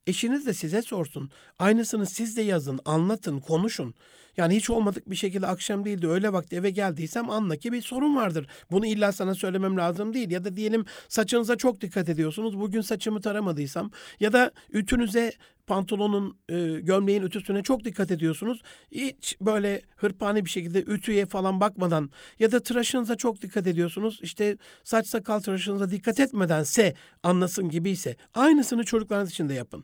Eşiniz 0.08 0.46
de 0.46 0.54
size 0.54 0.82
sorsun. 0.82 1.32
Aynısını 1.60 2.06
siz 2.06 2.38
de 2.38 2.42
yazın, 2.42 2.80
anlatın, 2.86 3.40
konuşun. 3.40 3.94
Yani 4.38 4.56
hiç 4.56 4.70
olmadık 4.70 5.10
bir 5.10 5.16
şekilde 5.16 5.48
akşam 5.48 5.86
değil 5.86 6.02
de 6.02 6.08
öyle 6.08 6.34
vakti 6.34 6.56
eve 6.56 6.70
geldiysem 6.70 7.30
anla 7.30 7.56
ki 7.56 7.72
bir 7.72 7.82
sorun 7.82 8.16
vardır. 8.16 8.48
Bunu 8.72 8.86
illa 8.86 9.12
sana 9.12 9.36
söylemem 9.36 9.78
lazım 9.78 10.14
değil. 10.14 10.32
Ya 10.32 10.44
da 10.44 10.56
diyelim 10.56 10.86
saçınıza 11.10 11.56
çok 11.56 11.82
dikkat 11.82 12.10
ediyorsunuz. 12.10 12.60
Bugün 12.60 12.82
saçımı 12.82 13.22
taramadıysam 13.22 13.92
ya 14.20 14.34
da 14.34 14.52
ütünüze 14.70 15.34
pantolonun, 15.68 16.38
e, 16.50 16.80
gömleğin 16.80 17.22
ütüsüne 17.22 17.64
çok 17.64 17.84
dikkat 17.84 18.12
ediyorsunuz. 18.12 18.62
Hiç 18.92 19.38
böyle 19.42 19.82
hırpani 19.96 20.46
bir 20.46 20.50
şekilde 20.50 20.80
ütüye 20.80 21.26
falan 21.26 21.60
bakmadan 21.60 22.10
ya 22.40 22.52
da 22.52 22.60
tıraşınıza 22.60 23.16
çok 23.16 23.42
dikkat 23.42 23.68
ediyorsunuz. 23.68 24.20
İşte 24.24 24.58
saç 24.84 25.08
sakal 25.08 25.40
tıraşınıza 25.40 25.92
dikkat 25.92 26.20
etmedense 26.20 26.96
anlasın 27.24 27.70
gibiyse 27.70 28.16
aynısını 28.34 28.84
çocuklarınız 28.84 29.32
için 29.32 29.50
de 29.50 29.54
yapın. 29.54 29.84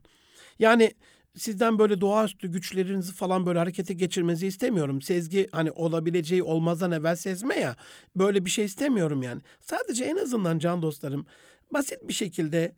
Yani 0.60 0.92
sizden 1.38 1.80
böyle 1.80 2.02
doğaüstü 2.02 2.52
güçlerinizi 2.52 3.14
falan 3.14 3.46
böyle 3.46 3.60
harekete 3.60 3.94
geçirmenizi 3.94 4.48
istemiyorum. 4.48 5.02
Sezgi 5.02 5.48
hani 5.52 5.72
olabileceği 5.72 6.44
olmazdan 6.44 6.92
evvel 6.92 7.16
sezme 7.16 7.56
ya. 7.56 7.76
Böyle 8.16 8.46
bir 8.46 8.50
şey 8.50 8.66
istemiyorum 8.66 9.24
yani. 9.24 9.42
Sadece 9.62 10.06
en 10.06 10.18
azından 10.18 10.60
can 10.60 10.82
dostlarım 10.82 11.26
basit 11.74 12.08
bir 12.08 12.14
şekilde 12.14 12.76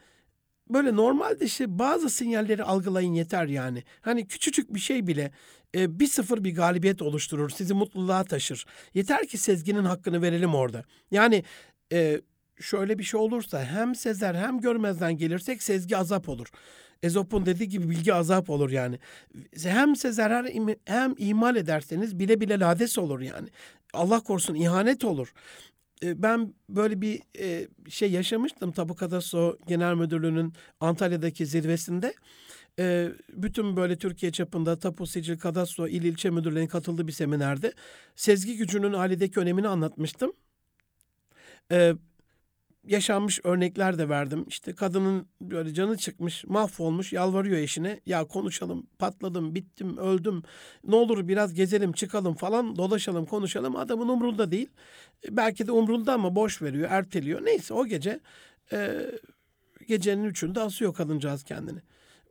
böyle 0.70 0.95
normal 0.95 1.39
dışı 1.39 1.80
bazı 1.80 2.10
sinyalleri 2.10 2.64
algılayın 2.64 3.14
yeter 3.14 3.45
yani. 3.45 3.84
Hani 4.01 4.28
küçücük 4.28 4.74
bir 4.74 4.80
şey 4.80 5.07
bile 5.07 5.32
e, 5.76 5.99
bir 5.99 6.07
sıfır 6.07 6.43
bir 6.43 6.55
galibiyet 6.55 7.01
oluşturur. 7.01 7.49
Sizi 7.49 7.74
mutluluğa 7.74 8.24
taşır. 8.24 8.66
Yeter 8.93 9.28
ki 9.28 9.38
sezginin 9.38 9.84
hakkını 9.84 10.22
verelim 10.22 10.55
orada. 10.55 10.84
Yani 11.12 11.43
e, 11.91 12.22
şöyle 12.60 12.99
bir 12.99 13.03
şey 13.03 13.20
olursa 13.20 13.66
hem 13.66 13.95
sezer 13.95 14.36
hem 14.36 14.60
görmezden 14.60 15.18
gelirsek 15.18 15.64
sezgi 15.64 15.97
azap 15.97 16.30
olur. 16.30 16.47
Ezop'un 17.04 17.45
dediği 17.45 17.70
gibi 17.70 17.89
bilgi 17.89 18.14
azap 18.14 18.50
olur 18.50 18.70
yani. 18.70 19.00
Hem 19.64 19.95
sezer 19.95 20.45
hem 20.86 21.16
imal 21.18 21.56
ederseniz 21.56 22.20
bile 22.20 22.41
bile 22.41 22.60
lades 22.60 22.97
olur 22.97 23.20
yani. 23.20 23.50
Allah 23.93 24.20
korusun 24.20 24.56
ihanet 24.56 25.04
olur. 25.04 25.34
E, 26.04 26.24
ben 26.24 26.54
böyle 26.70 27.02
bir 27.02 27.22
e, 27.39 27.68
şey 27.89 28.12
yaşamıştım 28.12 28.72
Tabu 28.72 28.95
Kadaso 28.95 29.58
Genel 29.68 29.95
Müdürlüğü'nün 29.95 30.54
Antalya'daki 30.80 31.45
zirvesinde. 31.45 32.14
E, 32.80 33.10
bütün 33.34 33.76
böyle 33.76 33.95
Türkiye 33.95 34.32
çapında 34.32 34.80
Tapu 34.80 35.08
Sicil 35.08 35.39
Kadastro 35.39 35.88
İl 35.88 36.04
İlçe 36.04 36.30
Müdürlüğü'nün 36.30 36.68
katıldığı 36.68 37.08
bir 37.08 37.12
seminerde 37.12 37.74
sezgi 38.16 38.58
gücünün 38.58 38.93
ailedeki 38.93 39.39
önemini 39.39 39.68
anlatmıştım 39.68 40.34
yaşanmış 42.90 43.40
örnekler 43.44 43.98
de 43.98 44.10
verdim. 44.10 44.46
İşte 44.48 44.76
kadının 44.76 45.28
böyle 45.42 45.74
canı 45.74 45.98
çıkmış, 45.98 46.46
mahvolmuş, 46.46 47.14
yalvarıyor 47.14 47.58
eşine. 47.58 48.00
Ya 48.06 48.26
konuşalım, 48.26 48.88
patladım, 49.00 49.56
bittim, 49.56 49.98
öldüm. 49.98 50.44
Ne 50.84 50.96
olur 50.96 51.28
biraz 51.28 51.54
gezelim, 51.54 51.92
çıkalım 51.92 52.34
falan, 52.34 52.76
dolaşalım, 52.76 53.26
konuşalım. 53.26 53.76
Adamın 53.76 54.08
umrunda 54.08 54.52
değil. 54.52 54.70
Belki 55.30 55.68
de 55.68 55.72
umrunda 55.72 56.14
ama 56.14 56.36
boş 56.36 56.62
veriyor, 56.62 56.88
erteliyor. 56.92 57.46
Neyse 57.46 57.74
o 57.74 57.86
gece 57.86 58.20
e, 58.72 59.06
gecenin 59.88 60.24
üçünde 60.24 60.60
asıyor 60.60 60.94
kadıncağız 60.94 61.44
kendini. 61.44 61.80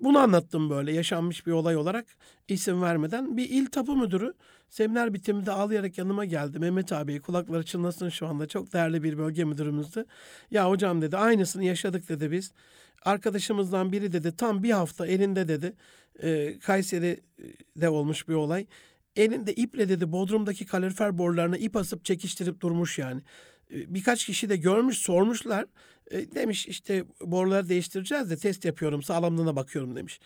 Bunu 0.01 0.19
anlattım 0.19 0.71
böyle 0.71 0.93
yaşanmış 0.93 1.47
bir 1.47 1.53
olay 1.53 1.77
olarak 1.77 2.07
isim 2.49 2.83
vermeden. 2.83 3.37
Bir 3.37 3.51
il 3.51 3.67
tapu 3.67 3.97
müdürü 3.97 4.35
seminer 4.69 5.15
bitiminde 5.15 5.53
ağlayarak 5.53 5.99
yanıma 5.99 6.25
geldi. 6.25 6.59
Mehmet 6.59 6.93
abi 6.93 7.21
kulakları 7.21 7.65
çınlasın 7.65 8.09
şu 8.09 8.27
anda 8.27 8.47
çok 8.49 8.73
değerli 8.73 9.03
bir 9.03 9.19
bölge 9.19 9.45
müdürümüzdü. 9.45 10.05
Ya 10.51 10.71
hocam 10.71 11.03
dedi 11.03 11.17
aynısını 11.17 11.65
yaşadık 11.65 12.09
dedi 12.09 12.31
biz. 12.31 12.53
Arkadaşımızdan 13.03 13.93
biri 13.93 14.13
dedi 14.13 14.37
tam 14.37 14.63
bir 14.63 14.71
hafta 14.71 15.07
elinde 15.07 15.49
dedi 15.49 15.73
e, 16.23 16.59
Kayseri'de 16.59 17.89
olmuş 17.89 18.29
bir 18.29 18.35
olay. 18.35 18.67
Elinde 19.17 19.55
iple 19.55 19.89
dedi 19.89 20.13
Bodrum'daki 20.13 20.67
kalorifer 20.67 21.19
borularına 21.19 21.57
ip 21.57 21.77
asıp 21.77 22.05
çekiştirip 22.05 22.61
durmuş 22.61 22.99
yani. 22.99 23.21
E, 23.71 23.95
birkaç 23.95 24.27
kişi 24.27 24.49
de 24.49 24.57
görmüş 24.57 24.99
sormuşlar. 24.99 25.67
E, 26.11 26.35
demiş 26.35 26.67
işte 26.67 27.05
boruları 27.21 27.69
değiştireceğiz 27.69 28.31
de 28.31 28.37
test 28.37 28.65
yapıyorum 28.65 29.03
sağlamlığına 29.03 29.57
bakıyorum 29.57 29.97
demiş. 29.97 30.21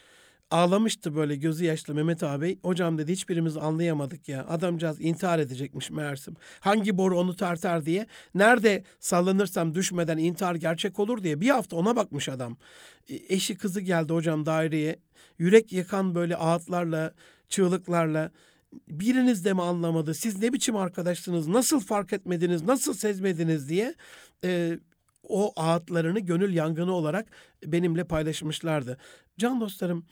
Ağlamıştı 0.50 1.16
böyle 1.16 1.36
gözü 1.36 1.64
yaşlı 1.64 1.94
Mehmet 1.94 2.22
abi. 2.22 2.58
Hocam 2.62 2.98
dedi 2.98 3.12
hiçbirimiz 3.12 3.56
anlayamadık 3.56 4.28
ya. 4.28 4.46
Adamcağız 4.48 5.00
intihar 5.00 5.38
edecekmiş 5.38 5.90
meğersem. 5.90 6.34
Hangi 6.60 6.98
boru 6.98 7.18
onu 7.18 7.36
tartar 7.36 7.86
diye. 7.86 8.06
Nerede 8.34 8.84
sallanırsam 9.00 9.74
düşmeden 9.74 10.18
intihar 10.18 10.54
gerçek 10.54 10.98
olur 10.98 11.22
diye. 11.22 11.40
Bir 11.40 11.48
hafta 11.48 11.76
ona 11.76 11.96
bakmış 11.96 12.28
adam. 12.28 12.56
E, 13.08 13.34
eşi 13.34 13.56
kızı 13.56 13.80
geldi 13.80 14.12
hocam 14.12 14.46
daireye. 14.46 14.98
Yürek 15.38 15.72
yakan 15.72 16.14
böyle 16.14 16.36
ağıtlarla, 16.36 17.14
çığlıklarla 17.48 18.30
biriniz 18.88 19.44
de 19.44 19.52
mi 19.52 19.62
anlamadı? 19.62 20.14
Siz 20.14 20.38
ne 20.38 20.52
biçim 20.52 20.76
arkadaşsınız? 20.76 21.48
Nasıl 21.48 21.80
fark 21.80 22.12
etmediniz? 22.12 22.62
Nasıl 22.62 22.94
sezmediniz 22.94 23.68
diye 23.68 23.94
e, 24.44 24.78
o 25.22 25.52
ağıtlarını 25.56 26.20
gönül 26.20 26.54
yangını 26.54 26.92
olarak 26.92 27.26
benimle 27.66 28.04
paylaşmışlardı. 28.04 28.98
Can 29.38 29.60
dostlarım 29.60 30.06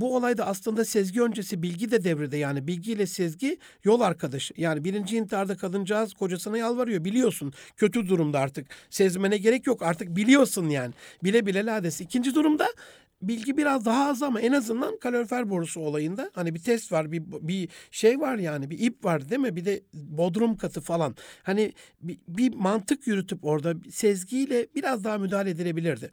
bu 0.00 0.16
olayda 0.16 0.46
aslında 0.46 0.84
sezgi 0.84 1.22
öncesi 1.22 1.62
bilgi 1.62 1.90
de 1.90 2.04
devrede 2.04 2.36
yani 2.36 2.66
bilgiyle 2.66 3.06
sezgi 3.06 3.58
yol 3.84 4.00
arkadaşı. 4.00 4.54
Yani 4.56 4.84
birinci 4.84 5.16
intiharda 5.16 5.56
kadıncağız 5.56 6.14
kocasına 6.14 6.58
yalvarıyor 6.58 7.04
biliyorsun 7.04 7.52
kötü 7.76 8.08
durumda 8.08 8.40
artık 8.40 8.66
sezmene 8.90 9.38
gerek 9.38 9.66
yok 9.66 9.82
artık 9.82 10.16
biliyorsun 10.16 10.68
yani 10.68 10.94
bile 11.24 11.46
bile 11.46 11.66
lades. 11.66 12.00
İkinci 12.00 12.34
durumda 12.34 12.66
bilgi 13.22 13.56
biraz 13.56 13.84
daha 13.84 14.08
az 14.08 14.22
ama 14.22 14.40
en 14.40 14.52
azından 14.52 14.98
kalorifer 14.98 15.50
borusu 15.50 15.80
olayında 15.80 16.30
hani 16.34 16.54
bir 16.54 16.62
test 16.62 16.92
var 16.92 17.12
bir, 17.12 17.22
bir 17.26 17.68
şey 17.90 18.20
var 18.20 18.36
yani 18.36 18.70
bir 18.70 18.78
ip 18.78 19.04
var 19.04 19.28
değil 19.28 19.40
mi 19.40 19.56
bir 19.56 19.64
de 19.64 19.82
bodrum 19.94 20.56
katı 20.56 20.80
falan 20.80 21.16
hani 21.42 21.72
bir, 22.02 22.18
bir 22.28 22.54
mantık 22.54 23.06
yürütüp 23.06 23.44
orada 23.44 23.74
sezgiyle 23.90 24.66
biraz 24.74 25.04
daha 25.04 25.18
müdahale 25.18 25.50
edilebilirdi. 25.50 26.10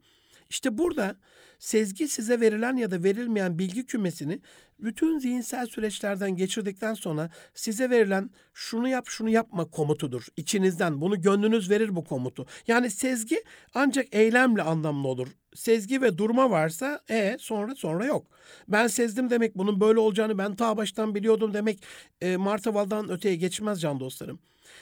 İşte 0.53 0.77
burada 0.77 1.15
sezgi 1.59 2.07
size 2.07 2.39
verilen 2.39 2.75
ya 2.75 2.91
da 2.91 3.03
verilmeyen 3.03 3.59
bilgi 3.59 3.85
kümesini 3.85 4.41
bütün 4.79 5.19
zihinsel 5.19 5.65
süreçlerden 5.65 6.35
geçirdikten 6.35 6.93
sonra 6.93 7.29
size 7.53 7.89
verilen 7.89 8.29
şunu 8.53 8.87
yap 8.87 9.05
şunu 9.07 9.29
yapma 9.29 9.65
komutudur. 9.65 10.25
İçinizden 10.37 11.01
bunu 11.01 11.21
gönlünüz 11.21 11.69
verir 11.69 11.95
bu 11.95 12.03
komutu. 12.03 12.45
Yani 12.67 12.89
sezgi 12.89 13.43
ancak 13.73 14.15
eylemle 14.15 14.61
anlamlı 14.61 15.07
olur. 15.07 15.27
Sezgi 15.55 16.01
ve 16.01 16.17
durma 16.17 16.49
varsa 16.49 17.01
e 17.09 17.37
sonra 17.39 17.75
sonra 17.75 18.05
yok. 18.05 18.27
Ben 18.67 18.87
sezdim 18.87 19.29
demek 19.29 19.57
bunun 19.57 19.79
böyle 19.79 19.99
olacağını 19.99 20.37
ben 20.37 20.55
ta 20.55 20.77
baştan 20.77 21.15
biliyordum 21.15 21.53
demek 21.53 21.83
e, 22.21 22.37
martavaldan 22.37 23.09
öteye 23.09 23.35
geçmez 23.35 23.81
can 23.81 23.99
dostlarım. 23.99 24.39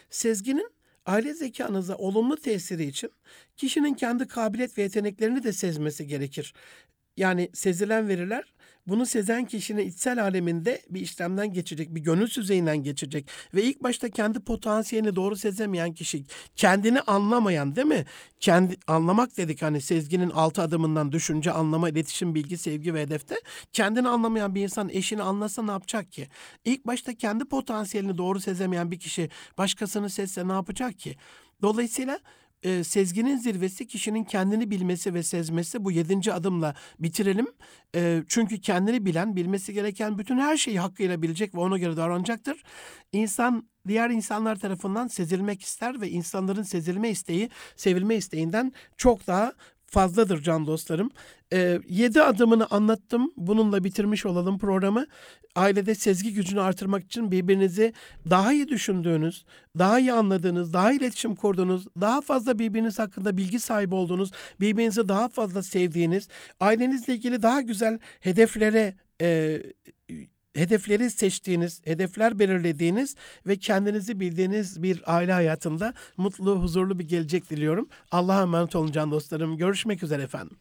Sezginin 0.09 0.80
aile 1.11 1.33
zekanıza 1.33 1.95
olumlu 1.95 2.37
tesiri 2.37 2.85
için 2.85 3.11
kişinin 3.57 3.93
kendi 3.93 4.27
kabiliyet 4.27 4.77
ve 4.77 4.81
yeteneklerini 4.81 5.43
de 5.43 5.53
sezmesi 5.53 6.07
gerekir. 6.07 6.53
Yani 7.17 7.49
sezilen 7.53 8.07
veriler 8.07 8.53
bunu 8.87 9.05
sezen 9.05 9.45
kişinin 9.45 9.87
içsel 9.87 10.23
aleminde 10.23 10.81
bir 10.89 11.01
işlemden 11.01 11.53
geçecek, 11.53 11.95
bir 11.95 12.01
gönül 12.01 12.29
düzeyinden 12.29 12.83
geçecek 12.83 13.29
ve 13.53 13.63
ilk 13.63 13.83
başta 13.83 14.09
kendi 14.09 14.39
potansiyelini 14.39 15.15
doğru 15.15 15.35
sezemeyen 15.35 15.93
kişi, 15.93 16.23
kendini 16.55 17.01
anlamayan 17.01 17.75
değil 17.75 17.87
mi? 17.87 18.05
Kendi 18.39 18.77
anlamak 18.87 19.37
dedik 19.37 19.61
hani 19.61 19.81
sezginin 19.81 20.29
altı 20.29 20.61
adımından 20.61 21.11
düşünce, 21.11 21.51
anlama, 21.51 21.89
iletişim, 21.89 22.35
bilgi, 22.35 22.57
sevgi 22.57 22.93
ve 22.93 23.01
hedefte. 23.01 23.35
Kendini 23.73 24.07
anlamayan 24.07 24.55
bir 24.55 24.61
insan 24.61 24.89
eşini 24.89 25.21
anlasa 25.21 25.63
ne 25.63 25.71
yapacak 25.71 26.11
ki? 26.11 26.27
İlk 26.65 26.87
başta 26.87 27.13
kendi 27.13 27.45
potansiyelini 27.45 28.17
doğru 28.17 28.39
sezemeyen 28.39 28.91
bir 28.91 28.99
kişi 28.99 29.29
başkasını 29.57 30.09
sezse 30.09 30.47
ne 30.47 30.51
yapacak 30.51 30.99
ki? 30.99 31.15
Dolayısıyla 31.61 32.19
e, 32.63 32.83
sezginin 32.83 33.37
zirvesi 33.37 33.87
kişinin 33.87 34.23
kendini 34.23 34.71
bilmesi 34.71 35.13
ve 35.13 35.23
sezmesi 35.23 35.85
bu 35.85 35.91
yedinci 35.91 36.33
adımla 36.33 36.75
bitirelim. 36.99 37.47
E, 37.95 38.23
çünkü 38.27 38.61
kendini 38.61 39.05
bilen, 39.05 39.35
bilmesi 39.35 39.73
gereken 39.73 40.17
bütün 40.17 40.37
her 40.37 40.57
şeyi 40.57 40.79
hakkıyla 40.79 41.21
bilecek 41.21 41.55
ve 41.55 41.59
ona 41.59 41.77
göre 41.77 41.97
davranacaktır. 41.97 42.63
İnsan 43.11 43.69
diğer 43.87 44.09
insanlar 44.09 44.55
tarafından 44.55 45.07
sezilmek 45.07 45.61
ister 45.61 46.01
ve 46.01 46.09
insanların 46.09 46.63
sezilme 46.63 47.09
isteği 47.09 47.49
sevilme 47.75 48.15
isteğinden 48.15 48.73
çok 48.97 49.27
daha 49.27 49.53
fazladır 49.91 50.41
can 50.41 50.67
dostlarım. 50.67 51.11
Ee, 51.53 51.79
yedi 51.87 52.21
adımını 52.21 52.67
anlattım. 52.69 53.33
Bununla 53.37 53.83
bitirmiş 53.83 54.25
olalım 54.25 54.57
programı. 54.57 55.05
Ailede 55.55 55.95
sezgi 55.95 56.33
gücünü 56.33 56.61
artırmak 56.61 57.03
için 57.03 57.31
birbirinizi 57.31 57.93
daha 58.29 58.53
iyi 58.53 58.67
düşündüğünüz, 58.67 59.45
daha 59.77 59.99
iyi 59.99 60.13
anladığınız, 60.13 60.73
daha 60.73 60.91
iyi 60.91 60.99
iletişim 60.99 61.35
kurduğunuz, 61.35 61.87
daha 62.01 62.21
fazla 62.21 62.59
birbiriniz 62.59 62.99
hakkında 62.99 63.37
bilgi 63.37 63.59
sahibi 63.59 63.95
olduğunuz, 63.95 64.31
birbirinizi 64.59 65.09
daha 65.09 65.29
fazla 65.29 65.63
sevdiğiniz, 65.63 66.27
ailenizle 66.59 67.13
ilgili 67.13 67.41
daha 67.41 67.61
güzel 67.61 67.99
hedeflere 68.19 68.93
e, 69.21 69.61
hedefleri 70.53 71.09
seçtiğiniz, 71.09 71.81
hedefler 71.85 72.39
belirlediğiniz 72.39 73.15
ve 73.47 73.57
kendinizi 73.57 74.19
bildiğiniz 74.19 74.83
bir 74.83 75.01
aile 75.05 75.33
hayatında 75.33 75.93
mutlu, 76.17 76.61
huzurlu 76.61 76.99
bir 76.99 77.07
gelecek 77.07 77.49
diliyorum. 77.49 77.89
Allah'a 78.11 78.41
emanet 78.41 78.75
olun 78.75 78.91
can 78.91 79.11
dostlarım. 79.11 79.57
Görüşmek 79.57 80.03
üzere 80.03 80.21
efendim. 80.21 80.57